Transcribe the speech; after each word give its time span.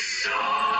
So. 0.00 0.79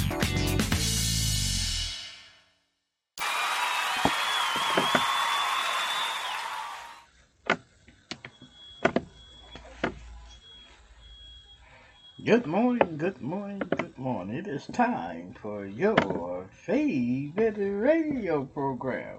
Good 13.01 13.19
morning, 13.19 13.63
good 13.77 13.97
morning. 13.97 14.37
It 14.37 14.45
is 14.45 14.67
time 14.67 15.33
for 15.41 15.65
your 15.65 16.47
favorite 16.51 17.57
radio 17.57 18.45
program, 18.45 19.17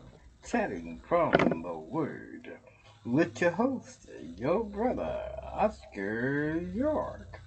Chatting 0.48 1.00
from 1.08 1.32
the 1.64 1.76
Word, 1.90 2.58
with 3.04 3.40
your 3.40 3.50
host, 3.50 4.08
your 4.36 4.62
brother, 4.62 5.20
Oscar 5.42 6.60
York, 6.72 7.40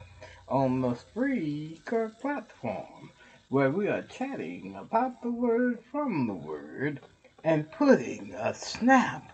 on 0.49 0.81
the 0.81 0.95
Spreaker 0.95 2.19
platform, 2.19 3.11
where 3.47 3.71
we 3.71 3.87
are 3.87 4.01
chatting 4.01 4.75
about 4.75 5.21
the 5.21 5.31
Word 5.31 5.79
from 5.89 6.27
the 6.27 6.33
Word 6.33 6.99
and 7.45 7.71
putting 7.71 8.33
a 8.33 8.53
snap 8.53 9.31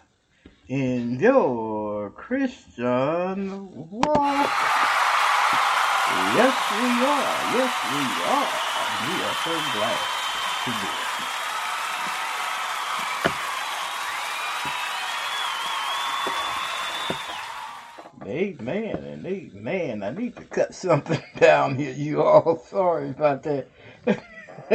in 0.68 1.20
your 1.20 2.12
Christian 2.12 3.90
walk. 3.90 4.91
Yes, 6.14 6.58
we 6.72 7.06
are. 7.06 7.46
Yes, 7.58 7.74
we 7.86 8.24
are. 8.24 8.64
We 9.00 9.24
are 9.24 9.36
so 9.36 9.64
glad 9.74 10.10
to 10.66 10.74
do 10.74 10.90
it. 10.90 11.10
Amen 18.28 19.04
and 19.06 19.26
amen. 19.26 20.04
I 20.04 20.12
need 20.12 20.36
to 20.38 20.44
cut 20.46 20.76
something 20.76 21.22
down 21.40 21.76
here, 21.78 21.94
you 21.94 22.22
all. 22.24 22.58
Sorry 22.60 23.12
about 23.12 23.44
that. 23.44 23.68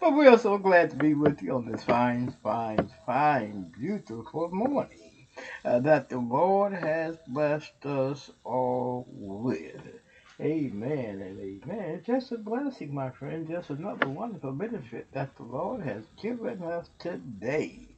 but 0.00 0.10
we 0.12 0.26
are 0.28 0.38
so 0.38 0.58
glad 0.58 0.90
to 0.90 0.96
be 0.96 1.14
with 1.14 1.42
you 1.42 1.56
on 1.56 1.66
this 1.70 1.84
fine, 1.84 2.34
fine, 2.42 2.90
fine, 3.06 3.72
beautiful 3.78 4.50
morning 4.52 5.01
uh, 5.64 5.78
that 5.80 6.08
the 6.08 6.18
Lord 6.18 6.72
has 6.72 7.16
blessed 7.26 7.84
us 7.86 8.30
all 8.44 9.06
with. 9.10 9.80
Amen 10.40 11.20
and 11.20 11.38
amen. 11.38 11.90
It's 11.96 12.06
just 12.06 12.32
a 12.32 12.38
blessing, 12.38 12.94
my 12.94 13.10
friend, 13.10 13.46
just 13.48 13.70
another 13.70 14.08
wonderful 14.08 14.52
benefit 14.52 15.06
that 15.12 15.36
the 15.36 15.44
Lord 15.44 15.82
has 15.82 16.04
given 16.20 16.62
us 16.62 16.88
today. 16.98 17.88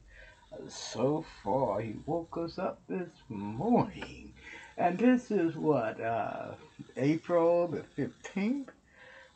So 0.67 1.25
far, 1.43 1.81
He 1.81 1.95
woke 2.05 2.37
us 2.37 2.59
up 2.59 2.79
this 2.87 3.09
morning. 3.29 4.33
And 4.77 4.99
this 4.99 5.31
is 5.31 5.55
what, 5.55 5.99
uh, 6.01 6.51
April 6.97 7.67
the 7.67 7.83
15th, 7.97 8.69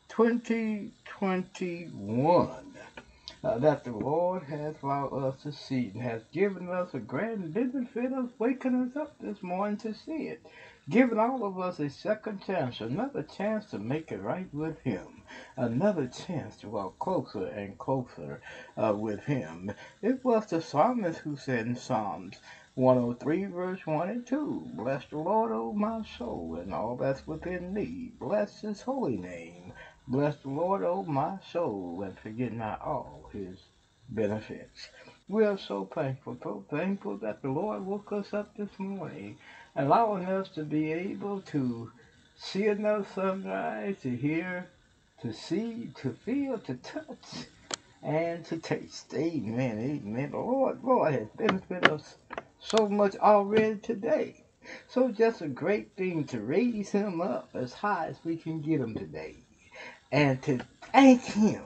2021 0.08 2.74
uh, 3.44 3.58
that 3.58 3.84
the 3.84 3.92
Lord 3.92 4.44
has 4.44 4.74
allowed 4.82 5.12
us 5.14 5.42
to 5.42 5.52
see 5.52 5.90
and 5.94 6.02
has 6.02 6.22
given 6.32 6.70
us 6.70 6.94
a 6.94 7.00
grand 7.00 7.54
benefit 7.54 8.12
of 8.12 8.30
waking 8.38 8.74
us 8.74 8.96
up 8.96 9.12
this 9.20 9.42
morning 9.42 9.78
to 9.78 9.94
see 9.94 10.28
it. 10.28 10.40
Giving 10.90 11.18
all 11.18 11.44
of 11.44 11.58
us 11.60 11.78
a 11.80 11.88
second 11.90 12.42
chance, 12.42 12.80
another 12.80 13.22
chance 13.22 13.66
to 13.66 13.78
make 13.78 14.12
it 14.12 14.20
right 14.20 14.48
with 14.52 14.78
Him, 14.80 15.22
another 15.56 16.06
chance 16.06 16.56
to 16.58 16.68
walk 16.70 16.98
closer 16.98 17.46
and 17.46 17.78
closer 17.78 18.40
uh, 18.76 18.94
with 18.96 19.20
Him. 19.24 19.72
It 20.02 20.24
was 20.24 20.46
the 20.46 20.60
psalmist 20.60 21.20
who 21.20 21.36
said 21.36 21.66
in 21.66 21.76
Psalms 21.76 22.40
103, 22.74 23.46
verse 23.46 23.86
1 23.86 24.08
and 24.08 24.26
2 24.26 24.70
Bless 24.74 25.04
the 25.06 25.18
Lord, 25.18 25.52
O 25.52 25.72
my 25.72 26.02
soul, 26.02 26.56
and 26.56 26.74
all 26.74 26.96
that's 26.96 27.26
within 27.26 27.74
me. 27.74 28.12
Bless 28.18 28.60
His 28.62 28.82
holy 28.82 29.16
name. 29.16 29.72
Bless 30.10 30.34
the 30.38 30.48
Lord, 30.48 30.82
O 30.82 31.04
my 31.04 31.38
soul, 31.52 32.02
and 32.02 32.18
forget 32.18 32.52
not 32.52 32.82
all 32.82 33.30
his 33.32 33.60
benefits. 34.08 34.88
We 35.28 35.44
are 35.44 35.56
so 35.56 35.84
thankful, 35.84 36.36
so 36.42 36.64
thankful 36.68 37.18
that 37.18 37.42
the 37.42 37.50
Lord 37.50 37.86
woke 37.86 38.10
us 38.10 38.34
up 38.34 38.56
this 38.56 38.76
morning, 38.76 39.38
allowing 39.76 40.26
us 40.26 40.48
to 40.56 40.64
be 40.64 40.90
able 40.90 41.42
to 41.42 41.92
see 42.36 42.66
another 42.66 43.06
sunrise, 43.14 44.00
to 44.02 44.16
hear, 44.16 44.70
to 45.22 45.32
see, 45.32 45.92
to 45.98 46.10
feel, 46.10 46.58
to 46.58 46.74
touch, 46.74 47.46
and 48.02 48.44
to 48.46 48.56
taste. 48.58 49.14
Amen, 49.14 49.78
amen. 49.78 50.32
The 50.32 50.38
Lord, 50.38 50.82
Lord 50.82 51.12
has 51.12 51.28
benefited 51.36 51.88
us 51.88 52.16
so 52.58 52.88
much 52.88 53.14
already 53.14 53.78
today. 53.78 54.42
So 54.88 55.12
just 55.12 55.40
a 55.40 55.46
great 55.46 55.94
thing 55.96 56.24
to 56.24 56.40
raise 56.40 56.90
him 56.90 57.20
up 57.20 57.50
as 57.54 57.74
high 57.74 58.08
as 58.08 58.16
we 58.24 58.36
can 58.36 58.60
get 58.60 58.80
him 58.80 58.96
today 58.96 59.44
and 60.12 60.42
to 60.42 60.60
thank 60.92 61.22
Him 61.22 61.62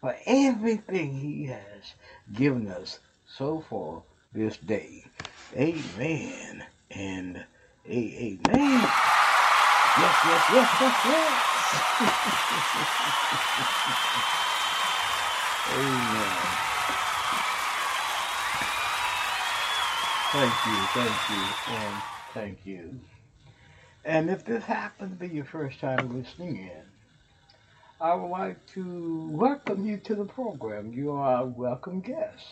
for 0.00 0.16
everything 0.26 1.14
He 1.14 1.46
has 1.46 1.94
given 2.34 2.68
us 2.68 2.98
so 3.26 3.64
far 3.68 4.02
this 4.32 4.56
day. 4.58 5.04
Amen 5.56 6.64
and 6.90 7.44
amen. 7.88 8.88
Yes, 9.98 10.16
yes, 10.26 10.44
yes, 10.52 10.70
yes, 10.80 10.96
yes. 11.06 11.48
amen. 15.78 16.38
Thank 20.32 20.54
you, 20.66 20.76
thank 20.94 21.30
you, 21.30 21.44
and 21.74 22.02
thank 22.34 22.66
you. 22.66 23.00
And 24.04 24.30
if 24.30 24.44
this 24.44 24.64
happens 24.64 25.12
to 25.12 25.16
be 25.16 25.34
your 25.34 25.44
first 25.44 25.80
time 25.80 26.18
listening 26.18 26.56
in, 26.56 26.91
I 28.02 28.16
would 28.16 28.30
like 28.30 28.66
to 28.74 29.28
welcome 29.30 29.86
you 29.86 29.96
to 29.98 30.16
the 30.16 30.24
program. 30.24 30.92
You 30.92 31.12
are 31.12 31.42
a 31.42 31.46
welcome 31.46 32.00
guest. 32.00 32.44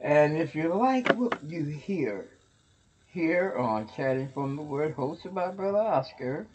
And 0.00 0.36
if 0.36 0.54
you 0.54 0.72
like 0.72 1.12
what 1.16 1.42
you 1.42 1.64
hear 1.64 2.28
here 3.12 3.56
on 3.58 3.90
Chatting 3.96 4.28
from 4.32 4.54
the 4.54 4.62
Word, 4.62 4.94
hosted 4.94 5.34
by 5.34 5.48
Brother 5.48 5.78
Oscar, 5.78 6.46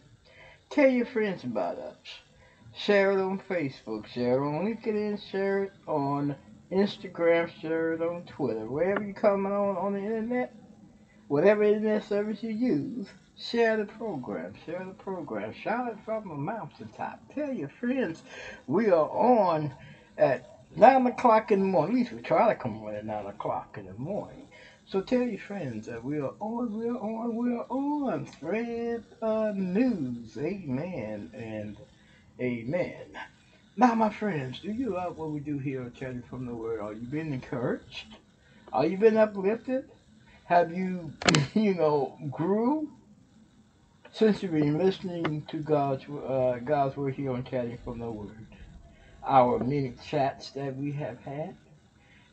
tell 0.69 0.87
your 0.87 1.05
friends 1.05 1.43
about 1.43 1.77
us. 1.77 1.97
Share 2.73 3.11
it 3.11 3.21
on 3.21 3.37
Facebook, 3.37 4.07
share 4.07 4.41
it 4.41 4.47
on 4.47 4.65
LinkedIn, 4.65 5.21
share 5.29 5.63
it 5.65 5.73
on 5.85 6.37
Instagram, 6.71 7.49
share 7.59 7.95
it 7.95 8.01
on 8.01 8.23
Twitter. 8.23 8.65
Wherever 8.65 9.03
you 9.03 9.13
come 9.13 9.45
on 9.45 9.75
on 9.75 9.91
the 9.91 9.99
internet, 9.99 10.55
whatever 11.27 11.63
internet 11.63 12.05
service 12.05 12.41
you 12.41 12.51
use, 12.51 13.07
Share 13.37 13.75
the 13.75 13.85
program. 13.85 14.53
Share 14.65 14.85
the 14.85 14.93
program. 14.93 15.53
Shout 15.53 15.91
it 15.91 15.97
from 16.05 16.29
the 16.29 16.35
mountaintop. 16.35 17.19
Tell 17.33 17.51
your 17.51 17.67
friends 17.67 18.23
we 18.65 18.89
are 18.89 19.09
on 19.09 19.73
at 20.17 20.61
9 20.77 21.07
o'clock 21.07 21.51
in 21.51 21.59
the 21.59 21.65
morning. 21.65 21.97
At 21.97 21.99
least 21.99 22.11
we 22.13 22.21
try 22.21 22.47
to 22.47 22.55
come 22.55 22.81
on 22.81 22.95
at 22.95 23.05
9 23.05 23.25
o'clock 23.25 23.77
in 23.77 23.87
the 23.87 23.93
morning. 23.95 24.47
So 24.85 25.01
tell 25.01 25.23
your 25.23 25.39
friends 25.39 25.85
that 25.87 26.01
we 26.01 26.19
are 26.19 26.33
on, 26.39 26.77
we 26.77 26.87
are 26.87 26.97
on, 26.97 27.35
we 27.35 27.53
are 27.55 27.65
on. 27.69 28.25
Spread 28.31 29.03
the 29.19 29.51
news. 29.53 30.37
Amen 30.37 31.29
and 31.33 31.77
amen. 32.39 33.17
Now, 33.75 33.95
my 33.95 34.11
friends, 34.11 34.61
do 34.61 34.71
you 34.71 34.91
love 34.93 35.17
what 35.17 35.31
we 35.31 35.41
do 35.41 35.57
here 35.57 35.83
at 35.83 35.95
Chatting 35.95 36.23
from 36.29 36.45
the 36.45 36.55
Word? 36.55 36.79
Are 36.79 36.93
you 36.93 37.05
being 37.05 37.33
encouraged? 37.33 38.15
Are 38.71 38.85
you 38.85 38.97
been 38.97 39.17
uplifted? 39.17 39.89
Have 40.45 40.71
you, 40.71 41.11
you 41.53 41.73
know, 41.73 42.17
grew 42.31 42.89
since 44.15 44.41
you've 44.41 44.53
been 44.53 44.77
listening 44.77 45.45
to 45.49 45.57
God's 45.57 46.05
uh, 46.05 46.57
God's 46.63 46.95
word 46.95 47.15
here 47.15 47.31
on 47.31 47.43
Chatting 47.43 47.77
from 47.83 47.99
the 47.99 48.09
Word? 48.09 48.47
Our 49.21 49.59
many 49.59 49.93
chats 50.07 50.51
that 50.51 50.77
we 50.77 50.93
have 50.93 51.19
had, 51.19 51.53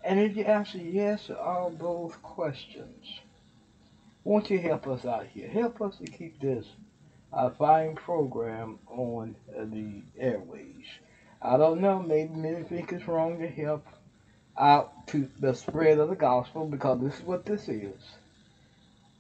and 0.04 0.20
if 0.20 0.36
you 0.36 0.44
answer 0.44 0.78
yes 0.78 1.26
to 1.26 1.36
all 1.36 2.14
questions, 2.22 3.20
won't 4.22 4.48
you 4.48 4.60
help 4.60 4.86
us 4.86 5.04
out 5.04 5.26
here? 5.26 5.48
Help 5.48 5.82
us 5.82 5.96
to 5.96 6.04
keep 6.04 6.40
this 6.40 6.66
a 7.32 7.50
fine 7.50 7.96
program 7.96 8.78
on 8.86 9.34
the 9.56 10.02
airways. 10.16 10.86
I 11.40 11.56
don't 11.56 11.80
know, 11.80 12.00
maybe 12.00 12.32
many 12.32 12.62
think 12.62 12.92
it's 12.92 13.08
wrong 13.08 13.40
to 13.40 13.48
help 13.48 13.84
out 14.56 15.08
to 15.08 15.28
the 15.40 15.52
spread 15.52 15.98
of 15.98 16.10
the 16.10 16.14
gospel 16.14 16.64
because 16.64 17.00
this 17.00 17.18
is 17.18 17.22
what 17.22 17.44
this 17.44 17.68
is. 17.68 18.00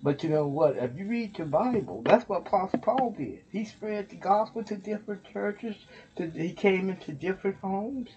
But 0.02 0.24
you 0.24 0.30
know 0.30 0.48
what? 0.48 0.76
If 0.76 0.96
you 0.96 1.06
read 1.06 1.38
your 1.38 1.46
Bible, 1.46 2.02
that's 2.04 2.28
what 2.28 2.46
Apostle 2.46 2.80
Paul 2.80 3.14
did. 3.16 3.42
He 3.52 3.64
spread 3.64 4.08
the 4.08 4.16
gospel 4.16 4.64
to 4.64 4.76
different 4.76 5.22
churches. 5.32 5.76
To, 6.16 6.28
he 6.28 6.52
came 6.52 6.90
into 6.90 7.12
different 7.12 7.58
homes. 7.58 8.10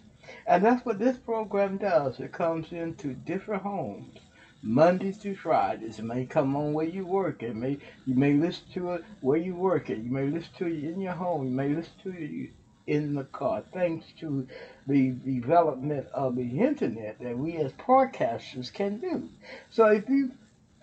And 0.48 0.66
that's 0.66 0.84
what 0.84 0.98
this 0.98 1.18
program 1.18 1.78
does. 1.78 2.20
It 2.20 2.32
comes 2.32 2.72
into 2.72 3.14
different 3.14 3.62
homes. 3.62 4.18
Mondays 4.64 5.18
through 5.18 5.36
Fridays. 5.36 6.00
It 6.00 6.06
may 6.06 6.26
come 6.26 6.56
on 6.56 6.74
where 6.74 6.88
you 6.88 7.06
work. 7.06 7.44
It 7.44 7.56
may 7.56 7.78
you 8.08 8.16
may 8.16 8.34
listen 8.34 8.66
to 8.74 8.94
it 8.94 9.04
where 9.22 9.38
you 9.38 9.54
work 9.54 9.92
it. 9.92 10.00
You 10.00 10.10
may 10.10 10.26
listen 10.26 10.54
to 10.58 10.66
it 10.66 10.84
in 10.86 11.00
your 11.00 11.14
home. 11.14 11.46
You 11.46 11.52
may 11.52 11.70
listen 11.70 11.94
to 12.02 12.10
it 12.10 12.50
in 12.88 13.14
the 13.14 13.26
car. 13.26 13.64
Thanks 13.72 14.08
to 14.22 14.48
the 14.88 15.12
development 15.12 16.08
of 16.14 16.36
the 16.36 16.60
internet 16.62 17.20
that 17.20 17.38
we 17.38 17.58
as 17.58 17.74
podcasters 17.74 18.74
can 18.74 18.98
do. 18.98 19.30
So 19.70 19.86
if 19.86 20.10
you 20.10 20.32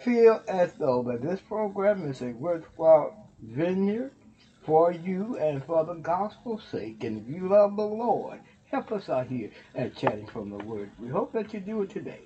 feel 0.05 0.43
as 0.49 0.73
though 0.75 1.03
that 1.05 1.23
this 1.23 1.41
program 1.41 2.11
is 2.11 2.23
a 2.23 2.33
worthwhile 2.33 3.29
venue 3.41 4.11
for 4.65 4.91
you 4.91 5.37
and 5.39 5.65
for 5.65 5.85
the 5.85 5.95
gospel's 5.95 6.63
sake, 6.71 7.05
and 7.05 7.23
if 7.23 7.35
you 7.35 7.49
love 7.49 7.77
the 7.77 7.83
Lord, 7.83 8.41
help 8.71 8.91
us 8.91 9.09
out 9.09 9.29
here 9.29 9.51
at 9.75 9.97
Chatting 9.97 10.27
from 10.27 10.51
the 10.51 10.65
Word. 10.65 10.91
We 10.99 11.09
hope 11.09 11.33
that 11.33 11.55
you 11.55 11.61
do 11.61 11.83
it 11.83 11.91
today. 11.91 12.21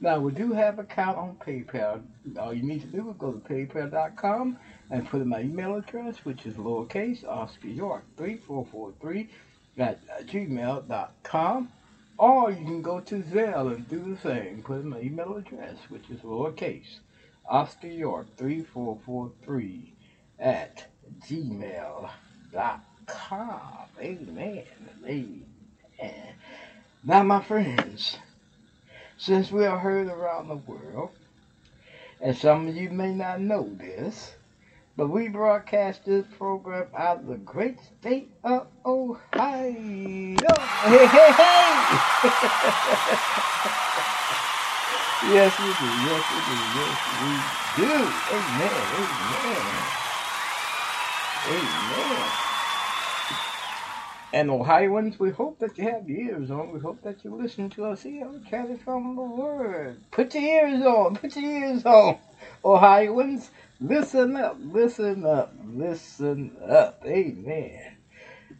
Now, 0.00 0.18
we 0.18 0.32
do 0.32 0.52
have 0.52 0.78
an 0.78 0.86
account 0.86 1.18
on 1.18 1.36
PayPal. 1.36 2.02
All 2.38 2.54
you 2.54 2.62
need 2.62 2.80
to 2.82 2.86
do 2.86 3.08
is 3.10 3.16
go 3.18 3.32
to 3.32 3.38
paypal.com 3.38 4.58
and 4.90 5.08
put 5.08 5.20
in 5.20 5.28
my 5.28 5.42
email 5.42 5.76
address, 5.76 6.24
which 6.24 6.46
is 6.46 6.54
lowercase 6.54 7.24
Oscar 7.26 7.68
York 7.68 8.04
3443 8.16 9.28
at 9.78 10.26
gmail.com. 10.26 11.72
Or 12.18 12.50
you 12.50 12.64
can 12.64 12.82
go 12.82 13.00
to 13.00 13.22
Zelle 13.22 13.74
and 13.74 13.88
do 13.88 14.14
the 14.14 14.20
same. 14.20 14.62
Put 14.62 14.80
in 14.80 14.88
my 14.88 15.00
email 15.00 15.36
address, 15.36 15.78
which 15.88 16.10
is 16.10 16.20
lowercase 16.20 16.98
Oscar 17.50 17.88
York 17.88 18.26
3443 18.36 19.92
at 20.38 20.86
gmail.com. 21.28 22.08
Amen. 24.00 24.64
Amen. 25.04 25.44
Now, 27.02 27.22
my 27.24 27.42
friends, 27.42 28.18
since 29.18 29.50
we 29.50 29.66
are 29.66 29.78
heard 29.78 30.06
around 30.06 30.46
the 30.46 30.56
world, 30.56 31.10
and 32.20 32.36
some 32.36 32.68
of 32.68 32.76
you 32.76 32.88
may 32.90 33.12
not 33.12 33.40
know 33.40 33.68
this, 33.78 34.34
but 34.96 35.08
we 35.08 35.26
broadcast 35.28 36.04
this 36.04 36.26
program 36.38 36.86
out 36.96 37.18
of 37.20 37.26
the 37.26 37.36
great 37.36 37.78
state 37.80 38.30
of 38.44 38.68
Ohio. 38.86 39.24
Hey, 39.34 40.36
hey, 41.06 41.32
hey! 42.22 44.06
yes, 45.20 45.58
we 45.58 45.74
do. 45.74 45.98
Yes, 45.98 46.30
we 46.30 46.42
do. 46.42 46.68
Yes, 46.68 46.98
we 47.08 47.46
do. 47.74 48.22
Amen. 48.30 48.92
Amen. 48.94 49.92
Amen. 51.46 52.32
And 54.32 54.50
Ohioans, 54.52 55.18
we 55.18 55.32
hope 55.32 55.58
that 55.60 55.78
you 55.78 55.84
have 55.86 56.08
ears 56.08 56.52
on. 56.52 56.72
We 56.72 56.80
hope 56.80 57.02
that 57.02 57.24
you 57.24 57.34
listen 57.36 57.70
to 57.72 57.86
us 57.86 58.04
here 58.04 58.26
on 58.26 58.44
Chatting 58.48 58.78
from 58.78 59.16
the 59.16 59.22
Word. 59.22 60.04
Put 60.12 60.34
your 60.36 60.44
ears 60.44 60.82
on. 60.86 61.16
Put 61.16 61.36
your 61.36 61.50
ears 61.50 61.84
on. 61.86 62.18
Ohioans, 62.64 63.50
listen 63.80 64.36
up. 64.36 64.58
Listen 64.60 65.26
up. 65.26 65.52
Listen 65.66 66.56
up. 66.68 67.02
Amen. 67.06 67.98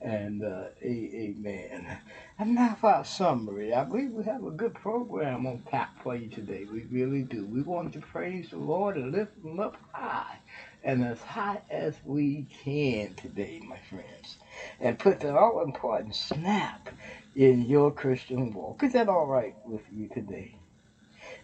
And 0.02 0.44
uh, 0.44 0.66
amen. 0.84 1.98
And 2.40 2.54
now 2.54 2.74
for 2.80 2.88
our 2.88 3.04
summary. 3.04 3.74
I 3.74 3.84
believe 3.84 4.12
we 4.12 4.24
have 4.24 4.46
a 4.46 4.50
good 4.50 4.72
program 4.72 5.46
on 5.46 5.62
tap 5.70 5.90
for 6.02 6.16
you 6.16 6.30
today. 6.30 6.64
We 6.64 6.84
really 6.84 7.20
do. 7.20 7.44
We 7.44 7.60
want 7.60 7.92
to 7.92 8.00
praise 8.00 8.48
the 8.48 8.56
Lord 8.56 8.96
and 8.96 9.12
lift 9.12 9.44
him 9.44 9.60
up 9.60 9.76
high. 9.92 10.38
And 10.82 11.04
as 11.04 11.20
high 11.20 11.60
as 11.70 11.96
we 12.02 12.46
can 12.64 13.12
today, 13.12 13.60
my 13.62 13.76
friends 13.90 14.38
and 14.80 14.98
put 14.98 15.20
the 15.20 15.36
all 15.36 15.60
important 15.62 16.14
snap 16.14 16.88
in 17.36 17.68
your 17.68 17.90
Christian 17.90 18.54
walk. 18.54 18.82
Is 18.84 18.94
that 18.94 19.10
all 19.10 19.26
right 19.26 19.54
with 19.66 19.82
you 19.92 20.08
today? 20.08 20.56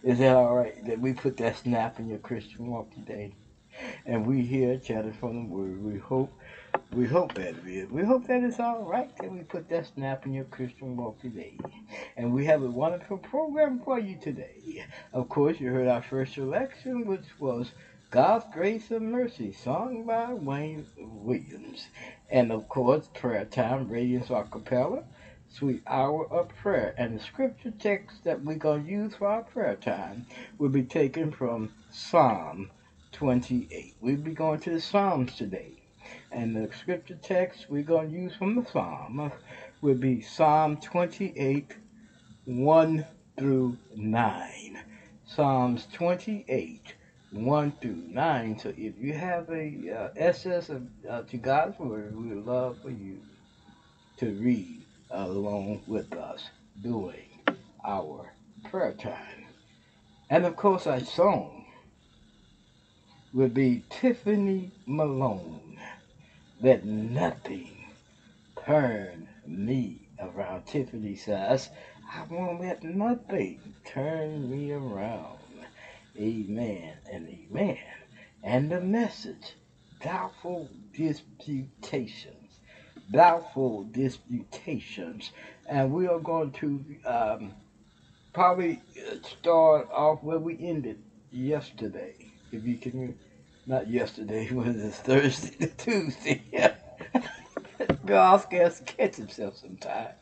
Is 0.01 0.17
that 0.17 0.35
all 0.35 0.55
right 0.55 0.83
that 0.87 0.99
we 0.99 1.13
put 1.13 1.37
that 1.37 1.57
snap 1.57 1.99
in 1.99 2.09
your 2.09 2.17
Christian 2.17 2.71
walk 2.71 2.91
today? 2.95 3.33
And 4.07 4.25
we 4.25 4.41
here 4.41 4.77
chatting 4.77 5.13
from 5.13 5.47
the 5.47 5.53
Word. 5.53 5.83
We 5.83 5.99
hope, 5.99 6.33
we 6.93 7.05
hope 7.05 7.33
that 7.35 7.55
it 7.55 7.67
is. 7.67 7.89
We 7.89 8.03
hope 8.03 8.27
that 8.27 8.43
it's 8.43 8.59
all 8.59 8.83
right 8.83 9.15
that 9.17 9.31
we 9.31 9.39
put 9.39 9.69
that 9.69 9.87
snap 9.87 10.25
in 10.25 10.33
your 10.33 10.45
Christian 10.45 10.97
walk 10.97 11.21
today. 11.21 11.57
And 12.15 12.33
we 12.33 12.45
have 12.45 12.63
a 12.63 12.69
wonderful 12.69 13.17
program 13.17 13.79
for 13.83 13.99
you 13.99 14.17
today. 14.21 14.85
Of 15.13 15.29
course, 15.29 15.59
you 15.59 15.71
heard 15.71 15.87
our 15.87 16.01
first 16.01 16.33
selection, 16.33 17.05
which 17.05 17.25
was 17.39 17.71
God's 18.11 18.45
Grace 18.53 18.91
and 18.91 19.11
Mercy, 19.11 19.51
sung 19.51 20.05
by 20.05 20.33
Wayne 20.33 20.85
Williams. 20.97 21.87
And 22.29 22.51
of 22.51 22.67
course, 22.69 23.09
prayer 23.13 23.45
time, 23.45 23.89
Radiance 23.89 24.29
a 24.29 24.43
cappella, 24.43 25.03
sweet 25.49 25.83
hour 25.87 26.27
of 26.31 26.49
prayer. 26.49 26.93
And 26.97 27.17
the 27.17 27.23
scripture 27.23 27.71
text 27.71 28.23
that 28.23 28.43
we're 28.43 28.55
going 28.55 28.85
to 28.85 28.91
use 28.91 29.15
for 29.15 29.27
our 29.27 29.43
prayer 29.43 29.75
time 29.75 30.25
will 30.57 30.69
be 30.69 30.83
taken 30.83 31.31
from 31.31 31.71
Psalm 31.91 32.69
28. 33.11 33.95
We'll 34.01 34.17
be 34.17 34.33
going 34.33 34.59
to 34.61 34.71
the 34.71 34.81
Psalms 34.81 35.35
today. 35.35 35.76
And 36.31 36.55
the 36.55 36.69
scripture 36.75 37.17
text 37.21 37.67
we're 37.69 37.83
going 37.83 38.11
to 38.11 38.15
use 38.15 38.35
from 38.35 38.55
the 38.55 38.65
Psalm 38.69 39.31
will 39.81 39.95
be 39.95 40.21
Psalm 40.21 40.77
28, 40.77 41.75
1 42.45 43.05
through 43.37 43.77
9. 43.95 44.83
Psalms 45.25 45.87
28, 45.93 46.95
1 47.31 47.71
through 47.81 48.03
9. 48.09 48.59
So 48.59 48.69
if 48.69 48.93
you 48.99 49.13
have 49.13 49.49
a 49.49 49.73
uh, 49.93 50.09
SS 50.15 50.69
of, 50.69 50.87
uh, 51.09 51.21
to 51.23 51.37
God's 51.37 51.79
Word, 51.79 52.15
we 52.15 52.35
would 52.35 52.45
love 52.45 52.77
for 52.81 52.89
you 52.89 53.19
to 54.17 54.31
read 54.31 54.81
along 55.11 55.81
with 55.87 56.13
us 56.13 56.49
during 56.81 57.29
our 57.85 58.33
prayer 58.69 58.93
time. 58.93 59.45
And 60.29 60.45
of 60.45 60.55
course, 60.55 60.87
our 60.87 60.99
song 60.99 61.65
will 63.33 63.49
be 63.49 63.83
Tiffany 63.89 64.71
Malone. 64.85 65.66
Let 66.61 66.85
nothing 66.85 67.85
turn 68.65 69.27
me 69.45 70.09
around. 70.19 70.65
Tiffany 70.65 71.15
says, 71.15 71.69
I 72.11 72.23
won't 72.29 72.61
let 72.61 72.83
nothing 72.83 73.59
turn 73.85 74.49
me 74.49 74.71
around. 74.71 75.39
Amen 76.17 76.95
and 77.11 77.27
amen. 77.29 77.77
And 78.43 78.71
the 78.71 78.79
message, 78.81 79.55
doubtful 80.01 80.69
disputations. 80.93 82.59
Doubtful 83.11 83.83
disputations. 83.85 85.31
And 85.67 85.91
we 85.91 86.07
are 86.07 86.19
going 86.19 86.51
to 86.53 86.83
um, 87.05 87.53
probably 88.33 88.81
start 89.23 89.87
off 89.91 90.23
where 90.23 90.39
we 90.39 90.57
ended 90.59 90.97
yesterday. 91.31 92.15
If 92.51 92.65
you 92.65 92.77
can, 92.77 93.15
not 93.67 93.89
yesterday, 93.89 94.47
when 94.51 94.79
it 94.79 94.93
Thursday, 94.93 95.55
to 95.57 95.67
Tuesday? 95.77 96.43
Has 98.09 98.79
to 98.79 98.83
catch 98.85 99.17
himself 99.17 99.57
sometime. 99.57 100.13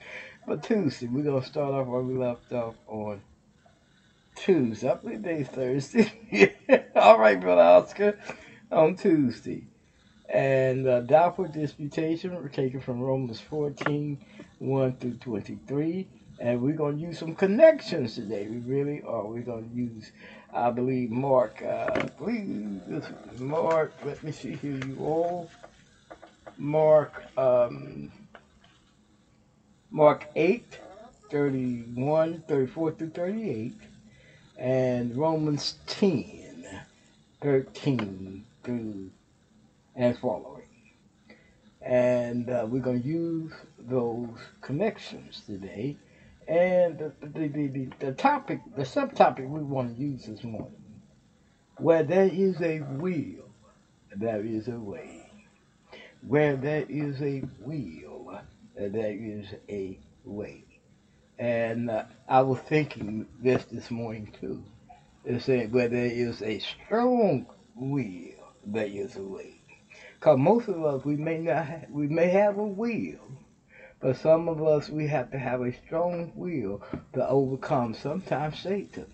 But 0.47 0.63
Tuesday, 0.63 1.07
we're 1.07 1.23
going 1.23 1.41
to 1.41 1.47
start 1.47 1.73
off 1.73 1.87
where 1.87 2.01
we 2.01 2.15
left 2.17 2.51
off 2.53 2.75
on 2.87 3.21
Tuesday. 4.35 4.89
I 4.89 4.95
believe 4.95 5.23
today's 5.23 5.49
Thursday. 5.49 6.13
All 6.95 7.19
right, 7.19 7.39
Brother 7.39 7.61
Oscar, 7.61 8.17
on 8.71 8.95
Tuesday. 8.95 9.67
And 10.29 10.87
uh, 10.87 11.01
doubtful 11.01 11.47
disputation, 11.47 12.35
we're 12.35 12.49
taken 12.49 12.81
from 12.81 13.01
Romans 13.01 13.39
14, 13.41 14.19
1 14.59 14.93
through 14.97 15.15
23. 15.17 16.07
And 16.39 16.61
we're 16.61 16.73
going 16.73 16.97
to 16.97 17.01
use 17.03 17.19
some 17.19 17.35
connections 17.35 18.15
today. 18.15 18.47
We 18.47 18.59
really 18.59 19.01
are. 19.03 19.25
We're 19.25 19.43
going 19.43 19.69
to 19.69 19.75
use, 19.75 20.11
I 20.55 20.71
believe, 20.71 21.11
Mark. 21.11 21.61
Uh, 21.61 22.07
is 22.25 23.41
Mark. 23.41 23.93
Let 24.05 24.23
me 24.23 24.31
see 24.31 24.55
here, 24.55 24.79
you 24.87 24.97
all. 25.01 25.51
Mark, 26.57 27.25
um, 27.37 28.09
Mark 29.91 30.27
8, 30.33 30.79
31, 31.29 32.43
34 32.47 32.91
through 32.93 33.09
38, 33.09 33.73
and 34.57 35.17
Romans 35.17 35.75
10, 35.87 36.65
13 37.41 38.45
through 38.63 39.11
and 39.93 40.17
following. 40.17 40.63
And 41.81 42.49
uh, 42.49 42.65
we're 42.69 42.81
going 42.81 43.01
to 43.01 43.07
use 43.07 43.51
those 43.77 44.29
connections 44.61 45.41
today. 45.45 45.97
And 46.47 46.99
the, 46.99 47.13
the, 47.21 47.47
the, 47.47 47.67
the, 47.67 47.89
topic, 48.13 48.59
the 48.77 48.83
subtopic 48.83 49.49
we 49.49 49.63
want 49.63 49.95
to 49.95 50.01
use 50.01 50.25
this 50.25 50.43
morning, 50.43 50.75
where 51.77 52.03
there 52.03 52.29
is 52.31 52.61
a 52.61 52.81
will, 52.81 53.45
there 54.15 54.45
is 54.45 54.67
a 54.67 54.79
way. 54.79 55.29
Where 56.27 56.55
there 56.55 56.85
is 56.89 57.21
a 57.21 57.43
will, 57.59 58.39
there 58.77 59.13
is 59.13 59.47
a 59.69 59.99
way. 60.25 60.63
And 61.39 61.89
uh, 61.91 62.03
I 62.29 62.41
was 62.41 62.59
thinking 62.59 63.27
this 63.41 63.65
this 63.65 63.91
morning 63.91 64.31
too. 64.39 64.63
It's 65.25 65.45
saying 65.45 65.71
where 65.71 65.89
there 65.89 66.05
is 66.07 66.41
a 66.41 66.59
strong 66.59 67.45
will, 67.75 68.53
there 68.65 68.87
is 68.87 69.17
a 69.17 69.23
way. 69.23 69.61
Because 70.19 70.39
most 70.39 70.67
of 70.69 70.83
us, 70.85 71.05
we 71.05 71.17
may 71.17 71.39
not, 71.39 71.65
ha- 71.67 71.85
we 71.89 72.07
may 72.07 72.29
have 72.29 72.57
a 72.57 72.65
will, 72.65 73.19
but 74.05 74.17
some 74.17 74.47
of 74.47 74.61
us, 74.61 74.87
we 74.87 75.07
have 75.07 75.31
to 75.31 75.39
have 75.39 75.61
a 75.61 75.73
strong 75.73 76.31
will 76.35 76.79
to 77.13 77.27
overcome 77.27 77.95
sometimes 77.95 78.59
Satan. 78.59 79.07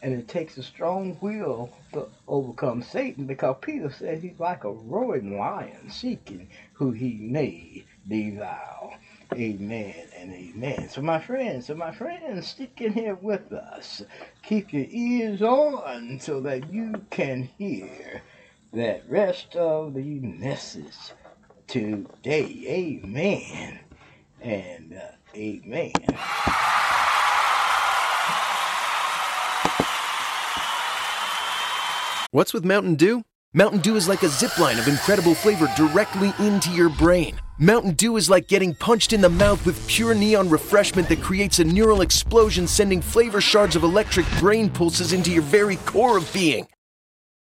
And 0.00 0.14
it 0.14 0.26
takes 0.26 0.56
a 0.56 0.62
strong 0.62 1.18
will 1.20 1.68
to 1.92 2.08
overcome 2.26 2.80
Satan 2.80 3.26
because 3.26 3.56
Peter 3.60 3.90
said 3.90 4.22
he's 4.22 4.40
like 4.40 4.64
a 4.64 4.70
roaring 4.70 5.38
lion 5.38 5.90
seeking 5.90 6.48
who 6.72 6.92
he 6.92 7.18
may 7.20 7.84
devour. 8.08 8.98
Amen 9.34 10.08
and 10.16 10.32
amen. 10.32 10.88
So 10.88 11.02
my 11.02 11.20
friends, 11.20 11.66
so 11.66 11.74
my 11.74 11.92
friends, 11.92 12.46
stick 12.46 12.80
in 12.80 12.94
here 12.94 13.16
with 13.16 13.52
us. 13.52 14.00
Keep 14.44 14.72
your 14.72 14.86
ears 14.88 15.42
on 15.42 16.20
so 16.20 16.40
that 16.40 16.72
you 16.72 16.94
can 17.10 17.50
hear 17.58 18.22
that 18.72 19.02
rest 19.10 19.56
of 19.56 19.92
the 19.92 20.20
message 20.20 21.12
today. 21.66 22.64
Amen 22.66 23.80
and 24.40 24.94
uh, 24.94 25.36
amen. 25.36 25.92
What's 32.30 32.52
with 32.52 32.64
Mountain 32.64 32.96
Dew? 32.96 33.24
Mountain 33.54 33.80
Dew 33.80 33.96
is 33.96 34.06
like 34.06 34.22
a 34.22 34.28
zip 34.28 34.58
line 34.58 34.78
of 34.78 34.86
incredible 34.86 35.34
flavor 35.34 35.66
directly 35.76 36.34
into 36.38 36.70
your 36.70 36.90
brain. 36.90 37.40
Mountain 37.58 37.92
Dew 37.92 38.16
is 38.18 38.28
like 38.28 38.46
getting 38.46 38.74
punched 38.74 39.14
in 39.14 39.22
the 39.22 39.28
mouth 39.30 39.64
with 39.64 39.88
pure 39.88 40.14
neon 40.14 40.50
refreshment 40.50 41.08
that 41.08 41.22
creates 41.22 41.58
a 41.58 41.64
neural 41.64 42.02
explosion, 42.02 42.66
sending 42.68 43.00
flavor 43.00 43.40
shards 43.40 43.74
of 43.74 43.82
electric 43.82 44.26
brain 44.38 44.68
pulses 44.68 45.14
into 45.14 45.32
your 45.32 45.42
very 45.42 45.76
core 45.76 46.18
of 46.18 46.30
being. 46.32 46.68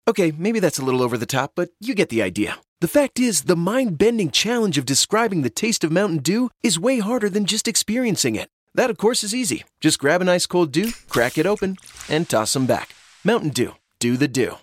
Okay, 0.07 0.31
maybe 0.37 0.59
that's 0.59 0.79
a 0.79 0.85
little 0.85 1.03
over 1.03 1.17
the 1.17 1.25
top, 1.25 1.51
but 1.55 1.69
you 1.79 1.93
get 1.93 2.09
the 2.09 2.21
idea. 2.21 2.57
The 2.81 2.87
fact 2.87 3.19
is, 3.19 3.41
the 3.41 3.57
mind 3.57 3.97
bending 3.97 4.31
challenge 4.31 4.77
of 4.77 4.85
describing 4.85 5.41
the 5.41 5.49
taste 5.49 5.83
of 5.83 5.91
Mountain 5.91 6.19
Dew 6.19 6.49
is 6.63 6.79
way 6.79 6.99
harder 6.99 7.29
than 7.29 7.43
just 7.43 7.67
experiencing 7.67 8.35
it. 8.35 8.47
That, 8.73 8.89
of 8.89 8.97
course, 8.97 9.21
is 9.21 9.35
easy. 9.35 9.65
Just 9.81 9.99
grab 9.99 10.21
an 10.21 10.29
ice 10.29 10.45
cold 10.45 10.71
dew, 10.71 10.91
crack 11.09 11.37
it 11.37 11.45
open, 11.45 11.75
and 12.07 12.29
toss 12.29 12.53
them 12.53 12.65
back. 12.65 12.95
Mountain 13.25 13.49
Dew. 13.49 13.75
Do 13.99 14.15
the 14.15 14.29
dew. 14.29 14.59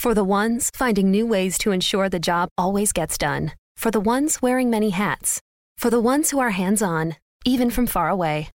For 0.00 0.14
the 0.14 0.24
ones 0.24 0.72
finding 0.74 1.12
new 1.12 1.26
ways 1.26 1.56
to 1.58 1.70
ensure 1.70 2.08
the 2.08 2.18
job 2.18 2.48
always 2.58 2.92
gets 2.92 3.16
done. 3.16 3.52
For 3.76 3.92
the 3.92 4.00
ones 4.00 4.42
wearing 4.42 4.68
many 4.68 4.90
hats. 4.90 5.40
For 5.78 5.90
the 5.90 6.00
ones 6.00 6.30
who 6.30 6.40
are 6.40 6.50
hands 6.50 6.82
on, 6.82 7.14
even 7.44 7.70
from 7.70 7.86
far 7.86 8.08
away. 8.08 8.48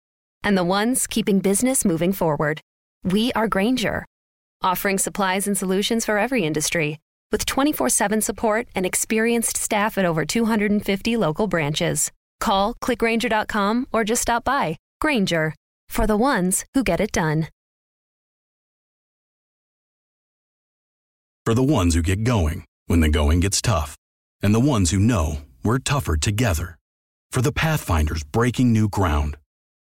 And 0.43 0.57
the 0.57 0.63
ones 0.63 1.05
keeping 1.05 1.39
business 1.39 1.85
moving 1.85 2.13
forward. 2.13 2.61
We 3.03 3.31
are 3.33 3.47
Grainger, 3.47 4.05
offering 4.63 4.97
supplies 4.97 5.45
and 5.45 5.55
solutions 5.55 6.03
for 6.03 6.17
every 6.17 6.43
industry. 6.43 6.97
With 7.31 7.45
24 7.45 7.89
7 7.89 8.21
support 8.21 8.67
and 8.73 8.85
experienced 8.85 9.57
staff 9.57 9.97
at 9.97 10.05
over 10.05 10.25
250 10.25 11.17
local 11.17 11.47
branches. 11.47 12.11
Call 12.39 12.73
clickgrainger.com 12.75 13.87
or 13.91 14.03
just 14.03 14.21
stop 14.21 14.43
by. 14.43 14.77
Grainger, 15.01 15.53
for 15.89 16.07
the 16.07 16.17
ones 16.17 16.65
who 16.73 16.83
get 16.83 17.01
it 17.01 17.11
done. 17.11 17.47
For 21.45 21.53
the 21.53 21.63
ones 21.63 21.95
who 21.95 22.01
get 22.01 22.23
going 22.23 22.65
when 22.87 22.99
the 22.99 23.09
going 23.09 23.39
gets 23.39 23.61
tough. 23.61 23.95
And 24.41 24.53
the 24.53 24.59
ones 24.59 24.91
who 24.91 24.99
know 24.99 25.37
we're 25.63 25.79
tougher 25.79 26.17
together. 26.17 26.77
For 27.31 27.41
the 27.41 27.51
Pathfinders 27.51 28.23
breaking 28.23 28.71
new 28.71 28.89
ground. 28.89 29.37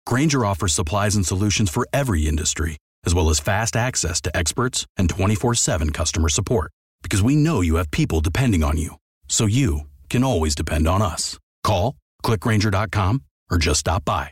Grainger 0.05 0.45
offers 0.45 0.73
supplies 0.73 1.15
and 1.15 1.25
solutions 1.25 1.69
for 1.69 1.87
every 1.91 2.27
industry, 2.27 2.77
as 3.05 3.15
well 3.15 3.29
as 3.29 3.39
fast 3.39 3.75
access 3.75 4.21
to 4.21 4.35
experts 4.35 4.85
and 4.97 5.09
24 5.09 5.55
7 5.55 5.91
customer 5.91 6.29
support. 6.29 6.71
Because 7.05 7.21
we 7.21 7.35
know 7.35 7.61
you 7.61 7.75
have 7.75 7.91
people 7.91 8.19
depending 8.19 8.63
on 8.63 8.79
you. 8.79 8.95
So 9.27 9.45
you 9.45 9.81
can 10.09 10.23
always 10.23 10.55
depend 10.55 10.87
on 10.87 11.03
us. 11.03 11.37
Call, 11.63 11.95
clickgrainger.com, 12.23 13.21
or 13.51 13.59
just 13.59 13.81
stop 13.81 14.03
by. 14.03 14.31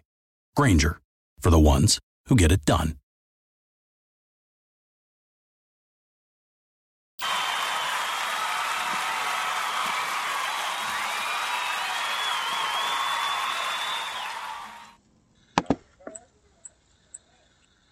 Grainger, 0.55 0.99
for 1.39 1.51
the 1.51 1.59
ones 1.59 1.99
who 2.29 2.35
get 2.35 2.51
it 2.51 2.65
done. 2.65 2.95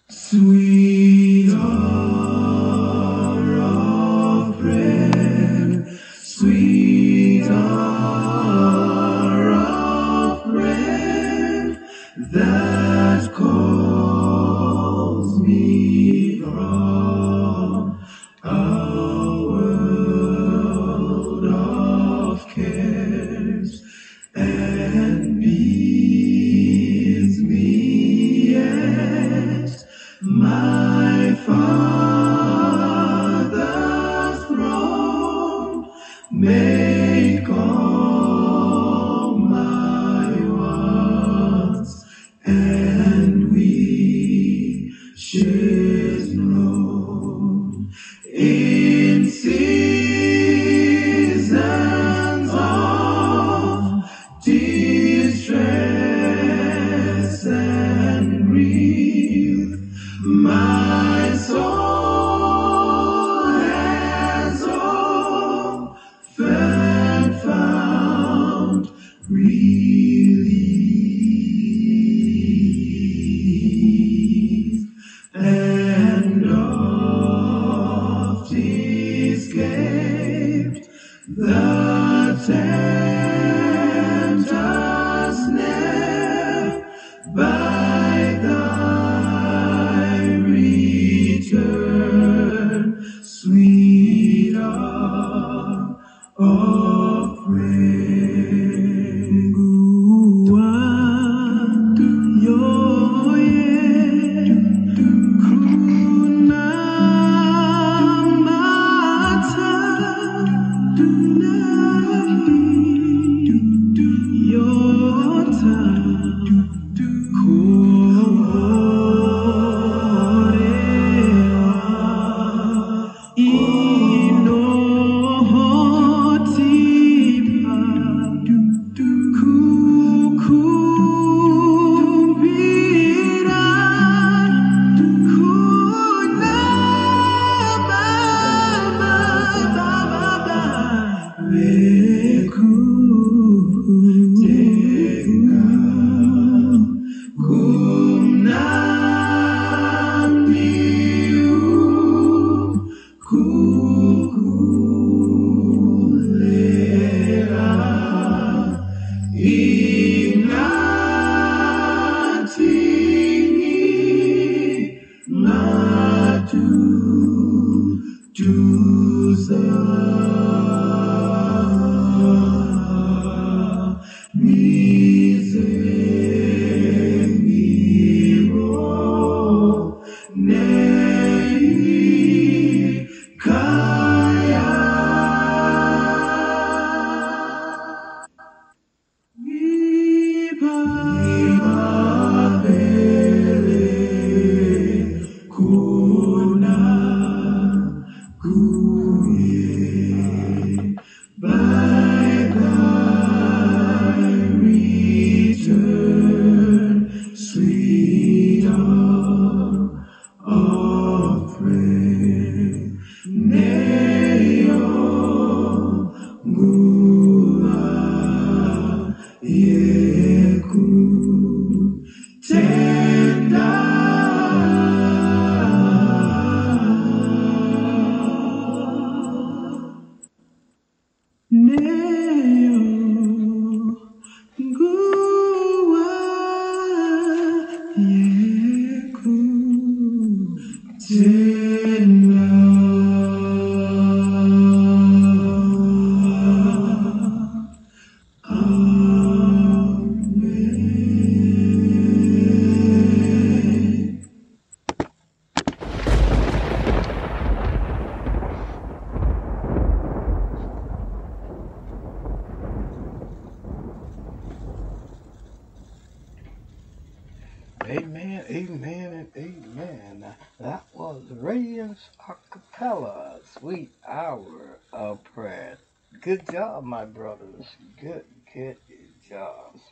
Sweet 0.08 1.51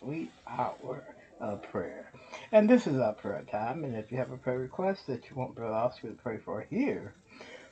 Sweet 0.03 0.31
Hour 0.49 1.05
of 1.41 1.63
Prayer. 1.63 2.11
And 2.53 2.71
this 2.71 2.87
is 2.87 2.99
our 2.99 3.13
prayer 3.13 3.45
time. 3.51 3.85
And 3.85 3.95
if 3.95 4.11
you 4.11 4.17
have 4.17 4.31
a 4.31 4.37
prayer 4.39 4.59
request 4.59 5.07
that 5.09 5.29
you 5.29 5.37
want 5.37 5.55
Brother 5.55 5.75
Oscar 5.75 6.09
to 6.09 6.15
pray 6.15 6.39
for 6.39 6.63
here 6.71 7.13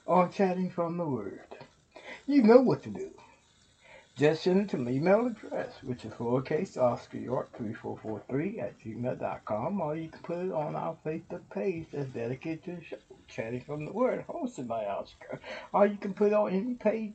on 0.06 0.30
Chatting 0.30 0.68
from 0.68 0.98
the 0.98 1.06
Word, 1.06 1.56
you 2.26 2.42
know 2.42 2.60
what 2.60 2.82
to 2.82 2.90
do. 2.90 3.10
Just 4.14 4.42
send 4.42 4.60
it 4.60 4.68
to 4.70 4.76
my 4.76 4.90
email 4.90 5.26
address, 5.26 5.72
which 5.82 6.04
is 6.04 6.12
lowercase 6.14 6.76
Oscar 6.76 7.16
York 7.16 7.56
3443 7.56 8.60
at 8.60 8.78
gmail.com, 8.80 9.80
or 9.80 9.96
you 9.96 10.08
can 10.08 10.20
put 10.20 10.38
it 10.38 10.52
on 10.52 10.76
our 10.76 10.96
Facebook 11.06 11.48
page 11.50 11.86
that's 11.92 12.10
dedicated 12.10 12.64
to 12.64 12.72
the 12.72 12.84
show, 12.84 12.96
Chatting 13.28 13.62
from 13.62 13.86
the 13.86 13.92
Word, 13.92 14.26
hosted 14.28 14.66
by 14.66 14.84
Oscar. 14.84 15.40
Or 15.72 15.86
you 15.86 15.96
can 15.96 16.12
put 16.12 16.28
it 16.28 16.34
on 16.34 16.52
any 16.52 16.74
page 16.74 17.12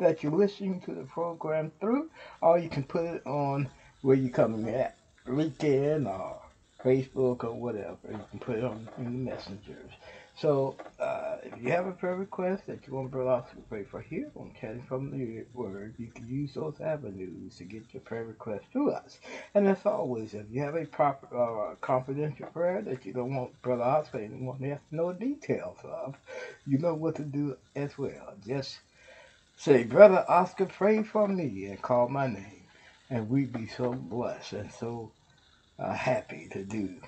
that 0.00 0.22
you're 0.22 0.32
listening 0.32 0.80
to 0.80 0.94
the 0.94 1.04
program 1.04 1.70
through, 1.78 2.10
or 2.40 2.58
you 2.58 2.68
can 2.68 2.84
put 2.84 3.04
it 3.04 3.26
on 3.26 3.68
where 4.02 4.16
you're 4.16 4.30
coming 4.30 4.68
at, 4.68 4.96
LinkedIn 5.26 6.06
or 6.06 6.40
Facebook 6.84 7.44
or 7.44 7.54
whatever. 7.54 7.98
You 8.10 8.20
can 8.30 8.40
put 8.40 8.58
it 8.58 8.64
on 8.64 8.88
in 8.98 9.04
the 9.04 9.30
messengers. 9.32 9.90
So, 10.36 10.76
uh, 11.00 11.36
if 11.44 11.62
you 11.62 11.70
have 11.72 11.86
a 11.86 11.92
prayer 11.92 12.16
request 12.16 12.66
that 12.66 12.86
you 12.86 12.94
want 12.94 13.10
Brother 13.10 13.30
Oscar 13.30 13.56
to 13.56 13.62
pray 13.62 13.84
for 13.84 14.00
here 14.00 14.30
on 14.36 14.52
Chatting 14.60 14.84
from 14.88 15.10
the 15.10 15.44
Word, 15.54 15.94
you 15.98 16.08
can 16.08 16.26
use 16.28 16.54
those 16.54 16.80
avenues 16.80 17.56
to 17.56 17.64
get 17.64 17.84
your 17.92 18.02
prayer 18.02 18.24
request 18.24 18.64
to 18.72 18.90
us. 18.92 19.18
And 19.54 19.68
as 19.68 19.84
always, 19.86 20.34
if 20.34 20.46
you 20.50 20.62
have 20.62 20.76
a 20.76 20.86
proper 20.86 21.28
uh, 21.36 21.74
confidential 21.82 22.46
prayer 22.48 22.82
that 22.82 23.06
you 23.06 23.12
don't 23.12 23.34
want 23.34 23.60
Brother 23.62 23.84
Oscar 23.84 24.20
want 24.46 24.62
to 24.62 24.78
know 24.90 25.12
details 25.12 25.78
of, 25.84 26.16
you 26.66 26.78
know 26.78 26.94
what 26.94 27.16
to 27.16 27.24
do 27.24 27.56
as 27.76 27.98
well. 27.98 28.34
Just 28.46 28.78
say, 29.56 29.84
Brother 29.84 30.24
Oscar, 30.28 30.66
pray 30.66 31.02
for 31.02 31.28
me, 31.28 31.66
and 31.66 31.82
call 31.82 32.08
my 32.08 32.26
name. 32.28 32.55
And 33.10 33.28
we'd 33.28 33.52
be 33.52 33.66
so 33.66 33.92
blessed 33.94 34.52
and 34.54 34.72
so 34.72 35.12
uh, 35.78 35.94
happy 35.94 36.48
to 36.52 36.64
do 36.64 37.00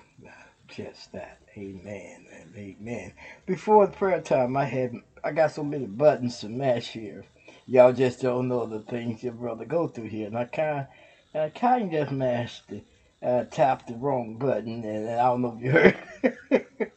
just 0.69 1.13
that. 1.13 1.39
Amen 1.57 2.27
and 2.41 2.57
amen. 2.57 3.13
Before 3.47 3.87
the 3.87 3.93
prayer 3.93 4.21
time, 4.21 4.57
I 4.57 4.67
had 4.67 4.93
I 5.25 5.33
got 5.33 5.53
so 5.53 5.65
many 5.65 5.87
buttons 5.87 6.39
to 6.41 6.49
mash 6.49 6.91
here. 6.93 7.25
Y'all 7.67 7.93
just 7.93 8.21
don't 8.23 8.49
know 8.49 8.67
the 8.67 8.81
things 8.83 9.23
your 9.23 9.33
brother 9.33 9.65
go 9.65 9.89
through 9.89 10.09
here, 10.09 10.27
and 10.29 10.39
I 10.39 10.45
kind 10.45 10.87
I 11.35 11.49
kind 11.51 11.87
of 11.95 12.01
just 12.01 12.13
mashed 12.13 12.65
the 12.69 12.83
uh, 13.23 13.45
tapped 13.51 13.89
the 13.89 13.97
wrong 13.97 14.37
button, 14.39 14.85
and 14.85 15.09
I 15.11 15.25
don't 15.25 15.43
know 15.43 15.57
if 15.59 15.63
you 15.65 15.71
heard 15.73 15.95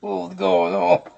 what 0.01 0.29
was 0.29 0.35
going 0.35 0.75
on. 0.75 0.99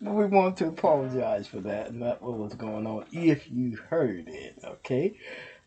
But 0.00 0.12
we 0.14 0.26
want 0.26 0.56
to 0.58 0.66
apologize 0.66 1.46
for 1.46 1.60
that 1.62 1.88
and 1.88 2.00
not 2.00 2.22
what 2.22 2.36
was 2.38 2.54
going 2.54 2.86
on 2.86 3.04
if 3.12 3.50
you 3.50 3.78
heard 3.90 4.28
it, 4.28 4.54
okay? 4.64 5.12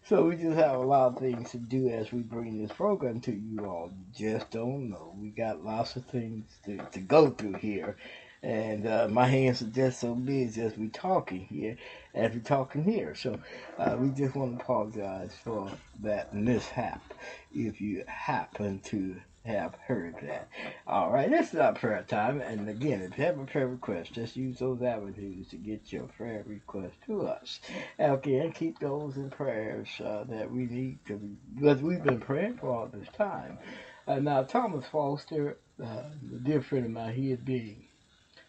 So 0.10 0.24
we 0.24 0.38
just 0.38 0.58
have 0.58 0.80
a 0.80 0.84
lot 0.84 1.14
of 1.14 1.20
things 1.20 1.52
to 1.52 1.60
do 1.60 1.90
as 1.90 2.12
we 2.12 2.22
bring 2.22 2.60
this 2.60 2.76
program 2.76 3.22
to 3.22 3.32
you 3.32 3.64
all. 3.64 3.92
You 3.94 4.32
just 4.32 4.50
don't 4.50 4.90
know. 4.90 5.14
We 5.16 5.30
got 5.30 5.64
lots 5.64 5.98
of 5.98 6.06
things 6.06 6.46
to, 6.66 6.78
to 6.78 7.00
go 7.00 7.30
through 7.30 7.54
here. 7.54 7.96
And 8.42 8.88
uh, 8.88 9.08
my 9.12 9.28
hands 9.28 9.62
are 9.62 9.68
just 9.68 10.00
so 10.00 10.16
busy 10.16 10.64
as 10.64 10.76
we 10.76 10.88
talking 10.88 11.42
here, 11.42 11.78
as 12.16 12.34
we 12.34 12.40
talking 12.40 12.84
here. 12.84 13.14
So 13.14 13.38
uh, 13.78 13.98
we 14.00 14.10
just 14.10 14.34
want 14.34 14.58
to 14.58 14.64
apologize 14.64 15.36
for 15.44 15.72
that 16.02 16.34
mishap 16.34 17.14
if 17.54 17.80
you 17.80 18.04
happen 18.08 18.80
to 18.86 19.16
have 19.50 19.76
heard 19.88 20.16
that. 20.22 20.48
All 20.88 21.12
right, 21.12 21.30
this 21.30 21.54
is 21.54 21.60
our 21.60 21.74
prayer 21.74 22.06
time. 22.08 22.40
And 22.42 22.70
again, 22.70 23.02
if 23.02 23.18
you 23.18 23.26
have 23.26 23.40
a 23.40 23.46
prayer 23.46 23.68
request, 23.68 24.14
just 24.14 24.36
use 24.36 24.60
those 24.60 24.82
avenues 24.82 25.50
to 25.50 25.58
get 25.58 25.92
your 25.92 26.04
prayer 26.04 26.44
request 26.46 26.96
to 27.08 27.28
us. 27.28 27.60
And 27.98 28.14
again, 28.14 28.52
keep 28.52 28.80
those 28.80 29.18
in 29.18 29.30
prayers 29.30 29.90
uh, 30.00 30.26
that 30.30 30.52
we 30.52 30.66
need 30.66 31.00
to, 31.08 31.20
because 31.56 31.82
we've 31.82 32.04
been 32.04 32.20
praying 32.20 32.58
for 32.58 32.70
all 32.70 32.88
this 32.88 33.08
time. 33.18 33.58
Uh, 34.08 34.20
now, 34.20 34.44
Thomas 34.44 34.86
Foster, 34.86 35.58
uh, 35.84 35.86
a 35.86 36.40
dear 36.44 36.62
friend 36.62 36.86
of 36.86 36.92
mine, 36.92 37.14
he 37.14 37.32
is 37.32 37.40
being 37.40 37.86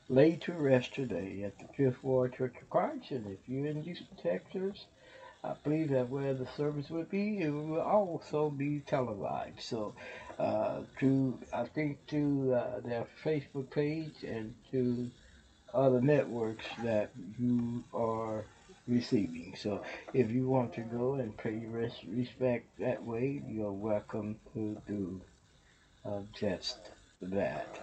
laid 0.08 0.42
to 0.42 0.52
rest 0.52 0.94
today 0.94 1.42
at 1.44 1.58
the 1.58 1.66
Fifth 1.76 2.02
Ward 2.02 2.34
Church 2.36 2.54
of 2.60 2.68
Christ. 2.68 3.10
And 3.10 3.26
if 3.26 3.38
you're 3.46 3.66
in 3.66 3.82
Houston, 3.82 4.16
Texas, 4.22 4.86
I 5.42 5.54
believe 5.64 5.90
that 5.90 6.10
where 6.10 6.34
the 6.34 6.46
service 6.56 6.90
would 6.90 7.08
be, 7.08 7.38
it 7.40 7.50
will 7.50 7.80
also 7.80 8.50
be 8.50 8.80
televised. 8.80 9.60
So, 9.60 9.94
uh, 10.40 10.82
to 11.00 11.38
I 11.52 11.64
think 11.64 12.06
to 12.08 12.54
uh, 12.54 12.80
their 12.80 13.06
Facebook 13.24 13.70
page 13.70 14.24
and 14.24 14.54
to 14.72 15.10
other 15.74 16.02
networks 16.02 16.66
that 16.84 17.12
you 17.38 17.84
are 17.94 18.46
receiving. 18.88 19.54
So, 19.58 19.82
if 20.14 20.30
you 20.30 20.48
want 20.48 20.74
to 20.74 20.82
go 20.82 21.14
and 21.16 21.36
pay 21.36 21.64
res- 21.66 22.04
respect 22.08 22.66
that 22.80 23.04
way, 23.04 23.42
you're 23.48 23.72
welcome 23.72 24.38
to 24.54 24.78
do 24.88 25.22
uh, 26.06 26.22
just 26.38 26.90
that. 27.22 27.80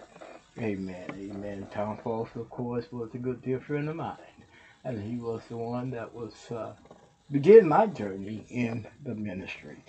Amen. 0.60 1.08
Amen. 1.14 1.68
Tom 1.72 1.98
Foster, 2.04 2.40
of 2.42 2.50
course, 2.50 2.86
was 2.92 3.10
a 3.14 3.18
good 3.18 3.42
dear 3.42 3.60
friend 3.60 3.88
of 3.90 3.96
mine, 3.96 4.18
and 4.84 5.02
he 5.02 5.18
was 5.18 5.42
the 5.50 5.58
one 5.58 5.90
that 5.92 6.14
was. 6.14 6.34
Uh, 6.50 6.74
my 7.68 7.86
journey 7.86 8.46
in 8.50 8.86
the 9.04 9.14
ministry. 9.14 9.84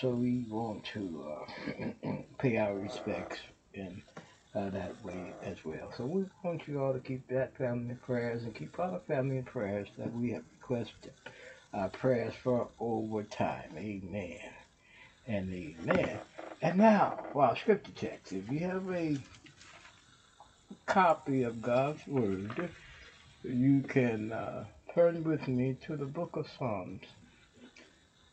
So 0.00 0.10
we 0.10 0.44
want 0.48 0.84
to 0.94 1.26
uh, 1.28 2.12
pay 2.38 2.56
our 2.56 2.74
respects 2.74 3.38
in 3.74 4.02
uh, 4.54 4.70
that 4.70 5.04
way 5.04 5.34
as 5.42 5.64
well. 5.64 5.92
So 5.96 6.04
we 6.04 6.24
want 6.42 6.66
you 6.66 6.82
all 6.82 6.92
to 6.92 7.00
keep 7.00 7.28
that 7.28 7.56
family 7.56 7.90
in 7.90 7.96
prayers 7.96 8.42
and 8.42 8.54
keep 8.54 8.78
other 8.78 9.00
family 9.06 9.38
in 9.38 9.44
prayers 9.44 9.88
that 9.98 10.12
we 10.12 10.32
have 10.32 10.44
requested 10.60 11.12
uh, 11.74 11.88
prayers 11.88 12.34
for 12.42 12.68
over 12.80 13.22
time. 13.22 13.74
Amen 13.76 14.38
and 15.26 15.52
amen. 15.52 16.18
And 16.60 16.78
now, 16.78 17.26
our 17.34 17.56
scripture 17.56 17.92
text, 17.94 18.32
if 18.32 18.50
you 18.50 18.60
have 18.60 18.90
a 18.90 19.18
copy 20.86 21.42
of 21.42 21.62
God's 21.62 22.06
Word, 22.06 22.70
you 23.42 23.82
can 23.88 24.32
uh, 24.32 24.64
turn 24.94 25.24
with 25.24 25.48
me 25.48 25.76
to 25.86 25.96
the 25.96 26.04
book 26.04 26.36
of 26.36 26.46
Psalms. 26.58 27.02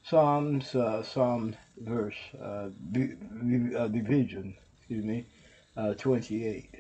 Psalms, 0.10 0.74
uh, 0.74 1.04
Psalm 1.04 1.56
verse, 1.78 2.16
uh, 2.42 2.70
di- 2.92 3.14
di- 3.14 3.76
uh, 3.76 3.88
division, 3.90 4.56
excuse 4.80 5.06
me, 5.06 5.26
uh, 5.78 5.94
28. 5.94 6.74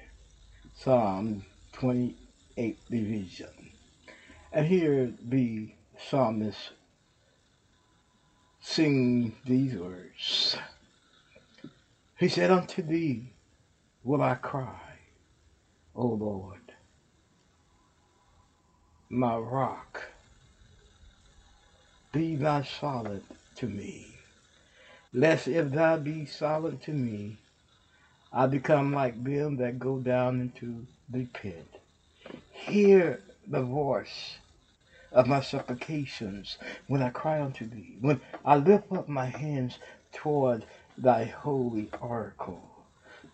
Psalm 0.73 1.45
28 1.73 2.79
division. 2.89 3.71
And 4.51 4.65
here 4.65 5.13
the 5.21 5.71
psalmist 6.09 6.71
sing 8.61 9.35
these 9.45 9.75
words. 9.75 10.57
He 12.17 12.29
said, 12.29 12.49
Unto 12.49 12.81
thee 12.81 13.33
will 14.03 14.23
I 14.23 14.35
cry, 14.35 14.97
O 15.95 16.07
Lord, 16.07 16.73
my 19.07 19.37
rock, 19.37 20.01
be 22.11 22.35
thou 22.35 22.63
solid 22.63 23.23
to 23.55 23.67
me. 23.67 24.07
Lest 25.13 25.47
if 25.47 25.71
thou 25.71 25.97
be 25.97 26.25
silent 26.25 26.81
to 26.83 26.91
me, 26.91 27.37
I 28.31 28.45
become 28.45 28.93
like 28.93 29.23
them 29.23 29.57
that 29.57 29.79
go 29.79 29.97
down 29.97 30.39
into 30.41 30.85
the 31.09 31.25
pit. 31.25 31.81
Hear 32.51 33.21
the 33.47 33.61
voice 33.61 34.37
of 35.11 35.27
my 35.27 35.41
supplications 35.41 36.57
when 36.87 37.01
I 37.01 37.09
cry 37.09 37.41
unto 37.41 37.67
thee, 37.67 37.97
when 38.01 38.21
I 38.45 38.57
lift 38.57 38.91
up 38.91 39.07
my 39.07 39.25
hands 39.25 39.79
toward 40.11 40.65
thy 40.97 41.25
holy 41.25 41.89
oracle. 41.99 42.61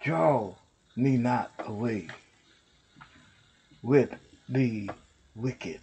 Draw 0.02 0.56
me 0.96 1.18
not 1.18 1.52
away 1.60 2.08
with 3.84 4.16
the 4.48 4.90
wicked 5.36 5.82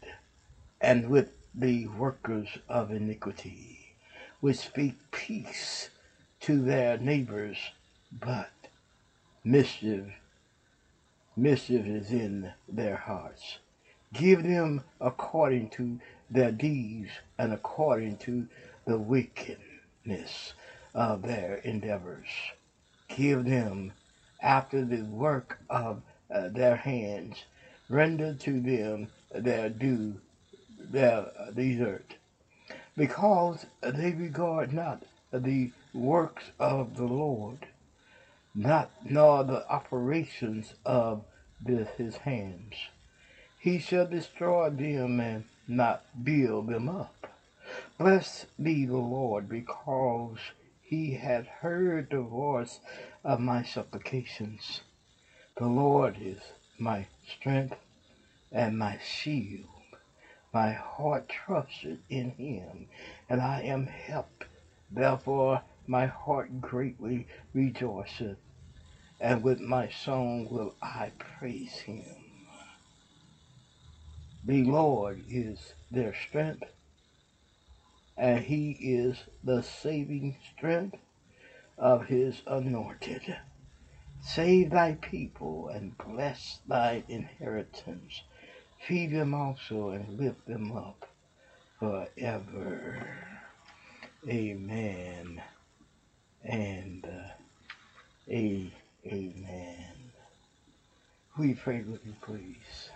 and 0.80 1.10
with 1.10 1.28
the 1.54 1.86
workers 1.86 2.48
of 2.68 2.90
iniquity, 2.90 3.94
which 4.40 4.58
speak 4.58 4.94
peace 5.10 5.90
to 6.40 6.62
their 6.62 6.98
neighbors, 6.98 7.58
but 8.10 8.50
mischief, 9.44 10.06
mischief 11.36 11.86
is 11.86 12.10
in 12.10 12.52
their 12.68 12.96
hearts. 12.96 13.58
Give 14.12 14.42
them 14.42 14.82
according 15.00 15.70
to 15.70 15.98
their 16.30 16.52
deeds 16.52 17.10
and 17.38 17.52
according 17.52 18.18
to 18.18 18.46
the 18.84 18.98
wickedness 18.98 20.54
of 20.94 21.22
their 21.22 21.56
endeavors. 21.56 22.28
Give 23.08 23.44
them 23.44 23.92
after 24.42 24.84
the 24.84 25.02
work 25.02 25.58
of 25.70 26.02
uh, 26.30 26.48
their 26.48 26.76
hands. 26.76 27.44
Render 27.88 28.34
to 28.34 28.60
them 28.60 29.08
their 29.34 29.68
due, 29.68 30.20
Uh, 30.92 30.96
their 30.98 31.26
desert. 31.54 32.14
Because 32.96 33.64
they 33.80 34.12
regard 34.12 34.74
not 34.74 35.02
the 35.32 35.70
works 35.94 36.50
of 36.58 36.96
the 36.96 37.06
Lord, 37.06 37.66
not 38.54 38.90
nor 39.02 39.42
the 39.42 39.66
operations 39.70 40.74
of 40.84 41.24
his 41.96 42.16
hands. 42.16 42.74
He 43.58 43.78
shall 43.78 44.06
destroy 44.06 44.68
them 44.68 45.18
and 45.20 45.44
not 45.66 46.04
build 46.22 46.68
them 46.68 46.88
up. 46.90 47.26
Blessed 47.96 48.46
be 48.62 48.84
the 48.84 48.98
Lord, 48.98 49.48
because 49.48 50.38
he 50.82 51.14
hath 51.14 51.46
heard 51.46 52.10
the 52.10 52.20
voice 52.20 52.80
of 53.24 53.40
my 53.40 53.62
supplications. 53.62 54.82
The 55.56 55.68
Lord 55.68 56.18
is 56.20 56.40
my 56.78 57.06
strength 57.26 57.78
and 58.50 58.78
my 58.78 58.98
shield. 59.02 59.71
My 60.52 60.72
heart 60.72 61.30
trusted 61.30 62.00
in 62.10 62.32
him, 62.32 62.88
and 63.28 63.40
I 63.40 63.62
am 63.62 63.86
helped. 63.86 64.44
Therefore 64.90 65.62
my 65.86 66.06
heart 66.06 66.60
greatly 66.60 67.26
rejoiceth, 67.54 68.38
and 69.20 69.42
with 69.42 69.60
my 69.60 69.88
song 69.88 70.48
will 70.50 70.74
I 70.82 71.12
praise 71.18 71.78
him. 71.80 72.04
The 74.44 74.64
Lord 74.64 75.24
is 75.28 75.74
their 75.90 76.14
strength, 76.14 76.70
and 78.16 78.40
he 78.44 78.72
is 78.72 79.24
the 79.42 79.62
saving 79.62 80.36
strength 80.54 80.98
of 81.78 82.06
his 82.06 82.42
anointed. 82.46 83.36
Save 84.20 84.70
thy 84.70 84.94
people 84.94 85.68
and 85.68 85.96
bless 85.96 86.60
thy 86.68 87.04
inheritance. 87.08 88.22
Feed 88.86 89.12
them 89.12 89.32
also 89.32 89.90
and 89.90 90.18
lift 90.18 90.46
them 90.46 90.76
up 90.76 91.08
forever. 91.78 93.06
Amen 94.28 95.40
and 96.44 97.04
uh, 97.04 97.32
a 98.28 98.72
amen. 99.06 99.94
We 101.38 101.54
pray 101.54 101.82
with 101.82 102.04
you, 102.04 102.14
please. 102.22 102.90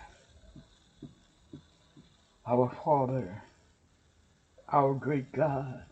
Our 2.45 2.71
Father, 2.83 3.41
our 4.69 4.93
great 4.93 5.31
God, 5.31 5.85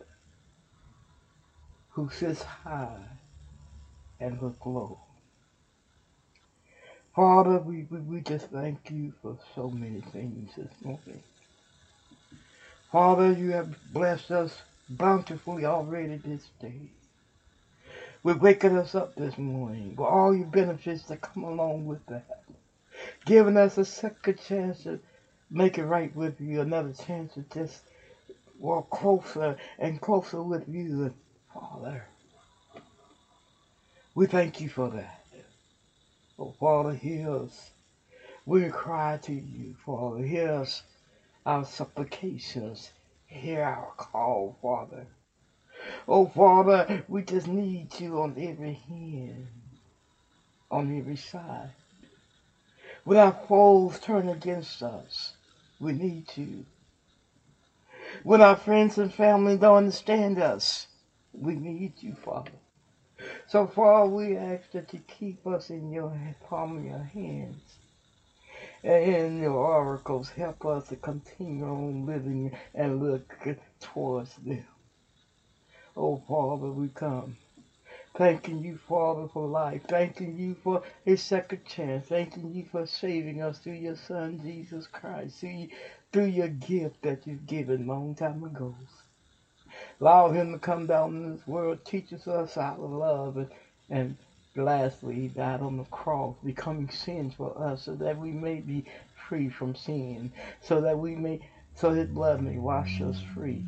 who 1.89 2.10
sits 2.10 2.43
high 2.43 3.03
and 4.19 4.41
look 4.41 4.65
low. 4.65 4.99
Father, 7.15 7.60
we, 7.60 7.86
we, 7.91 7.99
we 7.99 8.21
just 8.21 8.47
thank 8.47 8.91
you 8.91 9.13
for 9.21 9.38
so 9.56 9.69
many 9.69 10.01
things 10.01 10.51
this 10.58 10.71
morning. 10.84 11.21
Father, 12.91 13.32
you 13.32 13.51
have 13.51 13.75
blessed 13.93 14.32
us 14.32 14.63
bountifully 14.89 15.65
already 15.65 16.17
this 16.17 16.49
day. 16.60 16.89
With 18.23 18.39
waking 18.41 18.75
us 18.75 18.95
up 18.95 19.15
this 19.15 19.38
morning, 19.38 19.91
with 19.91 20.08
all 20.08 20.36
your 20.36 20.47
benefits 20.47 21.04
that 21.04 21.21
come 21.21 21.43
along 21.43 21.86
with 21.88 22.06
that. 22.08 22.25
Giving 23.25 23.58
us 23.58 23.78
a 23.78 23.86
second 23.86 24.39
chance 24.39 24.84
to 24.84 24.99
make 25.51 25.78
it 25.80 25.86
right 25.86 26.15
with 26.15 26.41
you, 26.41 26.62
another 26.62 26.93
chance 26.93 27.34
to 27.36 27.43
just 27.54 27.84
walk 28.60 28.89
closer 28.91 29.56
and 29.80 30.01
closer 30.01 30.41
with 30.43 30.67
you. 30.67 31.13
Father, 31.54 32.06
we 34.15 34.28
thank 34.28 34.62
you 34.62 34.69
for 34.69 34.89
that. 34.89 35.25
Oh, 36.39 36.54
Father, 36.60 36.93
hear 36.93 37.32
us. 37.32 37.71
We 38.45 38.69
cry 38.69 39.17
to 39.24 39.34
you, 39.34 39.76
Father. 39.86 40.24
Hear 40.24 40.54
us, 40.54 40.84
our 41.45 41.65
supplications. 41.65 42.91
Hear 43.28 43.63
our 43.63 43.91
call, 43.98 44.58
Father. 44.62 45.08
Oh, 46.08 46.28
Father, 46.28 47.04
we 47.08 47.24
just 47.24 47.48
need 47.48 48.00
you 48.00 48.19
on 48.19 48.36
every 48.38 48.74
hand, 48.74 49.48
on 50.71 50.98
every 50.98 51.15
side. 51.17 51.71
When 53.06 53.17
our 53.17 53.34
foes 53.34 54.00
turn 54.00 54.30
against 54.30 54.84
us, 54.84 55.34
we 55.80 55.93
need 55.93 56.26
you. 56.36 56.65
When 58.24 58.41
our 58.41 58.56
friends 58.56 58.98
and 58.98 59.13
family 59.13 59.58
don't 59.58 59.78
understand 59.78 60.39
us, 60.39 60.88
we 61.34 61.56
need 61.56 61.93
you, 62.02 62.15
Father. 62.15 62.52
So, 63.48 63.68
Father, 63.68 64.10
we 64.10 64.38
ask 64.38 64.72
that 64.72 64.94
you 64.94 65.02
keep 65.08 65.48
us 65.48 65.70
in 65.70 65.92
your 65.92 66.12
palm 66.50 66.78
of 66.78 66.86
your 66.86 67.04
hands. 67.04 67.80
And 68.84 69.04
in 69.04 69.42
your 69.42 69.54
oracles, 69.56 70.30
help 70.30 70.66
us 70.66 70.88
to 70.90 70.98
continue 70.98 71.66
on 71.66 72.06
living 72.06 72.52
and 72.76 73.02
look 73.02 73.38
towards 73.82 74.36
them. 74.38 74.66
Oh, 75.98 76.18
Father, 76.28 76.72
we 76.72 76.90
come. 76.90 77.38
Thanking 78.16 78.64
you, 78.64 78.78
Father, 78.78 79.28
for 79.28 79.48
life. 79.48 79.84
Thanking 79.88 80.38
you 80.38 80.56
for 80.56 80.82
a 81.06 81.16
second 81.18 81.66
chance. 81.66 82.08
Thanking 82.08 82.52
you 82.54 82.66
for 82.66 82.86
saving 82.86 83.42
us 83.42 83.60
through 83.60 83.74
your 83.74 83.96
Son, 83.96 84.40
Jesus 84.44 84.88
Christ. 84.88 85.40
Through, 85.40 85.68
through 86.14 86.26
your 86.26 86.50
gift 86.50 87.04
that 87.04 87.28
you've 87.28 87.46
given 87.48 87.88
long 87.88 88.16
time 88.16 88.44
ago. 88.44 88.76
Allow 90.01 90.29
him 90.31 90.53
to 90.53 90.60
come 90.60 90.88
down 90.88 91.15
in 91.15 91.31
this 91.34 91.47
world, 91.47 91.86
teaches 91.86 92.27
us 92.27 92.55
how 92.55 92.75
to 92.75 92.86
love, 92.86 93.38
and, 93.38 93.49
and 93.89 94.17
lastly, 94.55 95.15
he 95.15 95.27
died 95.29 95.62
on 95.62 95.77
the 95.77 95.86
cross, 95.86 96.36
becoming 96.43 96.89
sin 96.89 97.31
for 97.31 97.58
us, 97.58 97.84
so 97.84 97.95
that 97.95 98.17
we 98.17 98.31
may 98.34 98.60
be 98.60 98.86
free 99.29 99.49
from 99.49 99.75
sin, 99.75 100.31
so 100.62 100.81
that 100.81 100.99
we 100.99 101.15
may, 101.15 101.39
so 101.75 101.91
his 101.91 102.08
blood 102.10 102.41
may 102.41 102.58
wash 102.58 103.01
us 103.01 103.19
free 103.34 103.65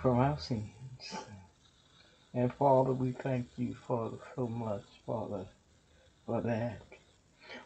from 0.00 0.18
our 0.18 0.38
sins. 0.38 0.70
And 2.34 2.52
Father, 2.54 2.92
we 2.92 3.12
thank 3.12 3.46
you, 3.56 3.74
Father, 3.88 4.18
so 4.36 4.48
much 4.48 4.84
Father, 5.06 5.46
for 6.26 6.40
that. 6.42 6.82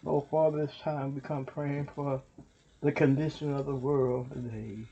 Oh, 0.06 0.20
Father, 0.22 0.66
this 0.66 0.76
time 0.82 1.14
we 1.14 1.20
come 1.20 1.44
praying 1.46 1.88
for 1.94 2.22
the 2.82 2.92
condition 2.92 3.54
of 3.54 3.66
the 3.66 3.74
world 3.76 4.30
today. 4.32 4.86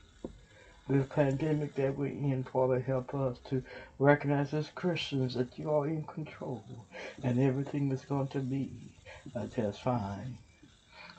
This 0.91 1.07
pandemic 1.07 1.73
that 1.75 1.97
we're 1.97 2.07
in, 2.07 2.43
Father, 2.43 2.81
help 2.81 3.15
us 3.15 3.37
to 3.49 3.63
recognize 3.97 4.53
as 4.53 4.67
Christians 4.75 5.35
that 5.35 5.57
you 5.57 5.71
are 5.71 5.87
in 5.87 6.03
control 6.03 6.65
and 7.23 7.39
everything 7.39 7.89
is 7.93 8.03
going 8.03 8.27
to 8.27 8.39
be 8.39 8.73
uh, 9.33 9.45
just 9.45 9.81
fine. 9.81 10.37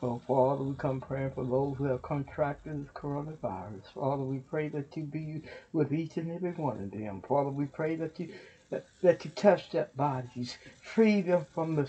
Oh, 0.02 0.20
Father, 0.28 0.62
we 0.62 0.74
come 0.74 1.00
praying 1.00 1.30
for 1.30 1.44
those 1.44 1.78
who 1.78 1.84
have 1.84 2.02
contracted 2.02 2.84
this 2.84 2.92
coronavirus. 2.92 3.86
Father, 3.94 4.22
we 4.22 4.40
pray 4.40 4.68
that 4.68 4.94
you 4.94 5.04
be 5.04 5.42
with 5.72 5.90
each 5.90 6.18
and 6.18 6.30
every 6.30 6.52
one 6.52 6.78
of 6.78 6.90
them. 6.90 7.22
Father, 7.26 7.48
we 7.48 7.64
pray 7.64 7.94
that 7.94 8.20
you 8.20 8.28
that, 8.68 8.84
that 9.00 9.24
you 9.24 9.30
touch 9.30 9.70
their 9.70 9.88
bodies, 9.96 10.58
free 10.82 11.22
them 11.22 11.46
from 11.54 11.76
the 11.76 11.88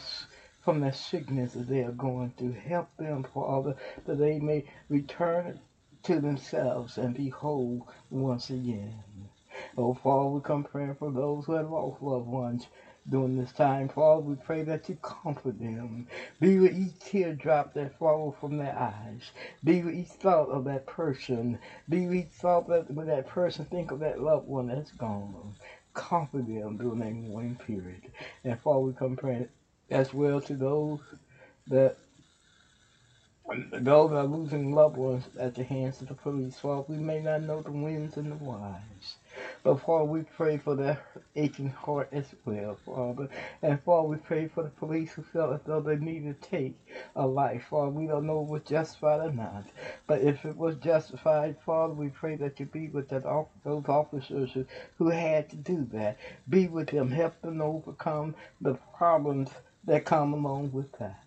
from 0.62 0.80
the 0.80 0.93
sickness 0.93 1.52
that 1.52 1.67
they 1.67 1.82
are 1.82 1.91
going 1.91 2.34
through. 2.38 2.54
Help 2.54 2.96
them, 2.96 3.26
Father, 3.34 3.76
that 4.06 4.19
they 4.19 4.39
may 4.39 4.63
return 4.88 5.60
to 6.04 6.20
themselves 6.20 6.98
and 6.98 7.16
be 7.16 7.30
whole 7.30 7.88
once 8.10 8.50
again. 8.50 9.04
Oh, 9.78 9.94
Father, 9.94 10.30
we 10.30 10.42
come 10.42 10.63
praying 10.63 10.96
for 10.96 11.12
those 11.12 11.46
who 11.46 11.54
have 11.54 11.70
lost 11.70 12.02
loved 12.02 12.28
ones 12.28 12.68
during 13.10 13.38
this 13.38 13.52
time. 13.52 13.89
Father, 13.89 14.22
we 14.22 14.36
pray 14.36 14.63
that 14.63 14.88
you 14.89 14.96
comfort 15.02 15.60
them. 15.60 16.08
Be 16.39 16.58
with 16.58 16.76
each 16.76 17.00
teardrop 17.00 17.74
that 17.74 17.98
falls 17.98 18.36
from 18.39 18.58
their 18.58 18.78
eyes. 18.78 19.32
Be 19.63 19.82
with 19.82 19.96
each 19.96 20.08
thought 20.08 20.50
of 20.50 20.66
that 20.66 20.86
person. 20.86 21.60
Be 21.89 22.08
with 22.08 22.16
each 22.16 22.32
thought 22.34 22.68
that 22.70 22.92
when 22.92 23.08
that 23.08 23.28
person 23.28 23.66
think 23.66 23.92
of 23.92 24.00
that 24.00 24.22
loved 24.22 24.48
one 24.48 24.68
that's 24.68 24.92
gone. 24.92 25.56
Comfort 25.94 26.48
them 26.48 26.78
during 26.78 27.00
that 27.00 27.13
mourning 27.13 27.56
period. 27.56 28.12
And 28.44 28.60
Father, 28.60 28.80
we 28.80 28.94
come 28.94 29.16
praying 29.16 29.50
as 29.89 30.13
well 30.13 30.42
to 30.42 30.56
those 30.56 31.00
that 31.68 31.98
those 33.73 34.12
are 34.12 34.25
losing 34.25 34.73
loved 34.73 34.97
ones 34.97 35.29
at 35.39 35.56
the 35.56 35.63
hands 35.63 36.01
of 36.01 36.10
the 36.10 36.15
police. 36.15 36.60
Father, 36.60 36.86
we 36.88 36.97
may 36.97 37.19
not 37.21 37.43
know 37.43 37.62
the 37.62 37.71
wins 37.71 38.17
and 38.17 38.32
the 38.32 38.36
whys. 38.38 39.17
But 39.63 39.77
Father, 39.82 40.06
we 40.06 40.23
pray 40.23 40.58
for 40.58 40.75
their 40.75 40.99
aching 41.36 41.69
heart 41.69 42.10
as 42.13 42.34
well, 42.45 42.77
Father. 42.86 43.29
And 43.62 43.82
Father, 43.84 44.08
we 44.10 44.17
pray 44.17 44.47
for 44.47 44.63
the 44.63 44.69
police 44.71 45.13
who 45.13 45.23
felt 45.23 45.53
as 45.53 45.62
though 45.65 45.82
they 45.82 45.97
needed 45.97 46.41
to 46.41 46.49
take 46.49 46.75
a 47.15 47.27
life. 47.27 47.65
Father, 47.69 47.91
we 47.91 48.08
don't 48.08 48.27
know 48.27 48.41
if 48.43 48.47
it 48.49 48.51
was 48.51 48.63
justified 48.63 49.21
or 49.21 49.32
not. 49.32 49.65
But 50.08 50.21
if 50.21 50.45
it 50.45 50.58
was 50.58 50.75
justified, 50.77 51.58
Father, 51.65 51.93
we 51.93 52.10
pray 52.10 52.36
that 52.38 52.60
you 52.60 52.67
be 52.67 52.89
with 52.89 53.10
that, 53.10 53.23
those 53.63 53.86
officers 53.89 54.51
who, 54.53 54.65
who 54.97 55.10
had 55.10 55.49
to 55.51 55.58
do 55.58 55.88
that. 55.93 56.17
Be 56.49 56.67
with 56.67 56.89
them. 56.89 57.12
Help 57.12 57.41
them 57.41 57.62
overcome 57.62 58.36
the 58.62 58.75
problems 58.97 59.51
that 59.86 60.06
come 60.06 60.34
along 60.34 60.71
with 60.73 60.91
that. 60.99 61.22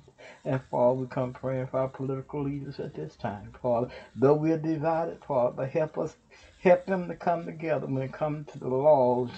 And 0.47 0.63
Father, 0.73 0.95
we 1.01 1.07
come 1.09 1.35
praying 1.35 1.69
for 1.69 1.81
our 1.81 1.89
political 1.89 2.43
leaders 2.45 2.81
at 2.81 2.95
this 2.95 3.17
time, 3.17 3.53
Father. 3.63 3.89
Though 4.17 4.35
we 4.35 4.53
are 4.53 4.59
divided, 4.59 5.21
Father, 5.27 5.55
but 5.57 5.71
help 5.71 5.99
us, 5.99 6.17
help 6.63 6.87
them 6.87 7.09
to 7.09 7.17
come 7.17 7.47
together 7.47 7.87
when 7.89 8.03
it 8.05 8.13
comes 8.13 8.49
to 8.53 8.61
the 8.61 8.69
laws 8.69 9.31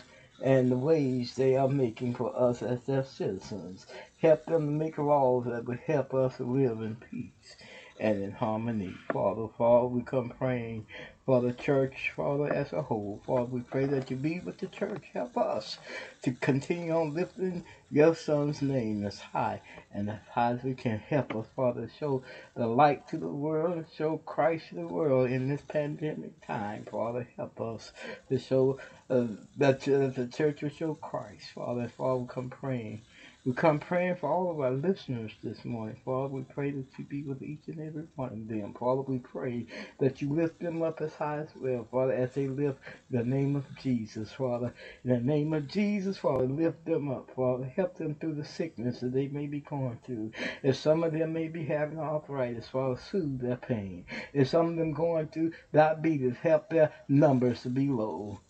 and 0.44 0.70
the 0.72 0.78
ways 0.78 1.36
they 1.36 1.56
are 1.56 1.68
making 1.68 2.14
for 2.14 2.36
us 2.38 2.62
as 2.62 2.82
their 2.84 3.04
citizens. 3.04 3.86
Help 4.22 4.46
them 4.46 4.66
to 4.66 4.72
make 4.72 4.98
laws 4.98 5.46
that 5.46 5.66
will 5.66 5.78
help 5.86 6.14
us 6.14 6.38
to 6.38 6.44
live 6.44 6.82
in 6.82 6.96
peace 6.96 7.56
and 8.00 8.22
in 8.22 8.32
harmony. 8.32 8.94
Father, 9.12 9.48
Father, 9.58 9.88
we 9.88 10.02
come 10.02 10.30
praying 10.30 10.86
for 11.28 11.42
the 11.42 11.52
church, 11.52 12.10
Father, 12.16 12.50
as 12.50 12.72
a 12.72 12.80
whole. 12.80 13.20
Father, 13.26 13.50
we 13.50 13.60
pray 13.60 13.84
that 13.84 14.10
you 14.10 14.16
be 14.16 14.40
with 14.40 14.56
the 14.56 14.66
church. 14.66 15.04
Help 15.12 15.36
us 15.36 15.76
to 16.22 16.32
continue 16.32 16.90
on 16.90 17.12
lifting 17.12 17.62
your 17.90 18.14
son's 18.14 18.62
name 18.62 19.04
as 19.04 19.20
high 19.20 19.60
and 19.92 20.08
as 20.08 20.20
high 20.32 20.52
as 20.52 20.62
we 20.62 20.72
can. 20.72 20.98
Help 21.00 21.36
us, 21.36 21.44
Father, 21.54 21.86
show 22.00 22.22
the 22.56 22.66
light 22.66 23.06
to 23.08 23.18
the 23.18 23.28
world 23.28 23.84
show 23.94 24.16
Christ 24.24 24.70
to 24.70 24.76
the 24.76 24.86
world 24.86 25.30
in 25.30 25.50
this 25.50 25.60
pandemic 25.68 26.46
time. 26.46 26.86
Father, 26.90 27.28
help 27.36 27.60
us 27.60 27.92
to 28.30 28.38
show 28.38 28.78
uh, 29.10 29.26
that 29.58 29.86
uh, 29.86 30.06
the 30.06 30.30
church 30.34 30.62
will 30.62 30.70
show 30.70 30.94
Christ. 30.94 31.50
Father, 31.54 31.92
Father, 31.94 32.24
come 32.24 32.48
praying. 32.48 33.02
We 33.48 33.54
come 33.54 33.80
praying 33.80 34.16
for 34.16 34.30
all 34.30 34.50
of 34.50 34.60
our 34.60 34.72
listeners 34.72 35.32
this 35.42 35.64
morning. 35.64 35.96
Father, 36.04 36.28
we 36.28 36.42
pray 36.42 36.70
that 36.72 36.98
you 36.98 37.06
be 37.06 37.22
with 37.22 37.42
each 37.42 37.68
and 37.68 37.80
every 37.80 38.04
one 38.16 38.34
of 38.34 38.48
them. 38.48 38.74
Father, 38.78 39.00
we 39.00 39.20
pray 39.20 39.66
that 40.00 40.22
you 40.22 40.30
lift 40.34 40.60
them 40.60 40.82
up 40.82 41.00
as 41.00 41.14
high 41.14 41.38
as 41.38 41.48
well, 41.56 41.88
Father, 41.90 42.12
as 42.12 42.34
they 42.34 42.46
lift 42.46 42.78
the 43.10 43.24
name 43.24 43.56
of 43.56 43.64
Jesus, 43.82 44.32
Father. 44.34 44.74
In 45.04 45.12
the 45.12 45.20
name 45.20 45.54
of 45.54 45.66
Jesus, 45.66 46.18
Father, 46.18 46.46
lift 46.46 46.84
them 46.84 47.10
up, 47.10 47.30
Father. 47.34 47.64
Help 47.74 47.96
them 47.96 48.16
through 48.16 48.34
the 48.34 48.44
sickness 48.44 49.00
that 49.00 49.14
they 49.14 49.28
may 49.28 49.48
be 49.48 49.62
going 49.62 49.98
through. 50.04 50.32
If 50.62 50.76
some 50.76 51.02
of 51.02 51.14
them 51.14 51.32
may 51.32 51.48
be 51.48 51.64
having 51.64 51.98
arthritis, 51.98 52.68
Father, 52.68 53.00
soothe 53.10 53.40
their 53.40 53.56
pain. 53.56 54.04
If 54.34 54.50
some 54.50 54.68
of 54.68 54.76
them 54.76 54.92
going 54.92 55.28
through 55.28 55.52
diabetes, 55.72 56.36
help 56.42 56.70
their 56.70 56.92
numbers 57.08 57.62
to 57.62 57.70
be 57.70 57.88
low. 57.88 58.40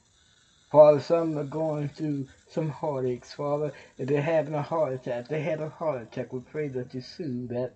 Father, 0.71 1.01
some 1.01 1.39
are 1.39 1.45
going 1.45 1.89
through 1.89 2.27
some 2.49 2.69
heartaches, 2.69 3.33
Father. 3.33 3.73
If 3.97 4.09
they're 4.09 4.21
having 4.21 4.55
a 4.55 4.63
heart 4.63 4.93
attack, 4.93 5.29
they 5.29 5.41
had 5.43 5.61
a 5.61 5.71
heart 5.71 6.03
attack. 6.03 6.33
We 6.33 6.41
pray 6.41 6.69
that 6.69 6.93
you 6.95 7.01
soothe 7.01 7.51
that 7.51 7.73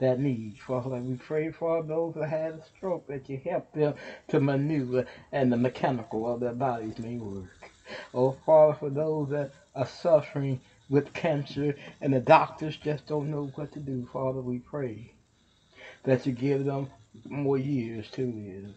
that 0.00 0.18
need, 0.18 0.58
Father. 0.58 0.98
We 0.98 1.14
pray 1.16 1.50
for 1.50 1.82
those 1.82 2.14
who 2.14 2.22
had 2.22 2.54
a 2.54 2.64
stroke 2.76 3.06
that 3.08 3.28
you 3.28 3.40
help 3.44 3.72
them 3.72 3.94
to 4.28 4.40
maneuver 4.40 5.04
and 5.30 5.52
the 5.52 5.56
mechanical 5.56 6.32
of 6.32 6.40
their 6.40 6.52
bodies 6.54 6.98
may 6.98 7.16
work. 7.16 7.70
Oh, 8.14 8.32
Father, 8.46 8.74
for 8.74 8.90
those 8.90 9.28
that 9.30 9.52
are 9.74 9.86
suffering 9.86 10.60
with 10.88 11.12
cancer 11.12 11.76
and 12.00 12.12
the 12.12 12.20
doctors 12.20 12.76
just 12.76 13.06
don't 13.06 13.30
know 13.30 13.52
what 13.54 13.72
to 13.72 13.80
do, 13.80 14.08
Father, 14.12 14.40
we 14.40 14.58
pray 14.58 15.12
that 16.04 16.26
you 16.26 16.32
give 16.32 16.64
them 16.64 16.88
more 17.28 17.58
years 17.58 18.10
to 18.12 18.26
live. 18.26 18.74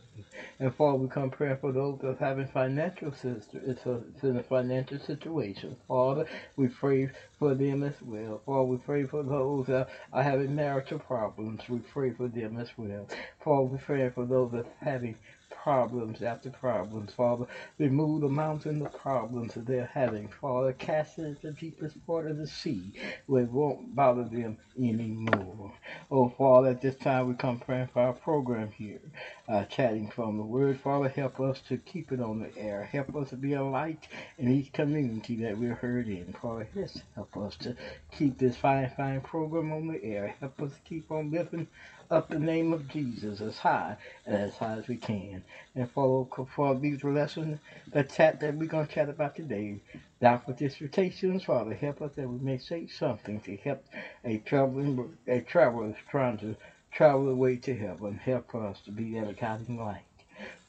And 0.60 0.74
Father, 0.76 0.98
we 0.98 1.08
come 1.08 1.30
praying 1.30 1.58
for 1.58 1.72
those 1.72 2.00
that 2.02 2.08
are 2.10 2.26
having 2.26 2.48
financial 2.48 3.12
sister, 3.12 3.62
it's 3.66 3.86
a, 3.86 4.02
it's 4.14 4.24
in 4.24 4.38
a 4.38 4.44
financial 4.44 5.00
situation. 5.00 5.76
Father, 5.88 6.26
we 6.56 6.68
pray 6.68 7.10
for 7.40 7.56
them 7.56 7.84
as 7.84 7.96
well. 8.02 8.42
Father, 8.46 8.64
we 8.64 8.78
pray 8.78 9.06
for 9.06 9.24
those 9.24 9.68
that 9.68 9.90
are 10.12 10.24
having 10.24 10.56
marital 10.56 11.00
problems. 11.00 11.62
We 11.70 11.80
pray 11.80 12.12
for 12.12 12.28
them 12.28 12.60
as 12.60 12.70
well. 12.78 13.08
Father, 13.44 13.64
we 13.64 13.78
pray 13.78 14.10
for 14.10 14.26
those 14.26 14.52
that 14.54 14.66
having 14.80 15.16
problems 15.64 16.22
after 16.22 16.50
problems. 16.50 17.14
Father, 17.14 17.46
remove 17.78 18.22
the 18.22 18.30
mountain 18.30 18.86
of 18.86 18.94
problems 18.94 19.54
that 19.54 19.66
they're 19.66 19.90
having. 19.94 20.28
Father, 20.28 20.74
cast 20.74 21.20
it 21.20 21.26
into 21.26 21.48
the 21.48 21.52
deepest 21.54 22.06
part 22.06 22.28
of 22.28 22.38
the 22.38 22.48
sea 22.48 22.94
where 23.28 23.44
it 23.44 23.52
won't 23.52 23.96
bother 23.96 24.24
them 24.24 24.58
anymore. 24.78 25.72
Oh, 26.12 26.30
Father, 26.30 26.70
at 26.70 26.82
this 26.82 26.96
time 26.96 27.28
we 27.28 27.36
come 27.36 27.60
praying 27.60 27.88
for 27.94 28.02
our 28.02 28.14
program 28.14 28.72
here, 28.72 29.00
uh, 29.48 29.66
chatting 29.66 30.10
from 30.10 30.38
the 30.38 30.44
Word. 30.44 30.80
Father, 30.80 31.10
help 31.10 31.40
us 31.40 31.62
to 31.68 31.78
keep 31.78 32.12
it 32.12 32.20
on 32.20 32.40
the 32.40 32.58
air. 32.58 32.84
Help 32.84 33.16
us 33.16 33.30
to 33.30 33.36
be 33.36 33.54
a 33.54 33.64
light 33.64 34.08
in 34.38 34.52
each 34.52 34.72
community 34.74 35.36
that 35.38 35.58
we're 35.58 35.76
heard 35.76 36.08
in. 36.08 36.34
Father, 36.42 36.68
help 37.16 37.38
us 37.38 37.56
to 37.58 37.76
keep 38.12 38.38
this 38.38 38.56
fine, 38.58 38.92
fine 38.96 39.22
program 39.22 39.72
on 39.72 39.88
the 39.88 40.04
air. 40.04 40.36
Help 40.40 40.62
us 40.62 40.72
keep 40.86 41.12
on 41.12 41.32
lifting 41.32 41.68
up 42.14 42.30
the 42.30 42.40
name 42.40 42.74
of 42.74 42.88
Jesus 42.90 43.42
as 43.42 43.60
high 43.60 43.98
and 44.26 44.38
as 44.38 44.58
high 44.58 44.78
as 44.78 44.88
we 44.88 44.98
can. 44.98 45.44
And 45.76 45.90
follow 45.92 46.30
for 46.56 46.76
these 46.76 47.04
lessons, 47.04 47.60
the 47.92 48.04
chat 48.04 48.40
that 48.42 48.56
we're 48.56 48.68
going 48.70 48.88
to 48.88 48.94
chat 48.94 49.10
about 49.10 49.36
today. 49.36 49.82
Doubtful 50.22 50.56
disputations, 50.56 51.44
Father, 51.46 51.76
help 51.76 52.02
us 52.02 52.14
that 52.18 52.30
we 52.30 52.40
may 52.40 52.60
say 52.60 52.88
something 52.88 53.42
to 53.42 53.58
help 53.58 53.86
a 54.26 54.40
traveling 54.40 55.18
a 55.28 55.42
traveler 55.42 55.96
trying 56.12 56.38
to 56.40 56.56
travel 56.94 57.28
the 57.28 57.36
way 57.36 57.58
to 57.58 57.76
heaven. 57.76 58.20
Help 58.24 58.56
us 58.56 58.82
to 58.86 58.92
be 58.92 59.20
that 59.20 59.38
guiding 59.40 59.80
light 59.80 60.04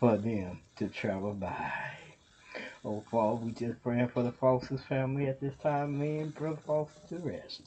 for 0.00 0.18
them 0.18 0.60
to 0.78 0.88
travel 0.88 1.34
by. 1.34 1.72
Oh, 2.86 3.02
Father, 3.10 3.36
we 3.36 3.52
just 3.52 3.82
praying 3.82 4.08
for 4.08 4.22
the 4.22 4.32
Foster's 4.32 4.82
family 4.82 5.26
at 5.26 5.40
this 5.40 5.54
time, 5.62 5.98
laying 5.98 6.28
Brother 6.28 6.60
Foster 6.66 7.16
to 7.16 7.18
rest. 7.18 7.62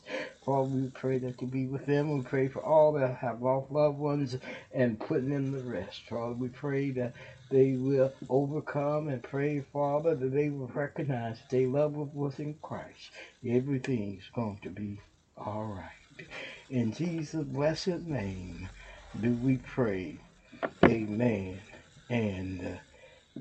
Father, 0.46 0.70
we 0.70 0.90
pray 0.90 1.18
that 1.18 1.42
you 1.42 1.48
be 1.48 1.66
with 1.66 1.88
them. 1.88 2.16
We 2.16 2.24
pray 2.24 2.48
for 2.50 2.64
all 2.64 2.94
that 2.94 3.16
have 3.16 3.42
lost 3.42 3.72
loved 3.72 3.98
ones 3.98 4.36
and 4.72 5.00
putting 5.00 5.30
them 5.32 5.54
to 5.54 5.68
rest. 5.68 6.04
Father, 6.08 6.34
we 6.34 6.50
pray 6.50 6.92
that 6.92 7.14
they 7.50 7.72
will 7.72 8.14
overcome 8.30 9.08
and 9.08 9.24
pray, 9.24 9.62
Father, 9.74 10.14
that 10.14 10.32
they 10.32 10.50
will 10.50 10.68
recognize 10.68 11.40
that 11.40 11.50
they 11.50 11.66
love 11.66 11.96
was 11.96 12.38
in 12.38 12.54
Christ. 12.62 13.10
Everything's 13.44 14.30
going 14.36 14.60
to 14.62 14.70
be 14.70 15.02
all 15.36 15.66
right. 15.66 16.28
In 16.70 16.92
Jesus' 16.92 17.44
blessed 17.44 18.02
name 18.06 18.70
do 19.20 19.32
we 19.34 19.58
pray. 19.58 20.20
Amen 20.86 21.60
and 22.10 22.80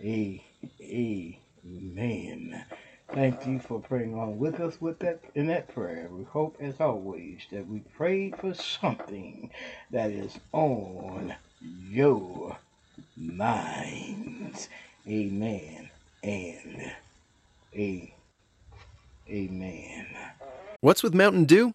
uh, 0.02 1.45
amen. 1.66 2.64
Thank 3.12 3.46
you 3.46 3.60
for 3.60 3.80
praying 3.80 4.14
along 4.14 4.38
with 4.38 4.60
us 4.60 4.80
with 4.80 4.98
that 4.98 5.20
in 5.34 5.46
that 5.46 5.72
prayer. 5.72 6.08
We 6.10 6.24
hope, 6.24 6.56
as 6.60 6.80
always, 6.80 7.42
that 7.52 7.66
we 7.68 7.80
prayed 7.96 8.36
for 8.36 8.52
something 8.54 9.50
that 9.90 10.10
is 10.10 10.38
on 10.52 11.34
your 11.88 12.58
minds. 13.16 14.68
Amen 15.08 15.88
and 16.22 16.92
a, 17.74 18.14
amen. 19.28 20.06
What's 20.80 21.02
with 21.02 21.14
Mountain 21.14 21.44
Dew? 21.44 21.74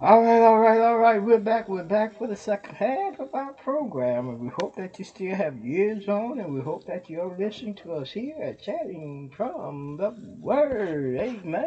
All 0.00 0.22
right, 0.22 0.42
all 0.42 0.60
right, 0.60 0.80
all 0.80 0.98
right. 1.00 1.20
We're 1.20 1.40
back. 1.40 1.68
We're 1.68 1.82
back 1.84 2.16
for 2.20 2.28
the 2.28 2.36
second 2.36 2.76
half 2.76 3.20
of 3.20 3.34
our 3.34 3.52
program, 3.54 4.28
and 4.30 4.40
we 4.40 4.50
hope 4.60 4.76
that 4.76 5.00
you 5.00 5.04
still 5.06 5.34
have 5.34 5.56
ears 5.66 6.08
on, 6.08 6.38
and 6.38 6.54
we 6.54 6.60
hope 6.62 6.86
that 6.86 7.10
you're 7.10 7.36
listening 7.36 7.74
to 7.76 7.94
us 7.94 8.12
here 8.12 8.36
at 8.40 8.62
Chatting 8.62 9.32
from 9.36 9.98
the 9.98 10.12
Word. 10.40 11.16
Amen, 11.16 11.64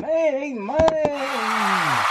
amen, 0.00 0.34
amen. 0.60 2.06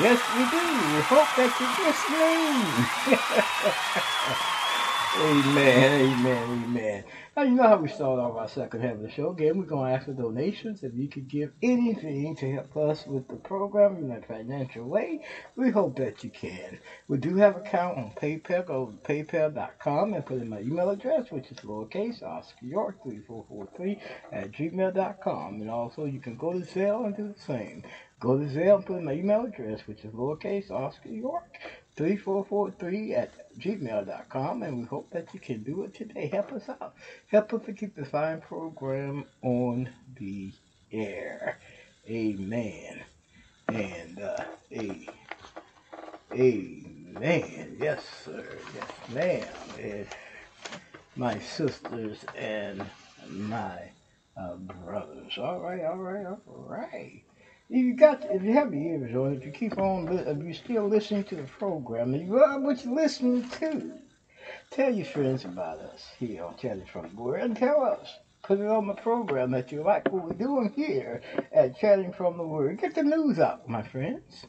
Yes, 0.00 0.20
we 0.36 0.44
do. 0.50 0.66
We 0.96 1.02
hope 1.02 1.30
that 1.36 1.54
you're 1.60 1.78
listening. 1.86 3.16
amen, 5.56 6.12
amen, 6.12 6.64
amen. 6.64 7.04
Now, 7.36 7.42
you 7.42 7.56
know 7.56 7.66
how 7.66 7.78
we 7.78 7.88
start 7.88 8.20
off 8.20 8.36
our 8.36 8.46
second 8.46 8.82
half 8.82 8.92
of 8.92 9.02
the 9.02 9.10
show. 9.10 9.30
Again, 9.30 9.58
we're 9.58 9.64
to 9.66 9.96
ask 9.96 10.06
for 10.06 10.12
donations. 10.12 10.84
If 10.84 10.94
you 10.94 11.08
could 11.08 11.26
give 11.26 11.50
anything 11.62 12.36
to 12.36 12.52
help 12.52 12.76
us 12.76 13.08
with 13.08 13.26
the 13.26 13.34
program 13.34 13.96
in 13.96 14.12
a 14.12 14.20
financial 14.20 14.84
way, 14.84 15.20
we 15.56 15.70
hope 15.70 15.96
that 15.96 16.22
you 16.22 16.30
can. 16.30 16.78
We 17.08 17.18
do 17.18 17.34
have 17.34 17.56
an 17.56 17.62
account 17.62 17.98
on 17.98 18.12
PayPal. 18.12 18.64
Go 18.66 18.86
to 18.86 18.98
paypal.com 18.98 20.14
and 20.14 20.24
put 20.24 20.42
in 20.42 20.48
my 20.48 20.60
email 20.60 20.90
address, 20.90 21.32
which 21.32 21.50
is 21.50 21.58
lowercase 21.58 22.22
Oscar 22.22 22.66
York 22.66 23.02
3443 23.02 23.98
at 24.30 24.52
gmail.com. 24.52 25.60
And 25.60 25.70
also, 25.70 26.04
you 26.04 26.20
can 26.20 26.36
go 26.36 26.52
to 26.52 26.60
Zelle 26.60 27.04
and 27.04 27.16
do 27.16 27.32
the 27.32 27.40
same. 27.40 27.82
Go 28.20 28.38
to 28.38 28.44
Zelle 28.44 28.76
and 28.76 28.86
put 28.86 28.98
in 28.98 29.04
my 29.04 29.12
email 29.12 29.44
address, 29.44 29.80
which 29.88 30.04
is 30.04 30.12
lowercase 30.12 30.70
Oscar 30.70 31.08
York 31.08 31.58
3443 31.96 33.14
at 33.14 33.30
gmail.com. 33.58 34.62
And 34.62 34.80
we 34.80 34.84
hope 34.84 35.10
that 35.10 35.28
you 35.32 35.40
can 35.40 35.62
do 35.62 35.84
it 35.84 35.94
today. 35.94 36.28
Help 36.28 36.52
us 36.52 36.68
out. 36.68 36.94
Help 37.28 37.52
us 37.54 37.64
to 37.66 37.72
keep 37.72 37.94
the 37.96 38.04
fine 38.04 38.40
program 38.40 39.24
on 39.42 39.88
the 40.18 40.52
air. 40.92 41.58
Amen. 42.08 43.02
And, 43.68 44.20
uh, 44.20 44.44
a, 44.72 45.08
amen. 46.32 47.76
Yes, 47.80 48.04
sir. 48.24 48.44
Yes, 48.74 48.90
ma'am. 49.12 49.48
It's 49.78 50.14
my 51.16 51.38
sisters 51.38 52.18
and 52.36 52.84
my 53.30 53.90
uh, 54.36 54.56
brothers. 54.56 55.38
All 55.38 55.60
right, 55.60 55.84
all 55.84 55.96
right, 55.96 56.26
all 56.26 56.42
right. 56.46 57.22
If 57.74 57.82
you 57.82 57.94
got, 57.96 58.24
if 58.30 58.44
you 58.44 58.52
have 58.52 58.72
your 58.72 59.00
ears 59.00 59.16
on, 59.16 59.34
if 59.34 59.44
you 59.44 59.50
keep 59.50 59.76
on, 59.78 60.06
if 60.06 60.38
you're 60.38 60.54
still 60.54 60.86
listening 60.86 61.24
to 61.24 61.34
the 61.34 61.42
program, 61.42 62.14
and 62.14 62.24
you 62.24 62.32
love 62.32 62.62
what 62.62 62.84
you're 62.84 62.94
listening 62.94 63.48
to, 63.48 63.94
tell 64.70 64.94
your 64.94 65.04
friends 65.04 65.44
about 65.44 65.80
us 65.80 66.06
here 66.20 66.44
on 66.44 66.56
Chatting 66.56 66.86
from 66.86 67.08
the 67.08 67.20
Word, 67.20 67.40
and 67.40 67.56
tell 67.56 67.82
us. 67.82 68.16
Put 68.44 68.60
it 68.60 68.68
on 68.68 68.86
the 68.86 68.94
program 68.94 69.50
that 69.50 69.72
you 69.72 69.82
like 69.82 70.12
what 70.12 70.22
we're 70.22 70.34
doing 70.34 70.72
here 70.76 71.20
at 71.52 71.76
Chatting 71.76 72.12
from 72.12 72.36
the 72.36 72.46
Word. 72.46 72.78
Get 72.78 72.94
the 72.94 73.02
news 73.02 73.40
out, 73.40 73.68
my 73.68 73.82
friends. 73.82 74.46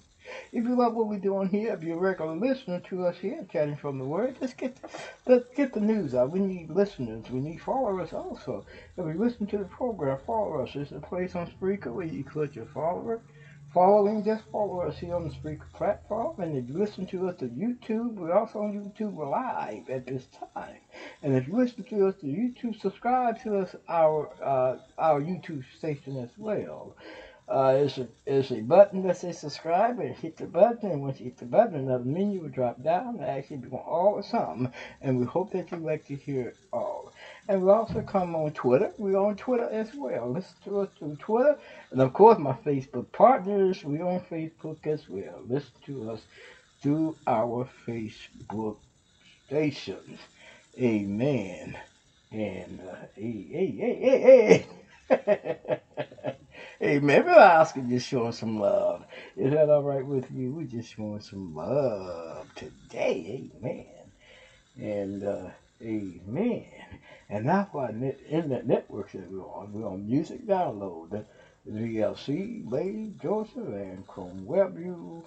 If 0.52 0.64
you 0.64 0.76
love 0.76 0.94
what 0.96 1.08
we're 1.08 1.20
doing 1.20 1.50
here, 1.50 1.74
if 1.74 1.84
you're 1.84 1.98
a 1.98 2.02
regular 2.02 2.36
listener 2.36 2.80
to 2.90 3.06
us 3.06 3.18
here, 3.18 3.46
chatting 3.52 3.76
from 3.76 3.98
the 3.98 4.06
word, 4.06 4.38
let's 4.42 4.54
get 4.54 4.78
let's 5.26 5.46
get 5.56 5.74
the 5.74 5.80
news 5.80 6.16
out. 6.16 6.32
We 6.32 6.40
need 6.40 6.70
listeners. 6.70 7.30
We 7.30 7.40
need 7.40 7.62
followers 7.62 8.14
also. 8.14 8.66
If 8.98 9.06
you 9.06 9.14
listen 9.18 9.48
to 9.48 9.58
the 9.58 9.66
program, 9.66 10.18
follow 10.26 10.64
us. 10.64 10.72
There's 10.74 10.92
a 10.92 11.00
place 11.00 11.36
on 11.36 11.52
Spreaker 11.52 11.94
where 11.94 12.06
you 12.06 12.24
click 12.24 12.56
your 12.56 12.68
follower. 12.68 13.22
Following, 13.74 14.24
just 14.24 14.46
follow 14.54 14.80
us 14.84 14.98
here 15.00 15.14
on 15.14 15.28
the 15.28 15.36
Spreaker 15.36 15.70
platform. 15.74 16.40
And 16.40 16.56
if 16.56 16.70
you 16.70 16.80
listen 16.80 17.06
to 17.08 17.28
us 17.28 17.42
on 17.42 17.50
YouTube, 17.50 18.14
we're 18.14 18.32
also 18.32 18.60
on 18.60 18.72
YouTube 18.74 19.18
live 19.18 19.90
at 19.90 20.08
this 20.08 20.28
time. 20.54 20.80
And 21.22 21.36
if 21.36 21.46
you 21.46 21.58
listen 21.58 21.84
to 21.84 22.08
us 22.08 22.16
on 22.24 22.30
YouTube, 22.30 22.80
subscribe 22.80 23.44
to 23.44 23.58
us 23.58 23.76
our 23.90 24.32
uh, 24.42 24.78
our 24.98 25.20
YouTube 25.20 25.66
station 25.78 26.18
as 26.18 26.30
well. 26.38 26.96
Uh, 27.48 27.74
there's 27.74 27.98
a 28.00 28.08
there's 28.26 28.52
a 28.52 28.62
button 28.62 29.04
that 29.04 29.18
says 29.18 29.40
subscribe 29.40 30.00
and 30.00 30.16
hit 30.16 30.36
the 30.38 30.48
button 30.48 30.90
and 30.90 31.02
once 31.02 31.20
you 31.20 31.26
hit 31.26 31.38
the 31.38 31.46
button 31.46 31.76
another 31.76 32.04
menu 32.04 32.42
will 32.42 32.50
drop 32.50 32.82
down 32.82 33.18
and 33.20 33.26
actually 33.26 33.58
be 33.58 33.70
all 33.70 34.14
or 34.16 34.24
something 34.24 34.72
and 35.02 35.20
we 35.20 35.26
hope 35.26 35.52
that 35.52 35.72
you 35.72 35.78
like 35.78 36.04
to 36.08 36.16
hear 36.16 36.50
it 36.50 36.58
all. 36.74 37.14
And 37.48 37.62
we 37.64 37.70
also 37.72 38.02
come 38.02 38.36
on 38.36 38.52
Twitter. 38.54 38.92
We're 38.98 39.18
on 39.18 39.36
Twitter 39.36 39.70
as 39.70 39.94
well. 39.94 40.32
Listen 40.32 40.56
to 40.66 40.80
us 40.80 40.90
through 40.98 41.18
Twitter. 41.18 41.58
And 41.92 42.02
of 42.02 42.14
course 42.14 42.40
my 42.40 42.54
Facebook 42.54 43.12
partners, 43.12 43.84
we're 43.84 44.06
on 44.08 44.22
Facebook 44.22 44.88
as 44.88 45.08
well. 45.08 45.42
Listen 45.48 45.72
to 45.86 46.12
us 46.12 46.22
through 46.82 47.16
our 47.28 47.70
Facebook 47.88 48.78
stations. 49.46 50.20
Amen. 50.80 51.78
And 52.32 52.82
uh, 52.82 52.96
hey, 53.16 53.48
hey, 53.52 53.68
hey, 53.78 54.66
hey, 55.08 55.10
hey. 55.10 55.80
Hey 56.86 57.00
we're 57.00 57.28
asking 57.32 57.90
just 57.90 58.08
showing 58.08 58.32
some 58.32 58.60
love. 58.60 59.06
Is 59.36 59.52
that 59.54 59.72
all 59.72 59.82
right 59.82 60.06
with 60.06 60.30
you? 60.30 60.52
We're 60.54 60.68
just 60.68 60.96
showing 60.96 61.20
some 61.20 61.56
love 61.56 62.54
today, 62.54 63.50
amen. 63.60 63.88
And 64.80 65.24
uh, 65.24 65.50
amen. 65.82 66.68
And 67.28 67.50
that's 67.50 67.74
our 67.74 67.92
net, 67.92 68.20
internet 68.30 68.68
networks 68.68 69.14
that 69.14 69.32
we're 69.32 69.42
on, 69.42 69.74
we're 69.74 69.88
on 69.88 70.08
Music 70.08 70.46
Download, 70.46 71.10
the 71.10 71.26
VLC, 71.72 72.64
Wave, 72.66 73.20
Joseph, 73.20 73.66
and 73.66 74.06
Chrome 74.06 74.46
WebView, 74.48 75.24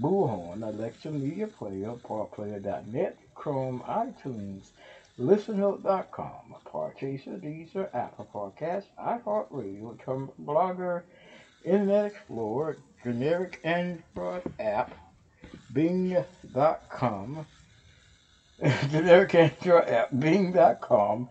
Bullhorn, 0.00 0.64
Alexa 0.64 1.12
Media 1.12 1.46
Player, 1.46 1.92
PodPlayer.net, 2.02 3.16
Chrome, 3.36 3.80
iTunes, 3.86 4.70
ListenNote.com, 5.18 6.56
Podchaser, 6.66 7.40
Deezer, 7.40 7.88
Apple 7.94 8.28
Podcasts, 8.34 8.84
iHeartRadio, 8.98 9.96
Tumblr 10.04 10.30
Blogger, 10.44 11.02
Internet 11.64 12.12
Explorer, 12.12 12.76
generic 13.02 13.58
Android 13.64 14.42
app, 14.60 14.94
Bing.com, 15.72 17.46
generic 18.90 19.34
Android 19.34 19.88
app, 19.88 20.10
Bing.com, 20.18 21.28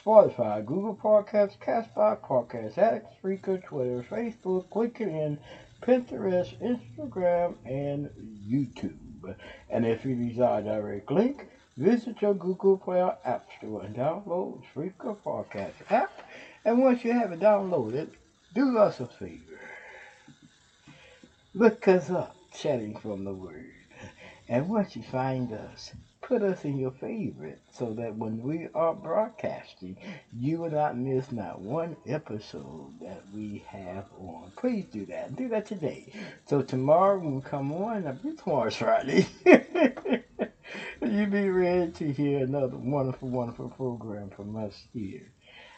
Spotify, 0.00 0.64
Google 0.64 0.94
Podcasts, 0.94 1.58
Castbox, 1.58 2.20
Podcast 2.20 2.78
Addict, 2.78 3.06
Spreaker, 3.20 3.62
Twitter, 3.64 4.04
Facebook, 4.08 4.68
LinkedIn, 4.68 5.38
Pinterest, 5.82 6.54
Instagram, 6.62 7.54
and 7.66 8.08
YouTube. 8.48 9.34
And 9.70 9.84
if 9.84 10.04
you 10.04 10.14
desire 10.14 10.60
a 10.60 10.64
direct 10.64 11.10
link, 11.10 11.48
Visit 11.76 12.22
your 12.22 12.34
Google 12.34 12.76
Play 12.76 13.00
App 13.24 13.46
Store 13.58 13.82
and 13.82 13.96
download 13.96 14.60
the 14.74 14.80
Spreaker 14.80 15.16
Podcast 15.24 15.72
app. 15.90 16.10
And 16.64 16.80
once 16.82 17.04
you 17.04 17.12
have 17.12 17.32
it 17.32 17.40
downloaded, 17.40 18.10
do 18.54 18.78
us 18.78 19.00
a 19.00 19.06
favor. 19.06 19.60
Look 21.54 21.88
us 21.88 22.10
up, 22.10 22.36
chatting 22.52 22.96
from 22.96 23.24
the 23.24 23.34
Word. 23.34 23.72
And 24.48 24.68
once 24.68 24.94
you 24.96 25.02
find 25.02 25.52
us, 25.52 25.92
put 26.20 26.42
us 26.42 26.64
in 26.64 26.78
your 26.78 26.92
favorite 26.92 27.60
so 27.72 27.92
that 27.94 28.16
when 28.16 28.42
we 28.42 28.68
are 28.74 28.94
broadcasting, 28.94 29.96
you 30.32 30.60
will 30.60 30.70
not 30.70 30.96
miss 30.96 31.32
not 31.32 31.60
one 31.60 31.96
episode 32.06 33.00
that 33.00 33.22
we 33.34 33.64
have 33.68 34.04
on. 34.18 34.52
Please 34.56 34.86
do 34.92 35.06
that. 35.06 35.34
Do 35.36 35.48
that 35.48 35.66
today. 35.66 36.12
So 36.46 36.62
tomorrow 36.62 37.18
when 37.18 37.36
we 37.36 37.40
come 37.42 37.72
on, 37.72 38.06
I 38.06 38.12
believe 38.12 38.42
tomorrow's 38.42 38.76
Friday. 38.76 39.26
you 41.02 41.26
be 41.26 41.48
ready 41.48 41.90
to 41.92 42.12
hear 42.12 42.44
another 42.44 42.76
wonderful, 42.76 43.28
wonderful 43.28 43.70
program 43.70 44.30
from 44.30 44.56
us 44.56 44.84
here 44.92 45.30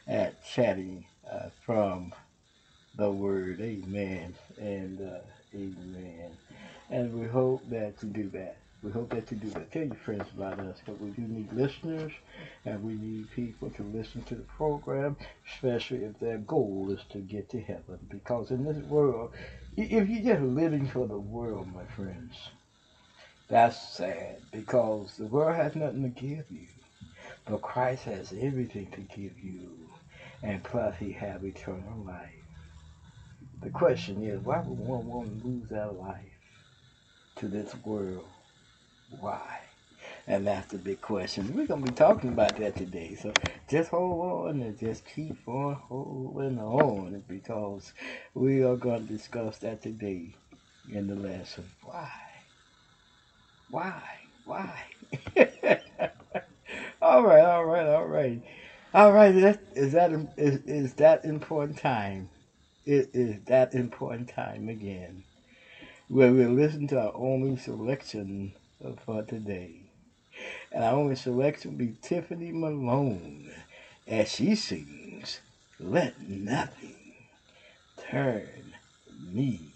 at 0.07 0.45
Chatting 0.45 1.05
uh, 1.31 1.51
from 1.65 2.13
the 2.97 3.11
Word. 3.11 3.61
Amen. 3.61 4.35
And 4.59 5.01
uh, 5.01 5.21
amen. 5.55 6.31
And 6.91 7.19
we 7.19 7.27
hope 7.27 7.69
that 7.71 7.95
you 8.03 8.09
do 8.09 8.29
that. 8.31 8.57
We 8.83 8.93
hope 8.93 9.11
that 9.11 9.31
you 9.33 9.39
do 9.39 9.51
that. 9.51 9.73
Tell 9.73 9.85
your 9.85 9.97
friends 9.97 10.27
about 10.37 10.61
us 10.61 10.79
because 10.85 11.01
we 11.01 11.11
do 11.11 11.23
need 11.23 11.53
listeners 11.53 12.13
and 12.65 12.83
we 12.85 12.95
need 12.95 13.31
people 13.33 13.71
to 13.71 13.83
listen 13.83 14.23
to 14.25 14.35
the 14.35 14.43
program, 14.43 15.17
especially 15.53 16.05
if 16.05 16.19
their 16.21 16.39
goal 16.39 16.91
is 16.91 17.01
to 17.11 17.19
get 17.19 17.49
to 17.51 17.61
heaven. 17.61 17.99
Because 18.09 18.51
in 18.51 18.65
this 18.65 18.85
world, 18.85 19.33
if 19.77 20.09
you're 20.09 20.37
just 20.37 20.43
living 20.43 20.87
for 20.87 21.07
the 21.07 21.19
world, 21.19 21.69
my 21.75 21.85
friends, 21.97 22.35
that's 23.49 23.97
sad 23.97 24.43
because 24.53 25.17
the 25.17 25.27
world 25.27 25.57
has 25.57 25.77
nothing 25.77 26.03
to 26.03 26.09
give 26.09 26.51
you. 26.51 26.69
But 27.47 27.63
Christ 27.63 28.05
has 28.05 28.33
everything 28.33 28.91
to 28.93 29.01
give 29.01 29.39
you. 29.39 29.91
And 30.43 30.63
plus, 30.65 30.97
He 30.99 31.13
have 31.13 31.45
eternal 31.45 32.05
life. 32.05 32.45
The 33.63 33.71
question 33.71 34.23
is, 34.25 34.41
why 34.41 34.59
would 34.59 34.79
one 34.79 35.07
to 35.41 35.49
lose 35.49 35.69
their 35.69 35.91
life 35.91 36.41
to 37.37 37.49
this 37.49 37.75
world? 37.85 38.29
Why? 39.09 39.61
And 40.27 40.47
that's 40.47 40.69
the 40.69 40.79
big 40.79 41.01
question. 41.01 41.55
We're 41.55 41.67
to 41.67 41.77
be 41.91 41.97
talking 41.97 42.31
about 42.31 42.57
that 42.57 42.77
today. 42.77 43.15
So 43.15 43.33
just 43.69 43.91
hold 43.91 44.49
on 44.49 44.63
and 44.63 44.79
just 44.79 45.05
keep 45.07 45.37
on 45.49 45.75
holding 45.75 46.59
on 46.59 47.25
because 47.29 47.93
we 48.35 48.63
are 48.63 48.77
to 48.77 49.01
discuss 49.01 49.59
that 49.59 49.83
today 49.83 50.37
in 50.89 51.07
the 51.09 51.15
lesson. 51.15 51.71
Why? 51.83 52.26
Why? 53.71 54.03
Why? 54.45 54.83
all 57.03 57.25
right, 57.25 57.43
all 57.45 57.65
right, 57.65 57.87
all 57.87 58.07
right. 58.07 58.43
All 58.95 59.13
right, 59.13 59.33
that, 59.33 59.59
is 59.75 59.93
that 59.93 60.13
is, 60.37 60.61
is 60.67 60.95
that 60.95 61.25
important 61.25 61.79
time? 61.79 62.31
It 62.87 63.11
is 63.13 63.41
that 63.47 63.75
important 63.75 64.29
time 64.29 64.69
again, 64.69 65.25
where 66.09 66.33
we 66.33 66.47
listen 66.47 66.87
to 66.89 67.01
our 67.01 67.13
only 67.15 67.57
selection 67.57 68.55
for 69.05 69.23
today. 69.23 69.83
And 70.73 70.85
our 70.85 70.95
only 70.95 71.17
selection 71.17 71.73
will 71.73 71.79
be 71.79 71.95
Tiffany 72.03 72.53
Malone 72.53 73.51
as 74.07 74.31
she 74.31 74.55
sings 74.55 75.41
Let 75.81 76.15
Nothing 76.29 77.15
Turn 77.99 78.75
Me 79.33 79.73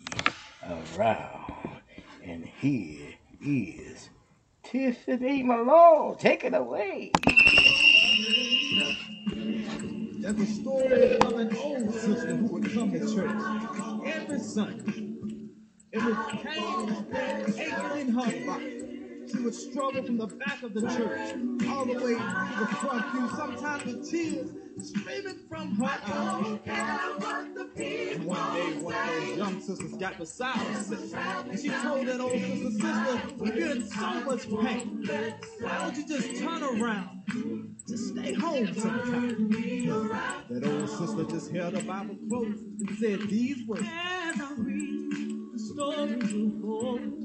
Around. 0.62 1.80
And 2.22 2.46
here 2.46 3.14
is 3.42 4.10
Tiffany 4.62 5.42
Malone. 5.42 6.16
Take 6.18 6.44
it 6.44 6.54
away. 6.54 7.12
There's 10.18 10.38
a 10.38 10.46
story 10.46 11.16
of 11.16 11.32
an 11.32 11.56
old 11.56 11.94
sister 11.94 12.36
who 12.36 12.46
would 12.46 12.72
come 12.72 12.92
to 12.92 13.14
church 13.14 14.14
every 14.14 14.38
Sunday. 14.38 15.08
It 15.92 16.04
was 16.04 16.16
pain 16.42 17.06
aching 17.58 18.00
in 18.00 18.12
her 18.12 18.46
body. 18.46 18.89
She 19.30 19.38
would 19.38 19.54
struggle 19.54 20.02
from 20.02 20.16
the 20.18 20.26
back 20.26 20.62
of 20.62 20.74
the 20.74 20.80
church 20.82 21.34
all 21.68 21.84
the 21.84 21.94
way 21.94 22.14
to 22.14 22.56
the 22.58 22.66
front 22.80 23.12
pew, 23.12 23.28
sometimes 23.36 23.84
with 23.84 24.10
tears 24.10 24.50
streaming 24.78 25.38
from 25.48 25.76
her 25.76 25.84
eyes. 25.84 26.58
And 26.66 27.22
one 27.22 27.54
day, 27.76 28.16
one 28.16 28.38
of 28.38 28.82
those 28.82 29.36
young 29.36 29.60
sisters 29.60 29.92
got 29.94 30.18
beside 30.18 30.56
her 30.56 30.82
sister, 30.82 31.16
and 31.16 31.60
she 31.60 31.68
told 31.68 32.06
that 32.06 32.20
old 32.20 32.32
sister, 32.32 32.70
sister, 32.70 33.58
you're 33.58 33.70
in 33.70 33.88
so 33.88 34.24
much 34.24 34.48
pain. 34.48 35.06
Why 35.60 35.78
don't 35.78 35.96
you 35.96 36.06
just 36.08 36.42
turn 36.42 36.62
around? 36.62 37.22
Just 37.86 38.08
stay 38.08 38.32
home 38.32 38.74
sometime. 38.74 39.50
That 40.48 40.64
old 40.66 40.88
sister 40.88 41.24
just 41.24 41.50
held 41.52 41.74
her 41.74 41.82
Bible 41.82 42.16
close 42.28 42.58
and 42.80 42.98
said 42.98 43.20
these 43.28 43.66
words. 43.66 43.86
As 43.86 44.40
I 44.40 44.54
read 44.56 45.12
the 45.52 45.58
stories 45.58 46.32
of 46.32 47.19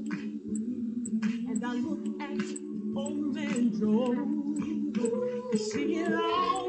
man 3.80 4.92
Joe, 4.94 5.56
see 5.58 5.94
he 5.94 6.04
lost 6.06 6.65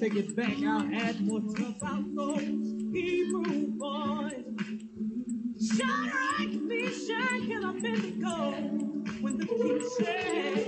take 0.00 0.16
it 0.16 0.34
back, 0.34 0.56
I'll 0.64 0.88
add 0.94 1.20
more 1.20 1.40
about 1.40 2.14
those 2.16 2.38
Hebrew 2.40 3.66
boys. 3.76 4.44
Shadrach, 5.76 6.52
Meshach, 6.62 7.50
and 7.50 7.64
Abednego. 7.66 8.52
When 9.20 9.36
the 9.36 9.46
king 9.46 9.82
said, 9.98 10.59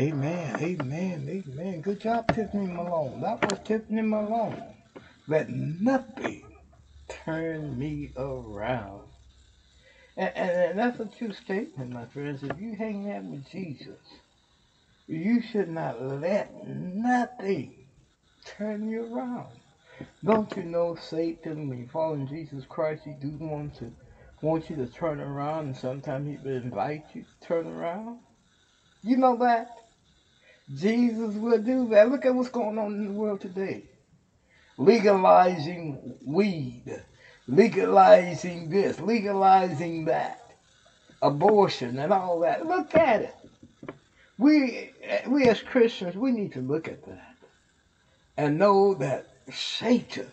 Amen, 0.00 0.56
amen, 0.62 1.28
amen. 1.28 1.82
Good 1.82 2.00
job, 2.00 2.26
Tiffany 2.34 2.68
Malone. 2.68 3.20
That 3.20 3.50
was 3.50 3.60
Tiffany 3.66 4.00
Malone. 4.00 4.74
Let 5.28 5.50
nothing 5.50 6.42
turn 7.26 7.78
me 7.78 8.10
around. 8.16 9.02
And, 10.16 10.32
and, 10.34 10.50
and 10.50 10.78
that's 10.78 11.00
a 11.00 11.04
true 11.04 11.34
statement, 11.34 11.92
my 11.92 12.06
friends. 12.06 12.42
If 12.42 12.58
you 12.58 12.74
hang 12.76 13.12
out 13.12 13.24
with 13.24 13.50
Jesus, 13.50 13.98
you 15.06 15.42
should 15.42 15.68
not 15.68 16.00
let 16.00 16.66
nothing 16.66 17.74
turn 18.46 18.88
you 18.88 19.04
around. 19.14 19.52
Don't 20.24 20.56
you 20.56 20.62
know 20.62 20.94
Satan, 20.94 21.68
when 21.68 21.78
you 21.78 21.88
follow 21.92 22.14
in 22.14 22.26
Jesus 22.26 22.64
Christ, 22.66 23.02
he 23.04 23.12
do 23.20 23.36
want 23.38 23.74
to 23.80 23.92
want 24.40 24.70
you 24.70 24.76
to 24.76 24.86
turn 24.86 25.20
around 25.20 25.66
and 25.66 25.76
sometimes 25.76 26.26
he 26.26 26.38
will 26.42 26.56
invite 26.56 27.04
you 27.12 27.22
to 27.24 27.46
turn 27.46 27.66
around? 27.66 28.20
You 29.02 29.18
know 29.18 29.36
that? 29.36 29.68
Jesus 30.74 31.34
will 31.34 31.58
do 31.58 31.88
that. 31.88 32.10
Look 32.10 32.24
at 32.24 32.34
what's 32.34 32.48
going 32.48 32.78
on 32.78 32.94
in 32.94 33.06
the 33.06 33.12
world 33.12 33.40
today. 33.40 33.84
Legalizing 34.76 36.14
weed, 36.24 37.02
legalizing 37.46 38.70
this, 38.70 39.00
legalizing 39.00 40.04
that, 40.06 40.54
abortion 41.20 41.98
and 41.98 42.12
all 42.12 42.40
that. 42.40 42.66
Look 42.66 42.94
at 42.94 43.22
it. 43.22 43.34
We 44.38 44.90
we 45.26 45.48
as 45.48 45.60
Christians, 45.60 46.16
we 46.16 46.30
need 46.30 46.52
to 46.52 46.60
look 46.60 46.88
at 46.88 47.04
that 47.06 47.36
and 48.36 48.58
know 48.58 48.94
that 48.94 49.26
Satan, 49.52 50.30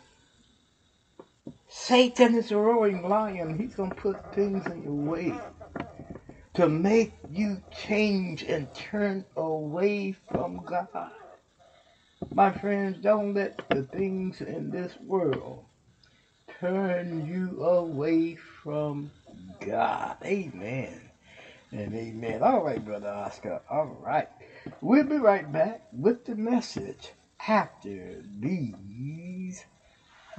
Satan 1.68 2.36
is 2.36 2.52
a 2.52 2.58
roaring 2.58 3.10
lion. 3.10 3.58
He's 3.58 3.76
gonna 3.76 3.96
put 3.96 4.34
things 4.34 4.66
in 4.68 4.84
your 4.84 4.94
way 4.94 5.34
to 6.58 6.68
make 6.68 7.14
you 7.32 7.62
change 7.86 8.41
and 8.41 8.74
turn 8.74 9.24
away 9.36 10.16
from 10.32 10.60
God. 10.66 11.12
My 12.34 12.51
friends, 12.51 12.97
don't 12.99 13.36
let 13.36 13.62
the 13.70 13.84
things 13.84 14.41
in 14.41 14.72
this 14.72 14.91
world 15.05 15.66
turn 16.60 17.28
you 17.28 17.64
away 17.64 18.38
from 18.64 19.12
God. 19.60 20.18
Amen. 20.26 20.99
And 21.72 21.93
amen. 21.93 22.41
All 22.41 22.64
right, 22.64 22.84
Brother 22.84 23.10
Oscar. 23.10 23.62
All 23.70 23.95
right. 24.03 24.28
We'll 24.82 25.03
be 25.03 25.18
right 25.18 25.51
back 25.51 25.84
with 25.93 26.26
the 26.26 26.34
message 26.34 27.12
after 27.47 28.24
these 28.39 29.64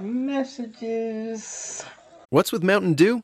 messages. 0.01 1.85
What's 2.29 2.51
with 2.51 2.63
Mountain 2.63 2.95
Dew? 2.95 3.23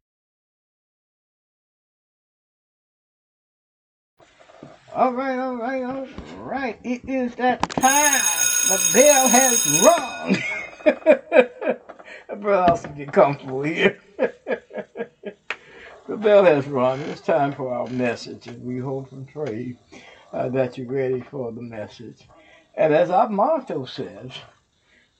All 4.93 5.13
right, 5.13 5.39
all 5.39 5.55
right, 5.55 5.83
all 5.83 6.05
right. 6.39 6.77
It 6.83 7.03
is 7.07 7.33
that 7.35 7.69
time. 7.69 8.19
The 8.67 8.89
bell 8.93 9.27
has 9.29 9.81
rung. 9.81 10.35
Brother 12.41 12.73
Austin, 12.73 12.95
get 12.95 13.13
comfortable 13.13 13.61
here. 13.63 14.01
the 14.17 14.33
bell 16.17 16.43
has 16.43 16.67
rung. 16.67 16.99
It's 17.03 17.21
time 17.21 17.53
for 17.53 17.73
our 17.73 17.87
message, 17.87 18.47
and 18.47 18.61
we 18.65 18.79
hope 18.79 19.13
and 19.13 19.29
pray 19.29 19.77
uh, 20.33 20.49
that 20.49 20.77
you're 20.77 20.91
ready 20.91 21.21
for 21.21 21.53
the 21.53 21.61
message. 21.61 22.27
And 22.75 22.93
as 22.93 23.09
our 23.09 23.29
motto 23.29 23.85
says, 23.85 24.33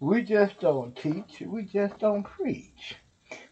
We 0.01 0.21
just 0.23 0.59
don't 0.59 0.97
teach. 0.97 1.41
We 1.45 1.63
just 1.63 1.97
don't 1.99 2.23
preach. 2.23 2.95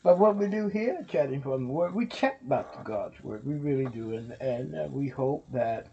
But 0.03 0.19
what 0.19 0.35
we 0.35 0.47
do 0.47 0.67
here, 0.67 1.05
chatting 1.09 1.41
from 1.41 1.67
the 1.67 1.73
Word, 1.73 1.95
we 1.95 2.07
chat 2.07 2.39
about 2.45 2.83
God's 2.83 3.23
Word. 3.23 3.45
We 3.45 3.53
really 3.55 3.85
do, 3.85 4.15
and 4.15 4.33
and 4.41 4.75
uh, 4.75 4.87
we 4.89 5.07
hope 5.07 5.45
that 5.53 5.87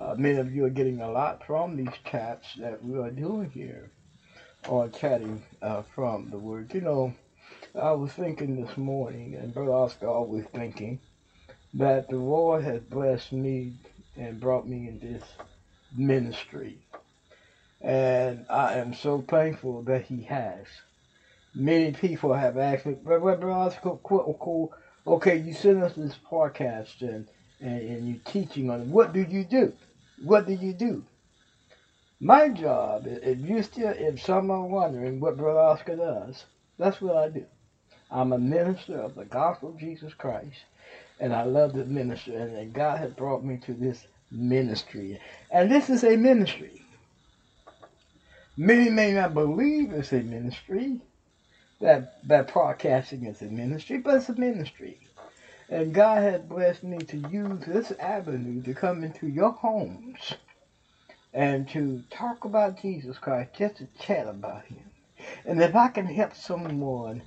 uh, 0.00 0.14
many 0.16 0.38
of 0.38 0.54
you 0.54 0.64
are 0.64 0.70
getting 0.70 1.00
a 1.02 1.10
lot 1.10 1.44
from 1.46 1.76
these 1.76 1.94
chats 2.10 2.54
that 2.58 2.82
we 2.82 2.98
are 2.98 3.10
doing 3.10 3.50
here 3.50 3.90
on 4.66 4.90
chatting 4.92 5.42
uh, 5.60 5.82
from 5.94 6.30
the 6.30 6.38
Word. 6.38 6.72
You 6.72 6.80
know, 6.80 7.14
I 7.78 7.92
was 7.92 8.10
thinking 8.12 8.64
this 8.64 8.76
morning, 8.78 9.34
and 9.34 9.52
Brother 9.52 9.72
Oscar 9.72 10.08
always 10.08 10.46
thinking 10.54 11.00
that 11.74 12.08
the 12.08 12.16
Lord 12.16 12.64
has 12.64 12.80
blessed 12.80 13.32
me 13.32 13.74
and 14.16 14.40
brought 14.40 14.66
me 14.66 14.88
in 14.88 14.98
this 14.98 15.22
ministry. 15.94 16.78
And 17.82 18.46
I 18.48 18.74
am 18.74 18.94
so 18.94 19.22
thankful 19.28 19.82
that 19.82 20.04
He 20.04 20.22
has. 20.22 20.66
Many 21.54 21.92
people 21.92 22.32
have 22.32 22.56
asked 22.56 22.86
me, 22.86 22.94
"Brother 22.94 23.50
Oscar, 23.50 23.96
cool, 24.02 24.72
okay, 25.06 25.36
you 25.36 25.52
sent 25.52 25.82
us 25.82 25.94
this 25.94 26.16
podcast 26.30 27.02
and, 27.02 27.26
and, 27.60 27.80
and 27.82 28.08
you're 28.08 28.18
teaching 28.24 28.70
on 28.70 28.80
it. 28.80 28.86
What 28.86 29.12
do 29.12 29.20
you 29.20 29.44
do? 29.44 29.72
What 30.22 30.46
do 30.46 30.52
you 30.52 30.72
do? 30.74 31.04
My 32.20 32.50
job, 32.50 33.04
if 33.06 33.38
you 33.40 33.62
still, 33.62 33.94
if 33.96 34.20
some 34.22 34.50
are 34.50 34.66
wondering 34.66 35.20
what 35.20 35.38
Brother 35.38 35.60
Oscar 35.60 35.96
does, 35.96 36.44
that's 36.78 37.00
what 37.00 37.16
I 37.16 37.28
do. 37.30 37.46
I'm 38.10 38.32
a 38.32 38.38
minister 38.38 39.00
of 39.00 39.14
the 39.14 39.24
gospel 39.24 39.70
of 39.70 39.78
Jesus 39.78 40.12
Christ, 40.12 40.58
and 41.20 41.32
I 41.32 41.44
love 41.44 41.72
to 41.72 41.84
minister. 41.84 42.36
And, 42.36 42.72
God 42.74 42.98
has 42.98 43.12
brought 43.12 43.44
me 43.44 43.58
to 43.64 43.72
this 43.72 44.06
ministry, 44.30 45.18
and 45.50 45.70
this 45.70 45.88
is 45.88 46.04
a 46.04 46.16
ministry. 46.16 46.82
Many 48.58 48.90
may 48.90 49.12
not 49.12 49.32
believe 49.32 49.92
it's 49.92 50.12
a 50.12 50.20
ministry, 50.20 51.00
that 51.80 52.26
that 52.28 52.48
podcasting 52.48 53.26
is 53.26 53.40
a 53.40 53.46
ministry, 53.46 53.98
but 53.98 54.16
it's 54.16 54.28
a 54.28 54.34
ministry. 54.34 54.98
And 55.70 55.94
God 55.94 56.22
has 56.22 56.40
blessed 56.42 56.84
me 56.84 56.98
to 57.00 57.18
use 57.30 57.62
this 57.66 57.92
avenue 58.00 58.62
to 58.64 58.74
come 58.74 59.04
into 59.04 59.28
your 59.28 59.52
homes 59.52 60.34
and 61.34 61.68
to 61.68 62.02
talk 62.10 62.44
about 62.44 62.80
Jesus 62.82 63.18
Christ, 63.18 63.50
just 63.54 63.76
to 63.78 63.88
chat 64.00 64.26
about 64.28 64.64
Him. 64.66 64.90
And 65.44 65.62
if 65.62 65.74
I 65.76 65.88
can 65.88 66.06
help 66.06 66.34
someone 66.34 67.22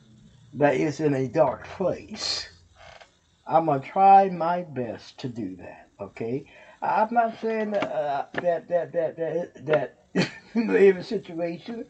that 0.53 0.75
is 0.75 0.99
in 1.01 1.13
a 1.15 1.27
dark 1.27 1.67
place, 1.67 2.49
I'm 3.47 3.67
gonna 3.67 3.81
try 3.81 4.29
my 4.29 4.63
best 4.63 5.17
to 5.19 5.29
do 5.29 5.55
that. 5.57 5.87
Okay, 6.01 6.45
I'm 6.81 7.09
not 7.11 7.39
saying 7.41 7.71
that 7.71 7.91
uh, 7.91 8.25
that 8.41 8.67
that 8.69 8.93
that 8.93 9.17
that, 9.17 9.65
that 9.65 9.93
every 10.55 11.03
situation 11.03 11.85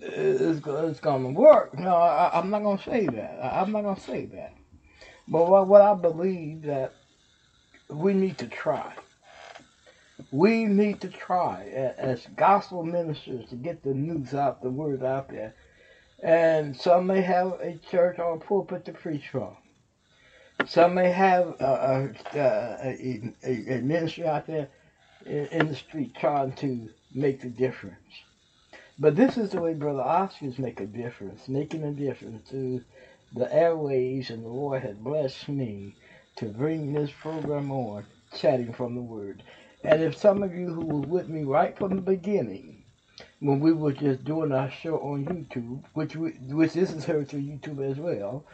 is, 0.00 0.40
is 0.60 1.00
gonna 1.00 1.30
work. 1.30 1.78
No, 1.78 1.96
I, 1.96 2.30
I'm 2.32 2.50
not 2.50 2.62
gonna 2.62 2.82
say 2.82 3.06
that. 3.06 3.40
I'm 3.42 3.72
not 3.72 3.82
gonna 3.84 4.00
say 4.00 4.26
that. 4.26 4.52
But 5.28 5.48
what, 5.48 5.68
what 5.68 5.82
I 5.82 5.94
believe 5.94 6.62
that 6.62 6.94
we 7.88 8.14
need 8.14 8.38
to 8.38 8.46
try. 8.46 8.94
We 10.30 10.64
need 10.64 11.00
to 11.02 11.08
try 11.08 11.64
as 11.98 12.26
gospel 12.36 12.84
ministers 12.84 13.48
to 13.50 13.56
get 13.56 13.82
the 13.82 13.94
news 13.94 14.34
out, 14.34 14.62
the 14.62 14.70
word 14.70 15.02
out 15.02 15.28
there. 15.28 15.54
And 16.22 16.76
some 16.76 17.06
may 17.06 17.20
have 17.20 17.52
a 17.60 17.78
church 17.90 18.18
or 18.18 18.34
a 18.34 18.38
pulpit 18.38 18.84
to 18.86 18.92
preach 18.92 19.28
from. 19.28 19.56
Some 20.66 20.94
may 20.94 21.10
have 21.10 21.56
a, 21.60 22.10
a, 22.34 22.38
a, 22.38 23.34
a, 23.44 23.78
a 23.78 23.82
ministry 23.82 24.26
out 24.26 24.46
there 24.46 24.68
in, 25.26 25.46
in 25.46 25.68
the 25.68 25.74
street 25.74 26.14
trying 26.14 26.52
to 26.54 26.88
make 27.14 27.40
the 27.40 27.48
difference. 27.48 27.98
But 28.98 29.16
this 29.16 29.36
is 29.36 29.50
the 29.50 29.60
way 29.60 29.74
Brother 29.74 30.02
Oscars 30.02 30.58
make 30.58 30.80
a 30.80 30.86
difference, 30.86 31.48
making 31.48 31.82
a 31.82 31.90
difference 31.90 32.48
to 32.50 32.82
the 33.34 33.52
airways, 33.52 34.30
and 34.30 34.44
the 34.44 34.48
Lord 34.48 34.82
had 34.82 35.02
blessed 35.02 35.48
me 35.48 35.94
to 36.36 36.46
bring 36.46 36.92
this 36.92 37.10
program 37.20 37.70
on, 37.72 38.06
chatting 38.36 38.72
from 38.72 38.94
the 38.94 39.02
Word. 39.02 39.42
And 39.82 40.02
if 40.02 40.16
some 40.16 40.42
of 40.42 40.54
you 40.54 40.72
who 40.72 40.86
were 40.86 41.06
with 41.06 41.28
me 41.28 41.42
right 41.42 41.76
from 41.76 41.96
the 41.96 42.02
beginning, 42.02 42.84
when 43.40 43.60
we 43.60 43.72
were 43.72 43.92
just 43.92 44.24
doing 44.24 44.52
our 44.52 44.70
show 44.70 44.98
on 44.98 45.26
YouTube, 45.26 45.82
which 45.94 46.16
we, 46.16 46.30
which 46.30 46.72
this 46.72 46.92
is 46.92 47.04
heard 47.04 47.28
through 47.28 47.42
YouTube 47.42 47.90
as 47.90 47.98
well, 47.98 48.44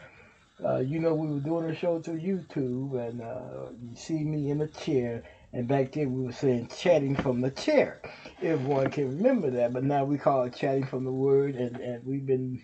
uh, 0.64 0.78
you 0.78 0.98
know 0.98 1.14
we 1.14 1.28
were 1.28 1.40
doing 1.40 1.70
a 1.70 1.74
show 1.74 2.00
through 2.00 2.20
YouTube, 2.20 2.98
and 3.08 3.20
uh, 3.20 3.70
you 3.82 3.94
see 3.94 4.24
me 4.24 4.50
in 4.50 4.60
a 4.62 4.66
chair, 4.66 5.22
and 5.52 5.68
back 5.68 5.92
then 5.92 6.12
we 6.12 6.24
were 6.24 6.32
saying 6.32 6.68
chatting 6.76 7.14
from 7.14 7.40
the 7.40 7.50
chair. 7.50 8.00
Everyone 8.42 8.90
can 8.90 9.16
remember 9.16 9.50
that, 9.50 9.72
but 9.72 9.84
now 9.84 10.04
we 10.04 10.18
call 10.18 10.44
it 10.44 10.54
chatting 10.54 10.86
from 10.86 11.04
the 11.04 11.12
Word, 11.12 11.54
and, 11.54 11.76
and 11.76 12.04
we've 12.04 12.26
been 12.26 12.62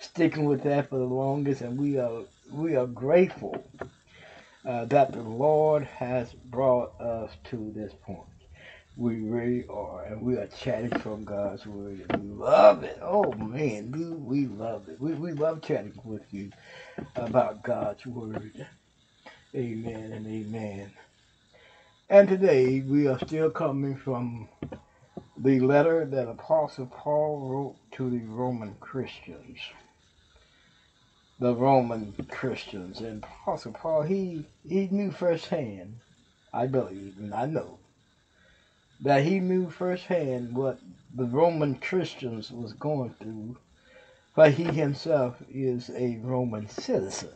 sticking 0.00 0.44
with 0.44 0.62
that 0.64 0.90
for 0.90 0.98
the 0.98 1.04
longest, 1.04 1.62
and 1.62 1.78
we 1.78 1.98
are 1.98 2.22
we 2.52 2.76
are 2.76 2.86
grateful 2.86 3.64
uh, 4.66 4.84
that 4.86 5.12
the 5.12 5.22
Lord 5.22 5.84
has 5.84 6.32
brought 6.32 7.00
us 7.00 7.30
to 7.50 7.72
this 7.74 7.92
point. 8.02 8.22
We 8.96 9.20
really 9.20 9.64
are, 9.68 10.04
and 10.04 10.22
we 10.22 10.36
are 10.36 10.48
chatting 10.48 10.98
from 11.00 11.24
God's 11.24 11.66
word, 11.66 12.06
and 12.10 12.22
we 12.22 12.28
love 12.44 12.84
it. 12.84 12.98
Oh 13.02 13.32
man, 13.32 13.90
do 13.92 14.14
we 14.14 14.46
love 14.46 14.88
it? 14.88 15.00
We 15.00 15.14
we 15.14 15.32
love 15.32 15.62
chatting 15.62 15.94
with 16.04 16.22
you 16.32 16.50
about 17.16 17.62
God's 17.62 18.06
word. 18.06 18.66
Amen 19.54 20.12
and 20.12 20.26
amen. 20.26 20.92
And 22.10 22.28
today 22.28 22.80
we 22.80 23.08
are 23.08 23.18
still 23.18 23.50
coming 23.50 23.96
from 23.96 24.48
the 25.38 25.60
letter 25.60 26.04
that 26.06 26.28
Apostle 26.28 26.86
Paul 26.86 27.48
wrote 27.48 27.76
to 27.92 28.10
the 28.10 28.24
Roman 28.26 28.74
Christians 28.80 29.58
the 31.38 31.54
Roman 31.54 32.12
Christians. 32.30 33.00
And 33.00 33.22
Apostle 33.22 33.72
Paul, 33.72 34.02
he, 34.02 34.44
he 34.66 34.88
knew 34.90 35.10
firsthand, 35.10 36.00
I 36.52 36.66
believe, 36.66 37.14
and 37.18 37.32
I 37.32 37.46
know, 37.46 37.78
that 39.00 39.24
he 39.24 39.40
knew 39.40 39.70
firsthand 39.70 40.56
what 40.56 40.80
the 41.14 41.24
Roman 41.24 41.76
Christians 41.76 42.50
was 42.50 42.72
going 42.72 43.14
through, 43.20 43.56
but 44.34 44.52
he 44.52 44.64
himself 44.64 45.36
is 45.50 45.90
a 45.90 46.18
Roman 46.22 46.68
citizen. 46.68 47.30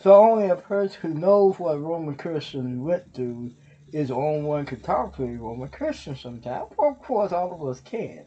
So 0.00 0.14
only 0.14 0.48
a 0.48 0.56
person 0.56 0.98
who 1.00 1.18
knows 1.18 1.58
what 1.58 1.80
Roman 1.80 2.16
Christians 2.16 2.78
went 2.78 3.14
through 3.14 3.52
is 3.92 4.08
the 4.08 4.14
only 4.14 4.42
one 4.42 4.66
can 4.66 4.80
talk 4.80 5.16
to 5.16 5.22
a 5.22 5.36
Roman 5.36 5.68
Christian 5.68 6.16
sometimes. 6.16 6.72
Well, 6.76 6.90
of 6.90 6.98
course, 6.98 7.32
all 7.32 7.54
of 7.54 7.68
us 7.68 7.80
can. 7.80 8.26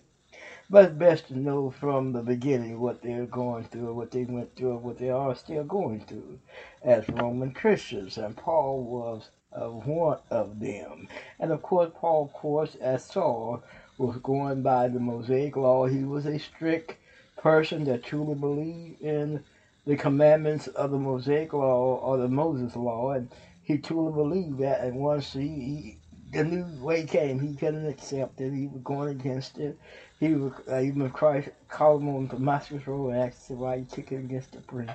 But 0.70 1.00
best 1.00 1.30
to 1.30 1.40
know 1.40 1.70
from 1.70 2.12
the 2.12 2.22
beginning 2.22 2.82
what 2.82 3.02
they're 3.02 3.26
going 3.26 3.64
through, 3.64 3.94
what 3.94 4.12
they 4.12 4.26
went 4.26 4.54
through, 4.58 4.78
what 4.80 4.98
they 4.98 5.10
are 5.10 5.34
still 5.34 5.64
going 5.64 6.02
through 6.02 6.40
as 6.84 7.08
Roman 7.08 7.54
Christians. 7.54 8.18
And 8.18 8.36
Paul 8.36 8.84
was 8.84 9.30
uh, 9.54 9.70
one 9.70 10.20
of 10.30 10.60
them. 10.60 11.08
And 11.40 11.54
of 11.54 11.62
course, 11.62 11.92
Paul, 11.96 12.26
of 12.26 12.34
course, 12.34 12.76
as 12.82 13.06
Saul, 13.06 13.64
was 13.98 14.18
going 14.18 14.62
by 14.62 14.90
the 14.90 15.00
Mosaic 15.00 15.56
law. 15.56 15.86
He 15.86 16.04
was 16.04 16.26
a 16.26 16.38
strict 16.38 16.98
person 17.38 17.86
that 17.86 18.04
truly 18.04 18.36
believed 18.36 19.02
in 19.02 19.46
the 19.86 19.96
commandments 19.96 20.68
of 20.68 20.92
the 20.92 21.00
Mosaic 21.00 21.54
law 21.54 21.96
or 21.96 22.18
the 22.18 22.28
Moses 22.28 22.76
law. 22.76 23.12
And 23.12 23.30
he 23.64 23.78
truly 23.78 24.12
believed 24.12 24.60
that. 24.60 24.82
And 24.82 24.98
once 24.98 25.32
he 25.32 25.98
the 26.32 26.44
new 26.44 26.66
way 26.84 27.06
came, 27.06 27.40
he 27.40 27.56
couldn't 27.56 27.88
accept 27.88 28.42
it. 28.42 28.54
He 28.54 28.68
was 28.68 28.82
going 28.84 29.10
against 29.10 29.58
it. 29.58 29.78
He 30.20 30.34
was, 30.34 30.54
uh, 30.70 30.80
even 30.80 31.10
Christ 31.10 31.50
called 31.70 32.02
him 32.02 32.10
on 32.10 32.28
the 32.28 32.36
Damascus 32.36 32.86
Road 32.88 33.12
and 33.12 33.24
asked 33.24 33.50
him 33.50 33.60
why 33.60 33.76
you 33.76 33.86
kicking 33.86 34.20
against 34.20 34.52
the 34.52 34.62
prick. 34.62 34.90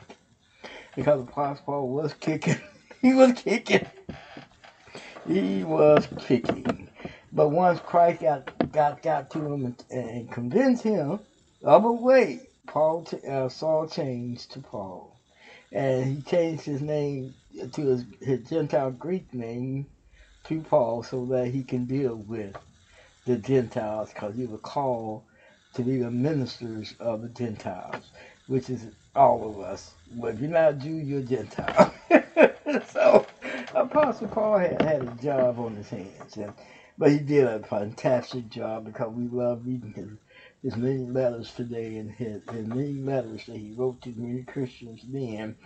Because 0.95 1.21
Apostle 1.21 1.65
Paul 1.65 1.89
was 1.89 2.13
kicking. 2.15 2.61
he 3.01 3.15
was 3.15 3.33
kicking. 3.33 3.87
He 5.27 5.65
was 5.65 6.07
kicking. 6.19 6.91
But 7.33 7.49
once 7.49 7.81
Christ 7.81 8.21
got 8.21 8.73
got, 8.73 9.03
got 9.03 9.31
to 9.31 9.39
him 9.39 9.65
and, 9.65 9.85
and 9.91 10.31
convinced 10.31 10.83
him 10.83 11.21
of 11.63 11.85
a 11.85 11.93
way, 11.93 12.51
Paul 12.67 13.05
ch- 13.05 13.25
uh, 13.25 13.49
Saul 13.49 13.87
changed 13.87 14.53
to 14.53 14.61
Paul. 14.61 15.19
And 15.71 16.05
he 16.05 16.23
changed 16.23 16.65
his 16.65 16.83
name 16.83 17.35
to 17.73 17.87
his, 17.87 18.05
his 18.21 18.49
Gentile 18.51 18.91
Greek 18.91 19.33
name 19.33 19.87
to 20.45 20.63
Paul 20.63 21.03
so 21.03 21.27
that 21.27 21.49
he 21.49 21.65
can 21.65 21.87
deal 21.87 22.17
with 22.17 22.57
the 23.27 23.37
Gentiles 23.39 24.11
because 24.13 24.37
he 24.37 24.47
was 24.47 24.61
called 24.63 25.23
to 25.75 25.83
be 25.83 25.99
the 25.99 26.11
ministers 26.11 26.95
of 27.01 27.23
the 27.23 27.29
Gentiles, 27.31 28.13
which 28.47 28.71
is 28.71 28.89
all 29.17 29.49
of 29.49 29.61
us. 29.61 29.95
But 30.11 30.35
if 30.35 30.41
you're 30.41 30.51
not 30.51 30.79
Jew, 30.79 30.97
you're 30.97 31.21
a 31.21 31.23
Gentile. 31.23 31.95
so 32.89 33.27
Apostle 33.75 34.29
Paul 34.29 34.59
had, 34.59 34.83
had 34.83 35.03
a 35.03 35.13
job 35.23 35.59
on 35.59 35.77
his 35.77 35.91
hands, 35.91 36.37
and, 36.37 36.53
but 36.99 37.11
he 37.13 37.21
did 37.21 37.47
a 37.47 37.61
fantastic 37.61 38.51
job 38.51 38.85
because 38.87 39.13
we 39.13 39.29
love 39.29 39.63
reading 39.67 39.95
his, 39.95 40.09
his 40.63 40.77
many 40.77 40.99
letters 40.99 41.53
today 41.53 41.97
and 41.97 42.11
his, 42.13 42.41
his 42.51 42.67
many 42.67 42.95
letters 42.95 43.47
that 43.47 43.57
he 43.57 43.73
wrote 43.77 44.01
to 44.03 44.13
many 44.17 44.43
Christians 44.45 45.03
then 45.09 45.57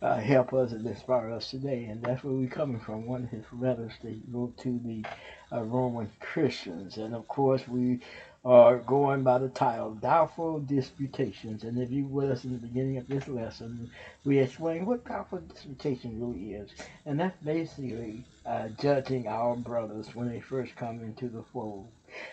uh, 0.00 0.16
help 0.16 0.52
us 0.52 0.72
and 0.72 0.86
inspire 0.86 1.30
us 1.32 1.50
today. 1.50 1.84
And 1.86 2.02
that's 2.02 2.22
where 2.22 2.34
we're 2.34 2.48
coming 2.48 2.80
from, 2.80 3.06
one 3.06 3.24
of 3.24 3.30
his 3.30 3.44
letters 3.52 3.92
that 4.02 4.12
he 4.12 4.22
wrote 4.30 4.56
to 4.58 4.80
the 4.84 5.04
uh, 5.52 5.62
Roman 5.62 6.10
Christians. 6.20 6.98
And 6.98 7.14
of 7.14 7.26
course, 7.26 7.66
we 7.66 8.00
are 8.44 8.76
going 8.76 9.22
by 9.22 9.38
the 9.38 9.48
title 9.48 9.94
Doubtful 9.94 10.60
Disputations. 10.60 11.64
And 11.64 11.78
if 11.78 11.90
you 11.90 12.04
with 12.04 12.30
us 12.30 12.44
in 12.44 12.52
the 12.52 12.58
beginning 12.58 12.98
of 12.98 13.08
this 13.08 13.26
lesson, 13.26 13.90
we 14.24 14.38
explain 14.38 14.84
what 14.84 15.06
doubtful 15.06 15.40
disputation 15.40 16.20
really 16.20 16.52
is. 16.52 16.70
And 17.06 17.18
that's 17.18 17.42
basically 17.42 18.24
uh, 18.44 18.68
judging 18.80 19.26
our 19.26 19.56
brothers 19.56 20.14
when 20.14 20.28
they 20.28 20.40
first 20.40 20.76
come 20.76 21.00
into 21.00 21.28
the 21.28 21.42
fold. 21.54 21.88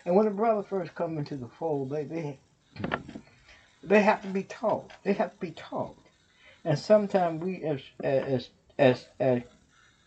And 0.06 0.16
when 0.16 0.28
a 0.28 0.32
brother 0.32 0.64
first 0.64 0.96
come 0.96 1.18
into 1.18 1.36
the 1.36 1.48
fold, 1.48 1.90
they, 1.90 2.04
they, 2.04 2.40
they 3.84 4.02
have 4.02 4.22
to 4.22 4.28
be 4.28 4.44
taught. 4.44 4.92
They 5.04 5.14
have 5.14 5.34
to 5.34 5.40
be 5.40 5.52
taught. 5.52 5.98
And 6.64 6.78
sometimes 6.78 7.42
we 7.42 7.64
as 7.64 7.82
as 8.04 8.50
as 8.78 9.06
as 9.20 9.42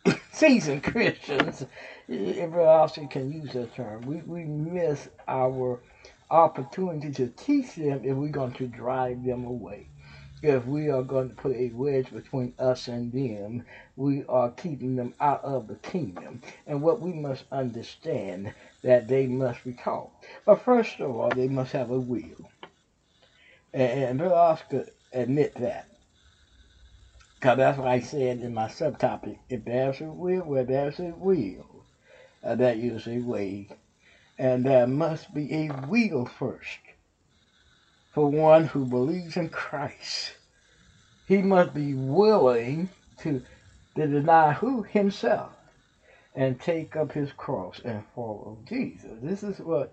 seasoned 0.33 0.85
Christians, 0.85 1.63
eh, 1.63 1.67
if 2.09 2.55
Austin 2.55 3.09
can 3.09 3.33
use 3.33 3.53
that 3.55 3.75
term, 3.75 4.03
we, 4.03 4.17
we 4.19 4.45
miss 4.45 5.09
our 5.27 5.81
opportunity 6.31 7.11
to 7.13 7.29
teach 7.29 7.75
them 7.75 8.01
if 8.05 8.17
we're 8.17 8.29
going 8.29 8.53
to 8.53 8.67
drive 8.67 9.25
them 9.25 9.45
away. 9.45 9.89
If 10.43 10.67
we 10.67 10.91
are 10.91 11.03
going 11.03 11.31
to 11.31 11.35
put 11.35 11.57
a 11.57 11.71
wedge 11.71 12.13
between 12.13 12.53
us 12.59 12.87
and 12.89 13.11
them, 13.13 13.65
we 13.97 14.25
are 14.29 14.51
keeping 14.51 14.95
them 14.95 15.15
out 15.21 15.43
of 15.43 15.69
the 15.69 15.77
kingdom. 15.77 16.43
And 16.67 16.83
what 16.83 17.01
we 17.01 17.13
must 17.13 17.45
understand 17.51 18.53
that 18.85 19.09
they 19.09 19.27
must 19.27 19.65
be 19.65 19.73
taught. 19.73 20.13
But 20.47 20.63
first 20.63 21.01
of 21.01 21.17
all, 21.17 21.31
they 21.31 21.49
must 21.49 21.73
have 21.73 21.91
a 21.91 21.99
will. 21.99 22.51
And, 23.73 24.05
and 24.05 24.19
Brother 24.19 24.35
Oscar 24.37 24.87
admit 25.13 25.55
that. 25.57 25.89
Because 27.41 27.57
that's 27.59 27.79
what 27.79 27.89
I 27.89 28.01
said 28.01 28.41
in 28.41 28.55
my 28.55 28.69
subtopic. 28.69 29.39
If 29.49 29.65
there's 29.65 30.01
a 30.01 30.05
will, 30.05 30.43
where 30.43 30.65
there's 30.65 31.01
a 31.01 31.15
will, 31.17 31.87
uh, 32.45 32.55
that 32.57 32.77
is 32.77 33.09
a 33.09 33.19
way. 33.19 33.69
And 34.39 34.67
there 34.67 34.87
must 34.87 35.35
be 35.35 35.53
a 35.55 35.71
will 35.89 36.27
first 36.27 36.79
for 38.13 38.31
one 38.31 38.67
who 38.67 38.87
believes 38.87 39.37
in 39.37 39.49
Christ. 39.49 40.35
He 41.27 41.43
must 41.43 41.75
be 41.75 41.95
willing 41.95 42.91
to, 43.21 43.43
to 43.97 44.07
deny 44.07 44.53
who? 44.53 44.83
Himself. 44.83 45.54
And 46.35 46.61
take 46.61 46.97
up 46.97 47.13
his 47.13 47.33
cross 47.33 47.81
and 47.85 48.05
follow 48.15 48.59
Jesus. 48.69 49.19
This 49.23 49.43
is 49.45 49.59
what 49.61 49.93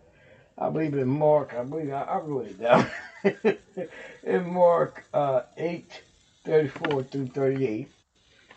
I 0.58 0.70
believe 0.70 0.96
in 0.96 1.08
Mark. 1.08 1.54
I 1.58 1.64
believe 1.64 1.92
I, 1.92 2.04
I 2.04 2.18
wrote 2.20 2.48
it 2.48 2.60
down. 2.62 2.88
in 4.24 4.54
Mark 4.54 5.06
uh, 5.14 5.42
8, 5.58 6.04
34 6.46 7.04
through 7.06 7.28
38 7.28 7.90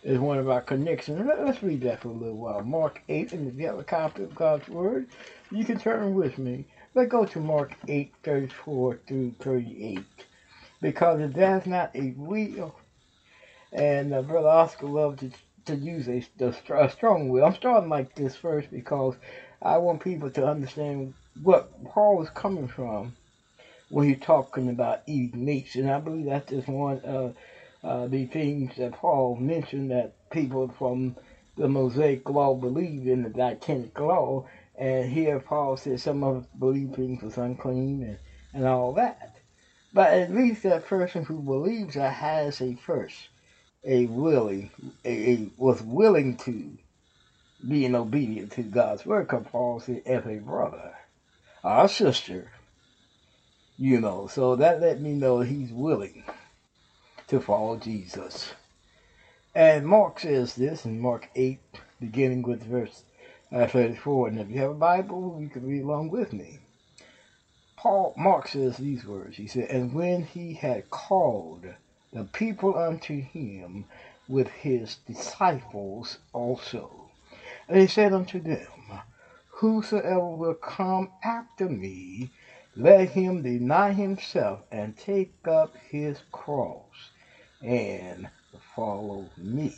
is 0.03 0.19
one 0.19 0.39
of 0.39 0.49
our 0.49 0.63
connections. 0.63 1.27
Let- 1.27 1.45
Let's 1.45 1.63
read 1.63 1.83
that 1.83 2.01
for 2.01 2.09
a 2.09 2.13
little 2.13 2.39
while. 2.39 2.63
Mark 2.63 3.03
8, 3.09 3.33
and 3.33 3.49
if 3.49 3.57
you 3.61 3.67
have 3.67 3.79
a 3.79 3.85
copy 3.85 4.23
of 4.25 4.35
God's 4.35 4.69
Word, 4.69 5.07
you 5.51 5.65
can 5.65 5.79
turn 5.79 6.15
with 6.15 6.39
me. 6.39 6.67
Let's 6.95 7.11
go 7.11 7.25
to 7.27 7.41
Mark 7.41 7.77
8, 7.89 8.13
34 8.25 9.01
through 9.09 9.35
38. 9.41 10.01
Because 10.81 11.31
there's 11.35 11.67
not 11.67 11.91
a 11.95 12.13
will, 12.17 12.75
and 13.73 14.15
uh, 14.15 14.23
Brother 14.23 14.49
Oscar 14.49 14.87
loved 14.87 15.21
to, 15.21 15.31
to 15.67 15.75
use 15.77 16.09
a, 16.09 16.23
a 16.75 16.91
strong 16.91 17.29
will. 17.29 17.45
I'm 17.45 17.55
starting 17.55 17.89
like 17.89 18.15
this 18.15 18.37
first 18.37 18.71
because 18.71 19.15
I 19.63 19.79
want 19.79 20.03
people 20.03 20.31
to 20.31 20.47
understand 20.47 21.15
what 21.43 21.85
Paul 21.85 22.23
is 22.23 22.31
coming 22.31 22.69
from 22.69 23.17
when 23.89 24.09
he's 24.09 24.21
talking 24.21 24.69
about 24.69 25.03
eating 25.07 25.45
meats. 25.45 25.75
And 25.77 25.91
I 25.91 25.99
believe 25.99 26.27
that's 26.27 26.51
just 26.51 26.69
one 26.69 27.01
of 27.01 27.35
uh, 27.83 28.07
the 28.07 28.27
things 28.27 28.77
that 28.77 28.93
Paul 28.93 29.37
mentioned 29.37 29.91
that 29.91 30.15
people 30.31 30.69
from 30.79 31.17
the 31.57 31.69
Mosaic 31.69 32.29
law 32.29 32.55
believe 32.55 33.07
in 33.07 33.23
the 33.23 33.31
Titanic 33.31 33.99
law. 33.99 34.47
And 34.77 35.11
here 35.11 35.39
Paul 35.39 35.77
says 35.77 36.03
some 36.03 36.25
of 36.25 36.39
us 36.39 36.47
believe 36.59 36.95
things 36.95 37.23
was 37.23 37.39
unclean 37.39 38.03
and, 38.03 38.19
and 38.53 38.67
all 38.67 38.93
that. 38.95 39.37
But 39.93 40.13
at 40.13 40.35
least 40.35 40.65
that 40.65 40.87
person 40.87 41.25
who 41.25 41.41
believes 41.41 41.95
that 41.95 42.15
has 42.15 42.61
a 42.61 42.75
first, 42.75 43.29
a 43.85 44.07
willing, 44.07 44.71
a, 45.05 45.33
a 45.33 45.51
was 45.57 45.83
willing 45.83 46.37
to 46.39 46.53
be 46.53 46.79
being 47.69 47.95
obedient 47.95 48.53
to 48.53 48.63
God's 48.63 49.07
word. 49.07 49.27
Because 49.27 49.47
Paul 49.51 49.81
said, 49.81 50.03
as 50.07 50.27
a 50.27 50.37
brother, 50.37 50.95
a 51.63 51.89
sister, 51.89 52.51
you 53.79 54.01
know. 54.01 54.27
So 54.27 54.57
that 54.57 54.81
let 54.81 55.01
me 55.01 55.13
know 55.13 55.41
he's 55.41 55.73
willing 55.73 56.25
to 57.29 57.41
follow 57.41 57.77
Jesus. 57.77 58.53
And 59.55 59.87
Mark 59.87 60.21
says 60.21 60.55
this 60.57 60.85
in 60.85 61.01
Mark 61.01 61.29
8, 61.35 61.61
beginning 62.01 62.43
with 62.43 62.65
verse 62.65 63.05
uh, 63.53 63.67
34. 63.67 64.29
And 64.29 64.41
if 64.41 64.51
you 64.51 64.61
have 64.61 64.73
a 64.73 64.75
Bible, 64.75 65.39
you 65.41 65.49
can 65.49 65.67
read 65.67 65.83
along 65.83 66.11
with 66.11 66.33
me. 66.33 66.59
Paul, 67.77 68.15
Mark 68.17 68.49
says 68.49 68.79
these 68.79 69.05
words. 69.05 69.37
He 69.37 69.47
said, 69.47 69.71
And 69.71 69.93
when 69.93 70.25
he 70.25 70.55
had 70.55 70.91
called 70.91 71.67
the 72.15 72.25
people 72.25 72.79
unto 72.79 73.21
him 73.21 73.85
with 74.29 74.49
his 74.49 74.97
disciples 75.07 76.19
also, 76.33 77.11
and 77.69 77.79
he 77.81 77.87
said 77.89 78.13
unto 78.13 78.41
them, 78.41 79.01
Whosoever 79.49 80.29
will 80.29 80.55
come 80.55 81.11
after 81.23 81.69
me, 81.69 82.31
let 82.77 83.11
him 83.11 83.43
deny 83.43 83.93
himself 83.93 84.61
and 84.73 84.97
take 84.97 85.35
up 85.47 85.75
his 85.91 86.23
cross 86.33 87.11
and 87.63 88.29
follow 88.75 89.27
me. 89.37 89.75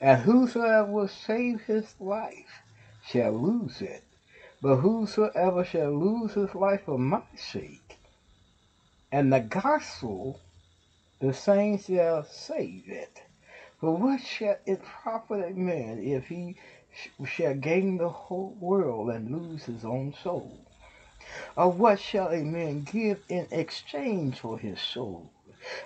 And 0.00 0.22
whosoever 0.22 0.90
will 0.90 1.08
save 1.08 1.62
his 1.62 1.94
life 2.00 2.62
shall 3.04 3.32
lose 3.32 3.82
it. 3.82 4.04
But 4.62 4.76
whosoever 4.76 5.64
shall 5.64 5.92
lose 5.92 6.34
his 6.34 6.54
life 6.54 6.82
for 6.86 6.98
my 6.98 7.22
sake 7.36 7.98
and 9.10 9.32
the 9.32 9.40
gospel, 9.40 10.40
the 11.20 11.32
same 11.34 11.78
shall 11.78 12.24
save 12.24 12.88
it. 12.88 13.22
For 13.80 13.96
what 13.96 14.20
shall 14.20 14.56
it 14.66 14.82
profit 14.82 15.52
a 15.52 15.54
man 15.54 16.00
if 16.02 16.28
he 16.28 16.56
sh- 16.92 17.08
shall 17.26 17.54
gain 17.54 17.98
the 17.98 18.10
whole 18.10 18.56
world 18.60 19.10
and 19.10 19.30
lose 19.30 19.64
his 19.64 19.84
own 19.84 20.14
soul? 20.14 20.58
Or 21.56 21.70
what 21.72 22.00
shall 22.00 22.28
a 22.30 22.44
man 22.44 22.84
give 22.84 23.20
in 23.28 23.48
exchange 23.52 24.40
for 24.40 24.58
his 24.58 24.80
soul? 24.80 25.30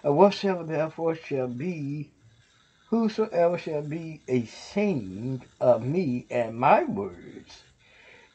Or 0.04 0.12
whatsoever 0.14 0.64
therefore 0.64 1.16
shall 1.16 1.48
be, 1.48 2.10
whosoever 2.86 3.58
shall 3.58 3.82
be 3.82 4.22
ashamed 4.28 5.46
of 5.60 5.82
me 5.84 6.26
and 6.30 6.56
my 6.56 6.84
words 6.84 7.64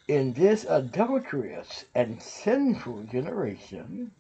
in 0.08 0.34
this 0.34 0.66
adulterous 0.70 1.86
and 1.96 2.22
sinful 2.22 3.04
generation, 3.06 4.12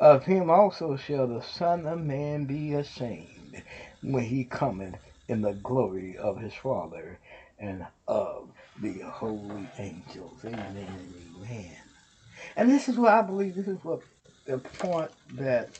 of 0.00 0.24
him 0.24 0.50
also 0.50 0.96
shall 0.96 1.28
the 1.28 1.42
Son 1.42 1.86
of 1.86 2.00
Man 2.00 2.46
be 2.46 2.74
ashamed 2.74 3.62
when 4.02 4.24
he 4.24 4.44
cometh 4.44 4.96
in 5.28 5.42
the 5.42 5.54
glory 5.54 6.18
of 6.18 6.40
his 6.40 6.54
Father 6.54 7.20
and 7.60 7.86
of 8.08 8.50
the 8.80 9.00
holy 9.00 9.68
angels. 9.78 10.40
Amen 10.44 10.76
and 10.76 11.46
amen. 11.48 11.78
And 12.56 12.70
this 12.70 12.88
is 12.88 12.98
what 12.98 13.12
I 13.14 13.22
believe, 13.22 13.56
this 13.56 13.68
is 13.68 13.84
what 13.84 14.02
the 14.46 14.58
point 14.58 15.12
that 15.34 15.70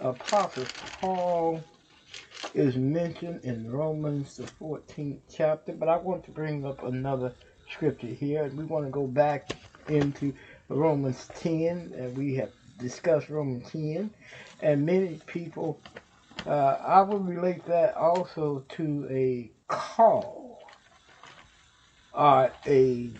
Apostle 0.00 0.66
Paul 1.00 1.64
is 2.54 2.76
mentioned 2.76 3.40
in 3.44 3.70
Romans, 3.70 4.36
the 4.36 4.44
14th 4.60 5.20
chapter. 5.34 5.72
But 5.72 5.88
I 5.88 5.98
want 5.98 6.24
to 6.26 6.32
bring 6.32 6.66
up 6.66 6.84
another 6.84 7.34
scripture 7.70 8.08
here. 8.08 8.50
We 8.54 8.64
want 8.66 8.86
to 8.86 8.92
go 8.92 9.06
back 9.08 9.50
into 9.88 10.34
Romans 10.68 11.30
10, 11.36 11.94
and 11.96 12.16
we 12.16 12.36
have 12.36 12.50
discussed 12.80 13.30
Romans 13.30 13.70
10. 13.70 14.10
And 14.62 14.86
many 14.86 15.20
people, 15.26 15.80
uh, 16.46 16.50
I 16.84 17.02
would 17.02 17.26
relate 17.28 17.64
that 17.66 17.96
also 17.96 18.64
to 18.70 19.08
a 19.10 19.50
call 19.68 20.62
or 22.12 22.52
a 22.66 23.12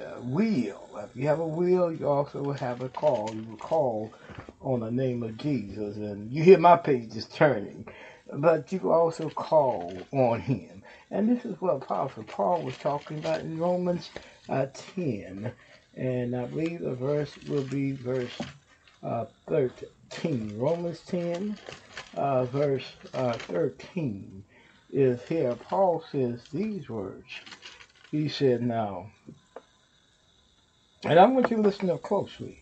uh, 0.00 0.20
will. 0.22 0.88
If 0.98 1.16
you 1.16 1.26
have 1.28 1.40
a 1.40 1.46
will, 1.46 1.92
you 1.92 2.08
also 2.08 2.52
have 2.52 2.82
a 2.82 2.88
call. 2.88 3.32
You 3.34 3.44
will 3.44 3.56
call 3.56 4.12
on 4.60 4.80
the 4.80 4.90
name 4.90 5.22
of 5.22 5.36
Jesus. 5.36 5.96
And 5.96 6.32
you 6.32 6.42
hear 6.42 6.58
my 6.58 6.76
pages 6.76 7.26
turning, 7.26 7.86
but 8.32 8.72
you 8.72 8.92
also 8.92 9.30
call 9.30 9.96
on 10.12 10.40
him. 10.40 10.82
And 11.10 11.28
this 11.28 11.44
is 11.44 11.60
what 11.60 11.76
Apostle 11.76 12.24
Paul 12.24 12.62
was 12.62 12.76
talking 12.78 13.18
about 13.18 13.40
in 13.40 13.58
Romans 13.58 14.10
uh, 14.48 14.66
10. 14.94 15.52
And 15.98 16.36
I 16.36 16.46
believe 16.46 16.82
the 16.82 16.94
verse 16.94 17.32
will 17.48 17.64
be 17.64 17.92
verse 17.92 18.38
uh, 19.02 19.26
13. 19.48 20.58
Romans 20.58 21.00
10, 21.08 21.58
uh, 22.16 22.46
verse 22.46 22.86
uh, 23.14 23.34
13 23.34 24.44
is 24.92 25.20
here. 25.28 25.56
Paul 25.56 26.04
says 26.12 26.42
these 26.52 26.88
words. 26.88 27.26
He 28.12 28.28
said, 28.28 28.62
Now, 28.62 29.10
and 31.04 31.20
I 31.20 31.26
want 31.26 31.50
you 31.50 31.58
to 31.58 31.62
listen 31.62 31.90
up 31.90 32.02
closely. 32.02 32.60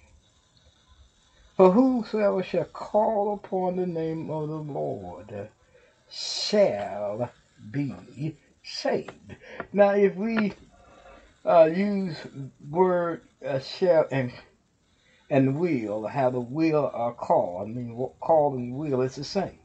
For 1.57 1.73
whosoever 1.73 2.43
shall 2.43 2.67
call 2.67 3.35
upon 3.35 3.77
the 3.77 3.87
name 3.87 4.31
of 4.31 4.49
the 4.49 4.57
Lord 4.57 5.51
shall 6.11 7.33
be 7.71 8.37
saved. 8.65 9.37
Now, 9.73 9.93
if 9.93 10.17
we 10.17 10.55
uh, 11.47 11.65
use 11.65 12.17
word 12.69 13.23
uh, 13.47 13.59
shall 13.61 14.07
and 14.11 14.33
and 15.29 15.59
will, 15.59 16.07
how 16.07 16.31
the 16.31 16.41
will 16.41 16.91
are 16.93 17.13
called. 17.13 17.69
I 17.69 17.71
mean, 17.71 17.97
call 18.21 18.55
and 18.55 18.77
will 18.77 19.01
is 19.03 19.17
the 19.17 19.25
same. 19.25 19.59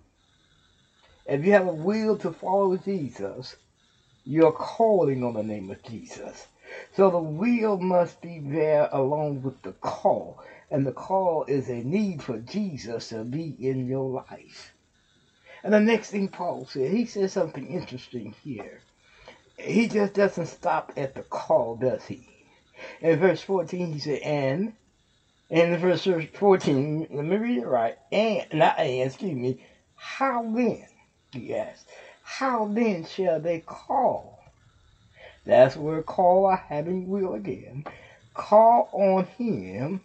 If 1.27 1.45
you 1.45 1.51
have 1.51 1.67
a 1.67 1.73
will 1.73 2.17
to 2.17 2.32
follow 2.32 2.77
Jesus, 2.77 3.55
you're 4.23 4.51
calling 4.51 5.23
on 5.23 5.34
the 5.34 5.43
name 5.43 5.69
of 5.69 5.84
Jesus. 5.84 6.47
So 6.93 7.11
the 7.11 7.19
will 7.19 7.77
must 7.77 8.21
be 8.21 8.39
there 8.39 8.89
along 8.91 9.43
with 9.43 9.61
the 9.61 9.73
call. 9.73 10.41
And 10.71 10.88
the 10.88 10.91
call 10.91 11.45
is 11.47 11.69
a 11.69 11.84
need 11.84 12.23
for 12.23 12.39
Jesus 12.39 13.09
to 13.09 13.23
be 13.23 13.55
in 13.59 13.88
your 13.88 14.09
life. 14.09 14.73
And 15.63 15.73
the 15.73 15.79
next 15.79 16.09
thing 16.09 16.27
Paul 16.27 16.65
said, 16.65 16.91
he 16.91 17.05
says 17.05 17.34
something 17.34 17.67
interesting 17.67 18.34
here. 18.43 18.82
He 19.64 19.88
just 19.88 20.14
doesn't 20.14 20.47
stop 20.47 20.91
at 20.97 21.14
the 21.14 21.22
call, 21.22 21.76
does 21.76 22.05
he? 22.07 22.28
In 22.99 23.20
verse 23.20 23.41
14, 23.41 23.93
he 23.93 23.99
said, 23.99 24.20
and 24.24 24.74
in 25.51 25.78
verse 25.78 26.07
14, 26.34 27.07
let 27.12 27.26
me 27.26 27.36
read 27.36 27.59
it 27.59 27.68
right. 27.68 27.95
And, 28.12 28.45
not 28.53 28.80
and, 28.80 29.07
excuse 29.07 29.36
me. 29.36 29.59
How 29.95 30.41
then, 30.41 30.88
he 31.32 31.53
asked, 31.53 31.88
how 32.24 32.66
then 32.66 33.05
shall 33.05 33.39
they 33.39 33.59
call? 33.59 34.39
That's 35.45 35.76
where 35.76 36.01
call 36.01 36.47
I 36.47 36.55
having 36.55 37.07
will 37.07 37.34
again. 37.34 37.84
Call 38.34 38.89
on 38.91 39.26
him 39.38 40.01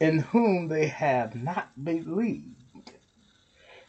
in 0.00 0.18
whom 0.18 0.66
they 0.68 0.86
have 0.86 1.36
not 1.36 1.68
believed. 1.82 2.90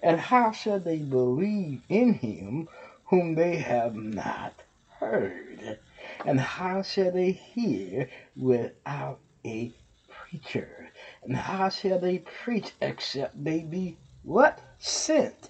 And 0.03 0.19
how 0.19 0.51
shall 0.51 0.79
they 0.79 0.99
believe 0.99 1.81
in 1.89 2.13
him 2.13 2.67
whom 3.05 3.33
they 3.35 3.57
have 3.57 3.95
not 3.95 4.53
heard? 5.01 5.79
And 6.25 6.39
how 6.39 6.83
shall 6.83 7.11
they 7.11 7.31
hear 7.31 8.09
without 8.37 9.19
a 9.43 9.73
preacher? 10.07 10.89
And 11.23 11.35
how 11.35 11.69
shall 11.69 11.99
they 11.99 12.19
preach 12.19 12.71
except 12.79 13.43
they 13.43 13.63
be 13.63 13.97
what? 14.23 14.59
Sent. 14.77 15.49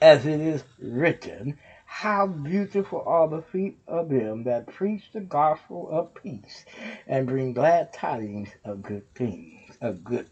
As 0.00 0.26
it 0.26 0.40
is 0.40 0.64
written, 0.80 1.58
how 1.84 2.26
beautiful 2.26 3.04
are 3.06 3.28
the 3.28 3.42
feet 3.42 3.78
of 3.86 4.08
them 4.08 4.44
that 4.44 4.66
preach 4.66 5.04
the 5.12 5.20
gospel 5.20 5.88
of 5.90 6.14
peace 6.14 6.64
and 7.06 7.26
bring 7.26 7.52
glad 7.52 7.92
tidings 7.92 8.48
of 8.64 8.82
good 8.82 9.04
things, 9.14 9.76
of 9.80 10.02
good, 10.02 10.26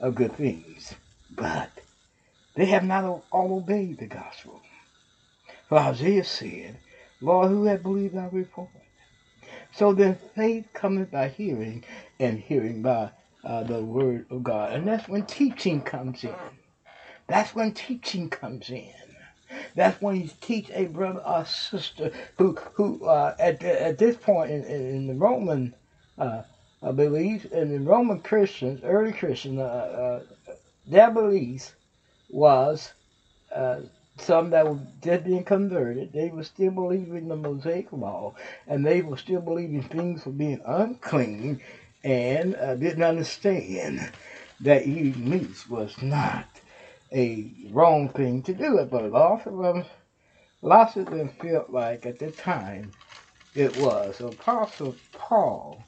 of 0.00 0.16
good 0.16 0.36
things. 0.36 0.94
But 1.30 1.70
they 2.54 2.66
have 2.66 2.84
not 2.84 3.04
all 3.30 3.56
obeyed 3.56 3.98
the 3.98 4.06
gospel. 4.06 4.60
For 5.68 5.78
Isaiah 5.78 6.24
said, 6.24 6.78
Lord, 7.22 7.48
who 7.50 7.64
had 7.64 7.82
believed 7.82 8.16
our 8.16 8.28
report? 8.30 8.68
So 9.72 9.92
then 9.92 10.18
faith 10.34 10.66
cometh 10.74 11.10
by 11.10 11.28
hearing, 11.28 11.84
and 12.18 12.38
hearing 12.38 12.82
by 12.82 13.12
uh, 13.44 13.62
the 13.62 13.82
word 13.82 14.26
of 14.30 14.42
God. 14.42 14.72
And 14.72 14.86
that's 14.86 15.08
when 15.08 15.24
teaching 15.26 15.80
comes 15.80 16.24
in. 16.24 16.34
That's 17.28 17.54
when 17.54 17.72
teaching 17.72 18.28
comes 18.28 18.70
in. 18.70 18.92
That's 19.74 20.00
when 20.00 20.16
you 20.16 20.30
teach 20.40 20.70
a 20.70 20.86
brother 20.86 21.20
or 21.20 21.44
sister 21.44 22.10
who, 22.38 22.56
who 22.74 23.04
uh, 23.04 23.34
at, 23.38 23.62
at 23.62 23.98
this 23.98 24.16
point 24.16 24.50
in, 24.50 24.64
in, 24.64 25.06
the 25.06 25.14
Roman 25.14 25.74
uh, 26.18 26.42
beliefs, 26.94 27.46
and 27.52 27.72
the 27.72 27.80
Roman 27.80 28.20
Christians, 28.20 28.80
early 28.82 29.12
Christians, 29.12 29.58
uh, 29.58 30.22
uh, 30.48 30.54
their 30.86 31.10
beliefs 31.10 31.74
was 32.28 32.92
uh, 33.54 33.80
some 34.22 34.50
that 34.50 34.66
were 34.66 34.80
just 35.02 35.24
being 35.24 35.44
converted. 35.44 36.12
They 36.12 36.30
were 36.30 36.44
still 36.44 36.70
believing 36.70 37.28
the 37.28 37.36
Mosaic 37.36 37.92
law, 37.92 38.34
and 38.66 38.84
they 38.84 39.02
were 39.02 39.16
still 39.16 39.40
believing 39.40 39.82
things 39.82 40.24
were 40.24 40.32
being 40.32 40.60
unclean, 40.64 41.60
and 42.04 42.56
uh, 42.56 42.74
didn't 42.76 43.02
understand 43.02 44.12
that 44.60 44.86
eating 44.86 45.28
meat 45.28 45.68
was 45.68 46.00
not 46.02 46.46
a 47.12 47.52
wrong 47.70 48.08
thing 48.08 48.42
to 48.44 48.54
do. 48.54 48.86
But 48.90 49.10
lots 49.10 49.46
of 49.46 49.58
them, 49.58 49.84
lots 50.62 50.96
of 50.96 51.06
them 51.06 51.28
felt 51.28 51.70
like 51.70 52.06
at 52.06 52.18
the 52.18 52.30
time 52.30 52.92
it 53.54 53.76
was. 53.76 54.20
Apostle 54.20 54.96
Paul 55.12 55.84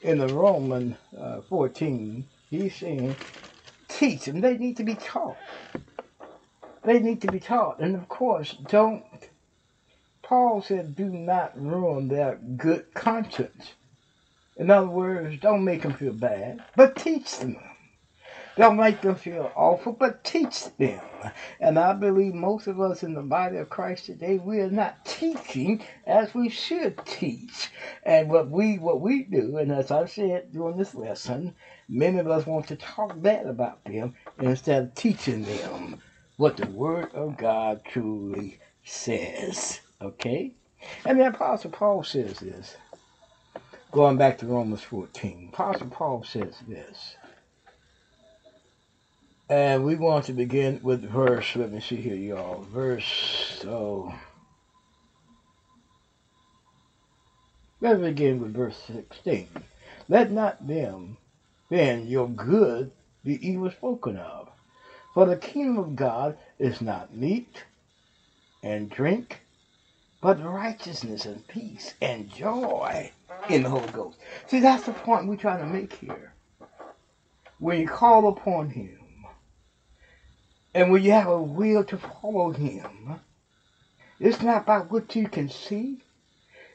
in 0.00 0.18
the 0.18 0.28
Roman 0.28 0.96
uh, 1.18 1.40
14, 1.48 2.26
he's 2.50 2.76
saying, 2.76 3.16
teach 3.88 4.26
them. 4.26 4.40
They 4.40 4.56
need 4.56 4.76
to 4.76 4.84
be 4.84 4.94
taught. 4.94 5.36
They 6.84 7.00
need 7.00 7.20
to 7.22 7.32
be 7.32 7.40
taught. 7.40 7.80
And 7.80 7.94
of 7.96 8.08
course, 8.08 8.52
don't, 8.68 9.04
Paul 10.22 10.62
said, 10.62 10.94
do 10.94 11.06
not 11.06 11.60
ruin 11.60 12.08
their 12.08 12.36
good 12.36 12.94
conscience. 12.94 13.72
In 14.56 14.70
other 14.70 14.88
words, 14.88 15.38
don't 15.40 15.64
make 15.64 15.82
them 15.82 15.94
feel 15.94 16.12
bad, 16.12 16.62
but 16.76 16.96
teach 16.96 17.38
them. 17.38 17.56
Don't 18.56 18.76
make 18.76 19.00
them 19.02 19.14
feel 19.14 19.52
awful, 19.54 19.92
but 19.92 20.24
teach 20.24 20.64
them. 20.78 21.00
And 21.60 21.78
I 21.78 21.92
believe 21.92 22.34
most 22.34 22.66
of 22.66 22.80
us 22.80 23.04
in 23.04 23.14
the 23.14 23.22
body 23.22 23.58
of 23.58 23.70
Christ 23.70 24.06
today, 24.06 24.38
we 24.38 24.58
are 24.58 24.70
not 24.70 25.04
teaching 25.04 25.80
as 26.06 26.34
we 26.34 26.48
should 26.48 26.98
teach. 27.06 27.70
And 28.02 28.28
what 28.28 28.50
we 28.50 28.78
what 28.78 29.00
we 29.00 29.22
do, 29.22 29.58
and 29.58 29.70
as 29.70 29.92
I 29.92 30.06
said 30.06 30.52
during 30.52 30.76
this 30.76 30.96
lesson, 30.96 31.54
many 31.88 32.18
of 32.18 32.28
us 32.28 32.46
want 32.46 32.66
to 32.68 32.76
talk 32.76 33.20
bad 33.22 33.46
about 33.46 33.84
them 33.84 34.16
instead 34.40 34.82
of 34.82 34.94
teaching 34.96 35.44
them 35.44 36.00
what 36.38 36.56
the 36.56 36.68
Word 36.68 37.12
of 37.14 37.36
God 37.36 37.82
truly 37.84 38.58
says. 38.84 39.80
Okay? 40.00 40.52
And 41.04 41.20
the 41.20 41.26
Apostle 41.26 41.70
Paul 41.70 42.04
says 42.04 42.38
this. 42.38 42.76
Going 43.90 44.16
back 44.16 44.38
to 44.38 44.46
Romans 44.46 44.82
14, 44.82 45.50
Apostle 45.52 45.88
Paul 45.88 46.24
says 46.24 46.54
this. 46.66 47.16
And 49.50 49.84
we 49.84 49.96
want 49.96 50.26
to 50.26 50.32
begin 50.32 50.78
with 50.82 51.02
verse, 51.02 51.56
let 51.56 51.72
me 51.72 51.80
see 51.80 51.96
here, 51.96 52.14
y'all. 52.14 52.62
Verse, 52.62 53.58
so. 53.60 54.14
Let's 57.80 58.00
begin 58.00 58.40
with 58.40 58.54
verse 58.54 58.78
16. 58.86 59.48
Let 60.08 60.30
not 60.30 60.64
them, 60.66 61.16
then, 61.68 62.06
your 62.06 62.28
good 62.28 62.92
be 63.24 63.44
evil 63.46 63.70
spoken 63.70 64.16
of. 64.18 64.50
For 65.18 65.26
the 65.26 65.36
kingdom 65.36 65.78
of 65.78 65.96
God 65.96 66.38
is 66.60 66.80
not 66.80 67.12
meat 67.12 67.64
and 68.62 68.88
drink, 68.88 69.40
but 70.20 70.40
righteousness 70.40 71.26
and 71.26 71.44
peace 71.48 71.94
and 72.00 72.32
joy 72.32 73.10
in 73.50 73.64
the 73.64 73.68
Holy 73.68 73.88
Ghost. 73.88 74.16
See, 74.46 74.60
that's 74.60 74.84
the 74.84 74.92
point 74.92 75.26
we're 75.26 75.34
trying 75.34 75.58
to 75.58 75.66
make 75.66 75.92
here. 75.92 76.34
When 77.58 77.80
you 77.80 77.88
call 77.88 78.28
upon 78.28 78.70
Him, 78.70 79.26
and 80.72 80.88
when 80.88 81.02
you 81.02 81.10
have 81.10 81.26
a 81.26 81.42
will 81.42 81.82
to 81.82 81.98
follow 81.98 82.50
Him, 82.50 83.18
it's 84.20 84.40
not 84.40 84.62
about 84.62 84.92
what 84.92 85.16
you 85.16 85.26
can 85.26 85.48
see. 85.48 85.98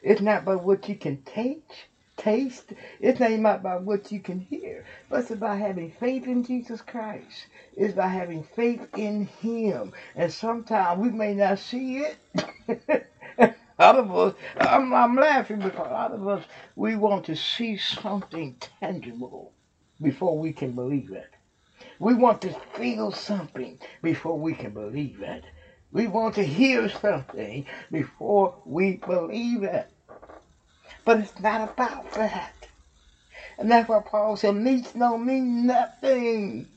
It's 0.02 0.20
not 0.20 0.42
about 0.42 0.64
what 0.64 0.86
you 0.86 0.96
can 0.96 1.16
taste. 1.22 1.86
Taste. 2.16 2.72
It's 3.00 3.20
not 3.20 3.30
even 3.30 3.46
about 3.46 3.82
what 3.82 4.12
you 4.12 4.20
can 4.20 4.40
hear, 4.40 4.84
but 5.10 5.20
it's 5.20 5.32
about 5.32 5.58
having 5.58 5.90
faith 5.90 6.26
in 6.28 6.44
Jesus 6.44 6.82
Christ. 6.82 7.46
It's 7.76 7.94
about 7.94 8.10
having 8.12 8.44
faith 8.44 8.86
in 8.96 9.26
Him. 9.42 9.92
And 10.16 10.32
sometimes 10.32 11.00
we 11.00 11.10
may 11.10 11.34
not 11.34 11.58
see 11.58 11.98
it. 11.98 12.16
a 13.38 13.54
lot 13.80 13.96
of 13.96 14.14
us, 14.16 14.34
I'm, 14.58 14.94
I'm 14.94 15.16
laughing 15.16 15.60
because 15.60 15.88
a 15.88 15.92
lot 15.92 16.12
of 16.12 16.28
us, 16.28 16.44
we 16.76 16.96
want 16.96 17.24
to 17.26 17.36
see 17.36 17.76
something 17.78 18.56
tangible 18.80 19.52
before 20.02 20.38
we 20.38 20.52
can 20.52 20.72
believe 20.72 21.12
it. 21.12 21.28
We 22.00 22.14
want 22.14 22.42
to 22.42 22.52
feel 22.74 23.12
something 23.12 23.78
before 24.02 24.38
we 24.38 24.54
can 24.54 24.72
believe 24.72 25.22
it. 25.22 25.44
We 25.92 26.06
want 26.08 26.36
to 26.36 26.44
hear 26.44 26.88
something 26.90 27.64
before 27.90 28.54
we 28.66 28.96
believe 28.96 29.64
it. 29.64 29.88
But 31.04 31.18
it's 31.18 31.38
not 31.40 31.70
about 31.70 32.12
that. 32.12 32.68
And 33.58 33.70
that's 33.70 33.88
why 33.88 34.00
Paul 34.00 34.36
said, 34.36 34.54
meats 34.54 34.92
don't 34.92 35.26
mean 35.26 35.66
nothing. 35.66 36.68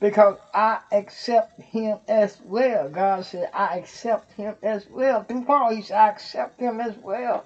Because 0.00 0.36
I 0.54 0.80
accept 0.92 1.60
him 1.60 1.98
as 2.08 2.38
well. 2.44 2.88
God 2.88 3.24
said, 3.24 3.50
I 3.52 3.78
accept 3.78 4.32
him 4.34 4.56
as 4.62 4.86
well. 4.88 5.24
Through 5.24 5.44
Paul, 5.44 5.70
he 5.70 5.82
said, 5.82 5.96
I 5.98 6.08
accept 6.10 6.60
him 6.60 6.80
as 6.80 6.96
well. 6.96 7.44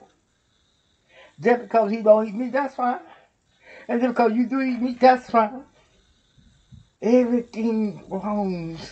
Just 1.41 1.63
because 1.63 1.91
he 1.91 2.03
don't 2.03 2.27
eat 2.29 2.35
meat, 2.35 2.53
that's 2.53 2.75
fine. 2.77 3.01
And 3.89 4.01
just 4.01 4.15
because 4.15 4.33
you 4.33 4.47
do 4.47 4.61
eat 4.61 4.81
meat, 4.81 5.01
that's 5.01 5.31
fine. 5.31 5.65
Everything 7.03 8.03
belongs 8.09 8.91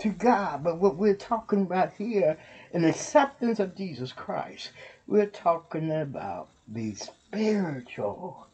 to 0.00 0.10
God. 0.10 0.62
But 0.64 0.78
what 0.78 0.96
we're 0.96 1.14
talking 1.14 1.62
about 1.62 1.92
here, 1.98 2.36
an 2.72 2.84
acceptance 2.84 3.60
of 3.60 3.76
Jesus 3.76 4.12
Christ, 4.12 4.72
we're 5.12 5.26
talking 5.26 5.92
about 5.92 6.48
the 6.66 6.94
spiritual 6.94 8.46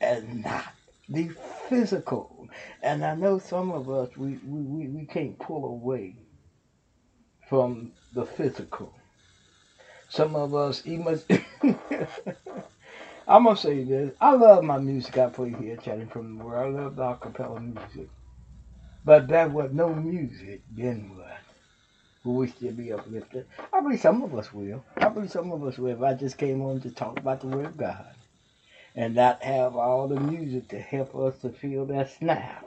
and 0.00 0.44
not 0.44 0.64
the 1.08 1.28
physical. 1.68 2.46
And 2.84 3.04
I 3.04 3.14
know 3.16 3.40
some 3.40 3.72
of 3.72 3.90
us, 3.90 4.16
we, 4.16 4.38
we, 4.46 4.86
we, 4.86 5.06
can't 5.06 5.36
pull 5.40 5.64
away 5.64 6.14
from 7.48 7.90
the 8.12 8.24
physical. 8.24 8.94
Some 10.08 10.36
of 10.36 10.54
us, 10.54 10.82
even 10.84 11.20
I'm 13.26 13.42
gonna 13.42 13.56
say 13.56 13.82
this. 13.82 14.14
I 14.20 14.34
love 14.34 14.62
my 14.62 14.78
music 14.78 15.18
I 15.18 15.26
play 15.26 15.52
here, 15.58 15.74
chatting 15.74 16.06
from 16.06 16.38
the 16.38 16.44
Word. 16.44 16.58
I 16.58 16.68
love 16.68 16.94
the 16.94 17.02
acapella 17.02 17.60
music. 17.60 18.08
But 19.04 19.26
that 19.28 19.50
was 19.50 19.72
no 19.72 19.92
music, 19.92 20.62
then 20.70 21.10
what? 21.16 21.33
Will 22.24 22.34
we 22.36 22.48
still 22.48 22.72
be 22.72 22.92
uplifted? 22.92 23.46
I 23.72 23.80
believe 23.80 24.00
some 24.00 24.22
of 24.22 24.34
us 24.34 24.52
will. 24.52 24.84
I 24.96 25.08
believe 25.10 25.30
some 25.32 25.52
of 25.52 25.64
us 25.64 25.78
will. 25.78 25.92
If 25.92 26.02
I 26.02 26.14
just 26.14 26.38
came 26.38 26.62
on 26.62 26.80
to 26.82 26.90
talk 26.90 27.20
about 27.20 27.40
the 27.40 27.48
Word 27.48 27.66
of 27.66 27.78
God 27.78 28.14
and 28.96 29.14
not 29.14 29.42
have 29.42 29.76
all 29.76 30.08
the 30.08 30.20
music 30.20 30.68
to 30.68 30.80
help 30.80 31.14
us 31.16 31.38
to 31.40 31.50
feel 31.50 31.86
that 31.86 32.10
snap, 32.10 32.66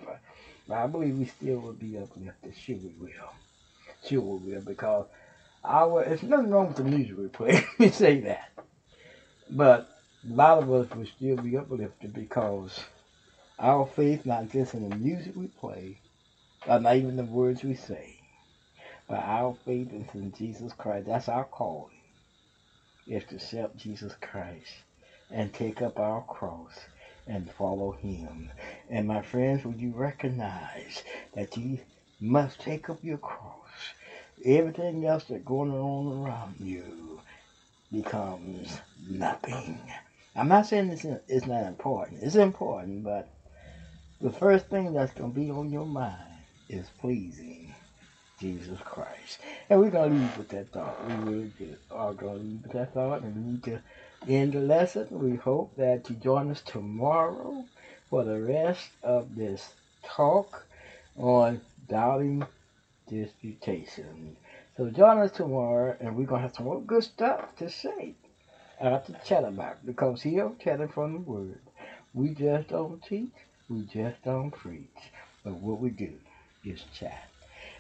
But 0.68 0.78
I 0.78 0.88
believe 0.88 1.18
we 1.18 1.26
still 1.26 1.60
will 1.60 1.74
be 1.74 1.97
uplifted. 1.97 2.55
Sure 2.58 2.78
we 2.78 2.95
will. 2.99 3.32
Sure 4.08 4.22
we 4.22 4.53
will 4.53 4.62
because 4.62 5.08
our 5.64 6.03
it's 6.03 6.24
nothing 6.24 6.51
wrong 6.51 6.70
with 6.70 6.78
the 6.78 6.84
music 6.86 7.18
we 7.18 7.28
play. 7.28 7.53
Let 7.80 7.80
me 7.80 7.89
say 7.89 8.22
that. 8.22 8.51
But 9.49 9.89
a 10.30 10.34
lot 10.34 10.64
of 10.64 10.72
us 10.72 10.89
will 10.95 11.05
still 11.05 11.38
be 11.38 11.58
uplifted 11.58 12.14
because 12.14 12.86
our 13.60 13.88
faith 13.88 14.26
not 14.26 14.49
just 14.51 14.74
in 14.76 14.89
the 14.89 14.95
music 14.97 15.36
we 15.36 15.47
play, 15.47 15.99
or 16.68 16.80
not 16.80 16.97
even 16.97 17.18
the 17.18 17.26
words 17.26 17.64
we 17.64 17.76
say, 17.76 18.16
but 19.08 19.20
our 19.20 19.55
faith 19.66 19.93
is 19.93 20.08
in 20.14 20.34
Jesus 20.34 20.74
Christ. 20.74 21.08
That's 21.08 21.30
our 21.30 21.45
calling. 21.45 21.91
Is 23.08 23.24
to 23.26 23.36
accept 23.36 23.78
Jesus 23.78 24.14
Christ 24.22 24.74
and 25.32 25.53
take 25.53 25.82
up 25.82 25.99
our 25.99 26.22
cross 26.22 26.74
and 27.28 27.49
follow 27.51 27.91
him. 27.91 28.49
And 28.89 29.08
my 29.08 29.22
friends, 29.22 29.66
would 29.66 29.80
you 29.80 29.91
recognize 29.91 31.03
that 31.34 31.55
you 31.58 31.80
must 32.20 32.60
take 32.60 32.89
up 32.89 32.99
your 33.03 33.18
cross? 33.18 33.53
Everything 34.45 35.05
else 35.05 35.26
that's 35.26 35.43
going 35.43 35.72
on 35.72 36.26
around 36.26 36.55
you 36.60 37.22
becomes 37.91 38.80
nothing. 39.10 39.80
I'm 40.36 40.49
not 40.49 40.68
saying 40.68 40.89
it's, 40.91 41.05
it's 41.28 41.47
not 41.47 41.66
important. 41.66 42.24
It's 42.24 42.36
important, 42.36 43.03
but 43.03 43.28
the 44.22 44.32
first 44.32 44.68
thing 44.68 44.93
that's 44.93 45.14
going 45.14 45.32
to 45.34 45.39
be 45.39 45.49
on 45.51 45.72
your 45.72 45.86
mind 45.86 46.18
is 46.70 46.89
pleasing 46.99 47.66
Jesus 48.39 48.77
Christ. 48.85 49.39
And 49.69 49.79
we're 49.79 49.89
going 49.89 50.11
to 50.11 50.17
leave 50.17 50.38
with 50.38 50.49
that 50.49 50.71
thought. 50.71 50.97
We 51.07 51.13
really 51.15 51.51
are 51.91 52.13
going 52.13 52.38
to 52.38 52.43
leave 52.43 52.63
with 52.63 52.71
that 52.73 52.93
thought, 52.93 53.23
and 53.23 53.35
we 53.35 53.51
need 53.51 53.63
to 53.63 53.81
end 54.27 54.53
the 54.53 54.59
lesson. 54.59 55.07
We 55.11 55.35
hope 55.35 55.75
that 55.77 56.09
you 56.09 56.15
join 56.17 56.51
us 56.51 56.61
tomorrow 56.61 57.65
for 58.09 58.23
the 58.23 58.39
rest 58.39 58.89
of 59.03 59.35
this 59.35 59.73
talk 60.03 60.65
on 61.17 61.61
doubting 61.89 62.45
disputation. 63.09 64.37
So 64.75 64.89
join 64.91 65.17
us 65.17 65.32
tomorrow, 65.32 65.95
and 65.99 66.16
we're 66.16 66.25
going 66.25 66.41
to 66.41 66.47
have 66.47 66.55
some 66.55 66.66
more 66.66 66.82
good 66.82 67.03
stuff 67.03 67.55
to 67.57 67.70
say, 67.70 68.13
uh, 68.79 68.99
to 68.99 69.16
chat 69.25 69.43
about, 69.43 69.83
because 69.86 70.21
here 70.21 70.51
chatting 70.63 70.89
from 70.89 71.13
the 71.13 71.20
Word. 71.20 71.59
We 72.13 72.29
just 72.29 72.67
don't 72.70 73.03
teach, 73.03 73.32
we 73.70 73.82
just 73.82 74.24
don't 74.24 74.51
preach, 74.51 75.12
but 75.43 75.53
what 75.53 75.79
we 75.79 75.89
do 75.89 76.13
is 76.63 76.83
chat. 76.93 77.29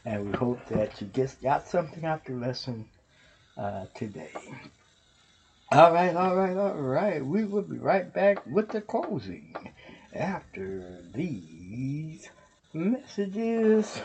And 0.07 0.31
we 0.31 0.37
hope 0.37 0.65
that 0.67 1.01
you 1.01 1.07
just 1.07 1.41
got 1.41 1.67
something 1.67 2.05
out 2.05 2.23
the 2.23 2.31
lesson 2.31 2.85
uh, 3.57 3.87
today. 3.93 4.31
All 5.73 5.91
right, 5.91 6.15
all 6.15 6.33
right, 6.33 6.55
all 6.55 6.75
right. 6.75 7.25
We 7.25 7.43
will 7.43 7.63
be 7.63 7.77
right 7.77 8.11
back 8.13 8.45
with 8.47 8.69
the 8.69 8.79
closing 8.79 9.53
after 10.15 11.03
these 11.13 12.29
messages. 12.71 13.99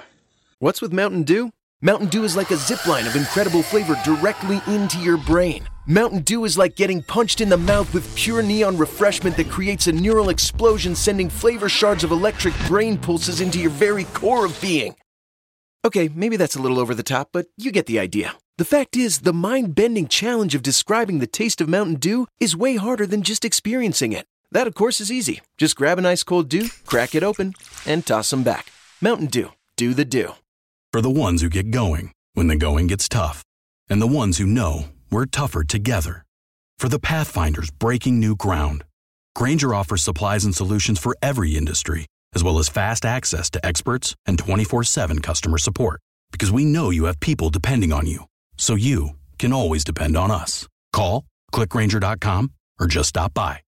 What's 0.58 0.82
with 0.82 0.92
Mountain 0.92 1.22
Dew? 1.22 1.52
Mountain 1.82 2.08
Dew 2.08 2.24
is 2.24 2.34
like 2.34 2.50
a 2.50 2.56
zip 2.56 2.84
line 2.88 3.06
of 3.06 3.14
incredible 3.14 3.62
flavor 3.62 3.96
directly 4.04 4.60
into 4.66 4.98
your 4.98 5.18
brain. 5.18 5.68
Mountain 5.86 6.22
Dew 6.22 6.44
is 6.44 6.58
like 6.58 6.74
getting 6.74 7.04
punched 7.04 7.40
in 7.40 7.48
the 7.48 7.56
mouth 7.56 7.94
with 7.94 8.12
pure 8.16 8.42
neon 8.42 8.76
refreshment 8.76 9.36
that 9.36 9.50
creates 9.50 9.86
a 9.86 9.92
neural 9.92 10.30
explosion, 10.30 10.96
sending 10.96 11.30
flavor 11.30 11.68
shards 11.68 12.02
of 12.02 12.10
electric 12.10 12.54
brain 12.66 12.98
pulses 12.98 13.40
into 13.40 13.60
your 13.60 13.70
very 13.70 14.02
core 14.06 14.44
of 14.44 14.60
being. 14.60 14.96
Okay, 15.84 16.08
maybe 16.14 16.36
that's 16.36 16.54
a 16.54 16.62
little 16.62 16.78
over 16.78 16.94
the 16.94 17.02
top, 17.02 17.30
but 17.32 17.46
you 17.56 17.72
get 17.72 17.86
the 17.86 17.98
idea. 17.98 18.36
The 18.56 18.64
fact 18.64 18.96
is, 18.96 19.20
the 19.20 19.32
mind 19.32 19.74
bending 19.74 20.06
challenge 20.06 20.54
of 20.54 20.62
describing 20.62 21.18
the 21.18 21.26
taste 21.26 21.60
of 21.60 21.68
Mountain 21.68 21.96
Dew 21.96 22.28
is 22.38 22.56
way 22.56 22.76
harder 22.76 23.04
than 23.04 23.22
just 23.22 23.44
experiencing 23.44 24.12
it. 24.12 24.26
That, 24.52 24.68
of 24.68 24.74
course, 24.74 25.00
is 25.00 25.10
easy. 25.10 25.40
Just 25.58 25.74
grab 25.74 25.98
an 25.98 26.06
ice 26.06 26.22
cold 26.22 26.48
dew, 26.48 26.68
crack 26.86 27.16
it 27.16 27.24
open, 27.24 27.54
and 27.84 28.06
toss 28.06 28.30
them 28.30 28.44
back. 28.44 28.66
Mountain 29.00 29.26
Dew. 29.26 29.50
Do 29.76 29.92
the 29.92 30.04
dew. 30.04 30.34
For 30.92 31.00
the 31.00 31.10
ones 31.10 31.40
who 31.40 31.48
get 31.48 31.70
going 31.72 32.12
when 32.34 32.46
the 32.46 32.56
going 32.56 32.86
gets 32.86 33.08
tough, 33.08 33.42
and 33.88 34.00
the 34.00 34.06
ones 34.06 34.38
who 34.38 34.46
know 34.46 34.84
we're 35.10 35.26
tougher 35.26 35.64
together. 35.64 36.24
For 36.78 36.88
the 36.88 37.00
Pathfinders 37.00 37.70
breaking 37.70 38.20
new 38.20 38.36
ground, 38.36 38.84
Grainger 39.34 39.74
offers 39.74 40.02
supplies 40.04 40.44
and 40.44 40.54
solutions 40.54 40.98
for 40.98 41.16
every 41.22 41.56
industry, 41.56 42.06
as 42.34 42.42
well 42.42 42.58
as 42.58 42.68
fast 42.68 43.04
access 43.04 43.50
to 43.50 43.64
experts 43.64 44.14
and 44.26 44.38
24 44.38 44.84
7 44.84 45.20
customer 45.20 45.58
support. 45.58 46.00
Because 46.30 46.50
we 46.50 46.64
know 46.64 46.90
you 46.90 47.04
have 47.04 47.20
people 47.20 47.50
depending 47.50 47.92
on 47.92 48.06
you, 48.06 48.24
so 48.56 48.74
you 48.74 49.10
can 49.38 49.52
always 49.52 49.84
depend 49.84 50.16
on 50.16 50.30
us. 50.30 50.66
Call, 50.92 51.24
clickgrainger.com, 51.52 52.52
or 52.80 52.86
just 52.86 53.10
stop 53.10 53.34
by. 53.34 53.60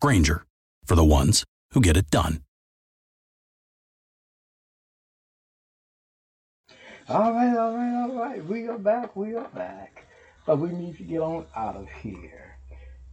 Grainger, 0.00 0.44
for 0.84 0.94
the 0.94 1.04
ones 1.04 1.44
who 1.72 1.80
get 1.80 1.96
it 1.96 2.10
done. 2.10 2.40
All 7.08 7.32
right, 7.32 7.56
all 7.56 7.72
right, 7.76 8.02
all 8.02 8.16
right. 8.16 8.44
We 8.44 8.66
are 8.66 8.78
back. 8.78 9.14
We 9.14 9.36
are 9.36 9.48
back. 9.48 10.06
But 10.44 10.58
we 10.58 10.70
need 10.70 10.96
to 10.96 11.04
get 11.04 11.20
on 11.20 11.46
out 11.54 11.76
of 11.76 11.88
here. 12.02 12.45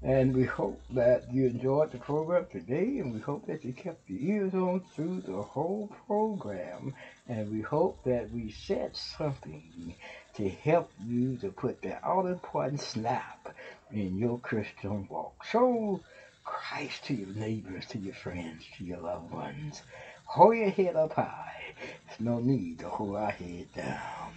And 0.04 0.36
we 0.36 0.44
hope 0.44 0.82
that 0.90 1.34
you 1.34 1.46
enjoyed 1.46 1.94
the 1.94 1.98
program 1.98 2.46
today, 2.52 3.00
and 3.00 3.14
we 3.14 3.22
hope 3.22 3.48
that 3.48 3.64
you 3.64 3.72
kept 3.72 4.10
your 4.10 4.20
ears 4.36 4.54
on 4.54 4.82
through 4.94 5.22
the 5.22 5.42
whole 5.42 5.90
program. 6.08 6.94
And 7.30 7.50
we 7.50 7.62
hope 7.62 8.04
that 8.04 8.30
we 8.30 8.52
said 8.52 8.98
something 8.98 9.96
to 10.36 10.50
help 10.50 10.92
you 11.06 11.38
to 11.38 11.50
put 11.50 11.82
that 11.84 12.04
all 12.04 12.28
important 12.28 12.82
snap 12.82 13.56
in 13.94 14.18
your 14.18 14.40
Christian 14.40 15.08
walk. 15.10 15.46
Show 15.46 16.02
Christ 16.44 17.06
to 17.06 17.14
your 17.14 17.34
neighbors, 17.36 17.86
to 17.88 17.98
your 17.98 18.16
friends, 18.16 18.66
to 18.78 18.84
your 18.84 19.00
loved 19.00 19.32
ones. 19.32 19.82
Hold 20.26 20.58
your 20.58 20.70
head 20.70 20.98
up 20.98 21.14
high. 21.14 21.76
There's 22.08 22.20
no 22.20 22.40
need 22.40 22.80
to 22.80 22.90
hold 22.90 23.16
our 23.16 23.32
head 23.32 23.68
down. 23.74 24.34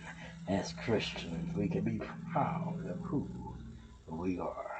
As 0.47 0.72
Christians, 0.84 1.56
we 1.56 1.66
can 1.66 1.80
be 1.80 2.01
proud 2.30 2.86
of 2.88 3.01
who 3.01 3.28
we 4.09 4.38
are. 4.38 4.76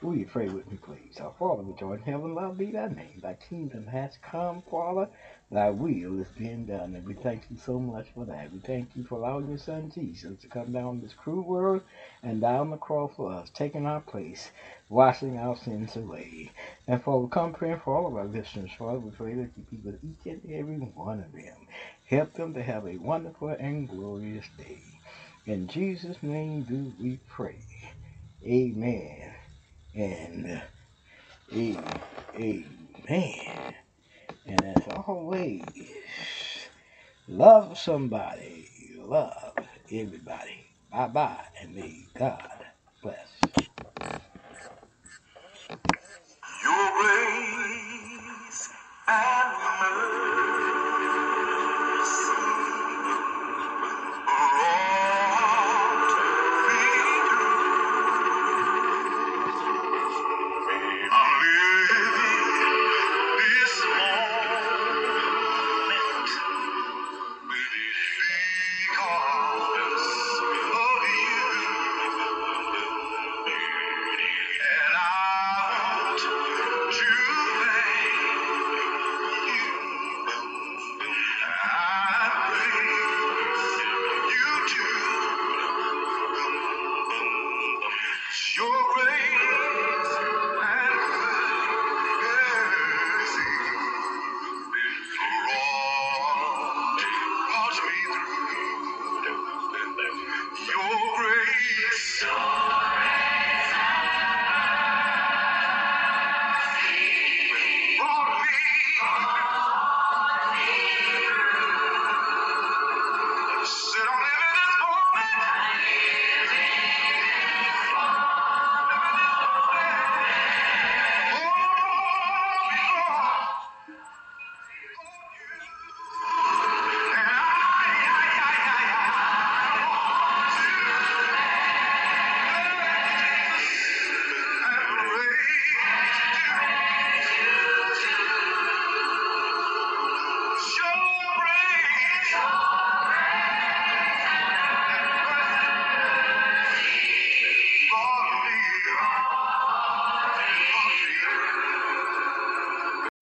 Will 0.00 0.14
you 0.16 0.26
pray 0.26 0.48
with 0.48 0.70
me, 0.70 0.78
please? 0.80 1.18
Our 1.20 1.32
Father, 1.40 1.64
which 1.64 1.82
art 1.82 1.98
in 2.06 2.12
heaven, 2.12 2.34
love 2.36 2.58
be 2.58 2.70
thy 2.70 2.88
name. 2.88 3.20
Thy 3.20 3.34
kingdom 3.34 3.88
has 3.88 4.16
come, 4.22 4.62
Father. 4.70 5.08
Thy 5.50 5.70
will 5.70 6.20
is 6.20 6.28
being 6.38 6.66
done. 6.66 6.94
And 6.94 7.04
we 7.04 7.14
thank 7.14 7.42
you 7.50 7.58
so 7.58 7.80
much 7.80 8.06
for 8.14 8.24
that. 8.26 8.52
We 8.52 8.60
thank 8.60 8.90
you 8.96 9.04
for 9.04 9.16
allowing 9.16 9.48
your 9.48 9.58
son 9.58 9.90
Jesus 9.94 10.38
to 10.40 10.48
come 10.48 10.72
down 10.72 11.00
this 11.00 11.14
cruel 11.14 11.42
world 11.44 11.82
and 12.22 12.40
down 12.40 12.70
the 12.70 12.78
cross 12.78 13.12
for 13.16 13.32
us, 13.32 13.50
taking 13.50 13.86
our 13.86 14.00
place, 14.00 14.52
washing 14.88 15.38
our 15.38 15.56
sins 15.56 15.96
away. 15.96 16.52
And 16.86 17.02
Father, 17.02 17.22
we 17.22 17.28
come 17.28 17.52
praying 17.52 17.78
for 17.84 17.96
all 17.96 18.06
of 18.06 18.16
our 18.16 18.26
listeners, 18.26 18.70
Father. 18.78 19.00
We 19.00 19.10
pray 19.10 19.34
that 19.34 19.50
you 19.56 19.64
be 19.70 19.78
with 19.84 19.98
each 20.04 20.26
and 20.26 20.42
every 20.52 20.76
one 20.78 21.20
of 21.20 21.32
them. 21.32 21.56
Help 22.08 22.34
them 22.34 22.54
to 22.54 22.62
have 22.62 22.86
a 22.86 22.98
wonderful 22.98 23.50
and 23.58 23.88
glorious 23.88 24.46
day. 24.58 24.78
In 25.46 25.68
Jesus' 25.68 26.22
name 26.22 26.62
do 26.64 26.94
we 27.00 27.18
pray. 27.28 27.58
Amen. 28.46 29.35
And 29.96 30.46
uh, 30.46 30.60
a- 31.52 31.78
amen. 32.36 33.74
And 34.46 34.64
as 34.64 34.84
always, 35.06 35.62
love 37.28 37.78
somebody, 37.78 38.70
love 38.98 39.54
everybody. 39.92 40.66
Bye 40.92 41.08
bye, 41.08 41.44
and 41.62 41.74
may 41.74 42.06
God 42.18 42.66
bless. 43.02 43.28
Your 46.64 46.90
grace 47.00 48.70
and 49.08 49.52
mercy 49.80 50.75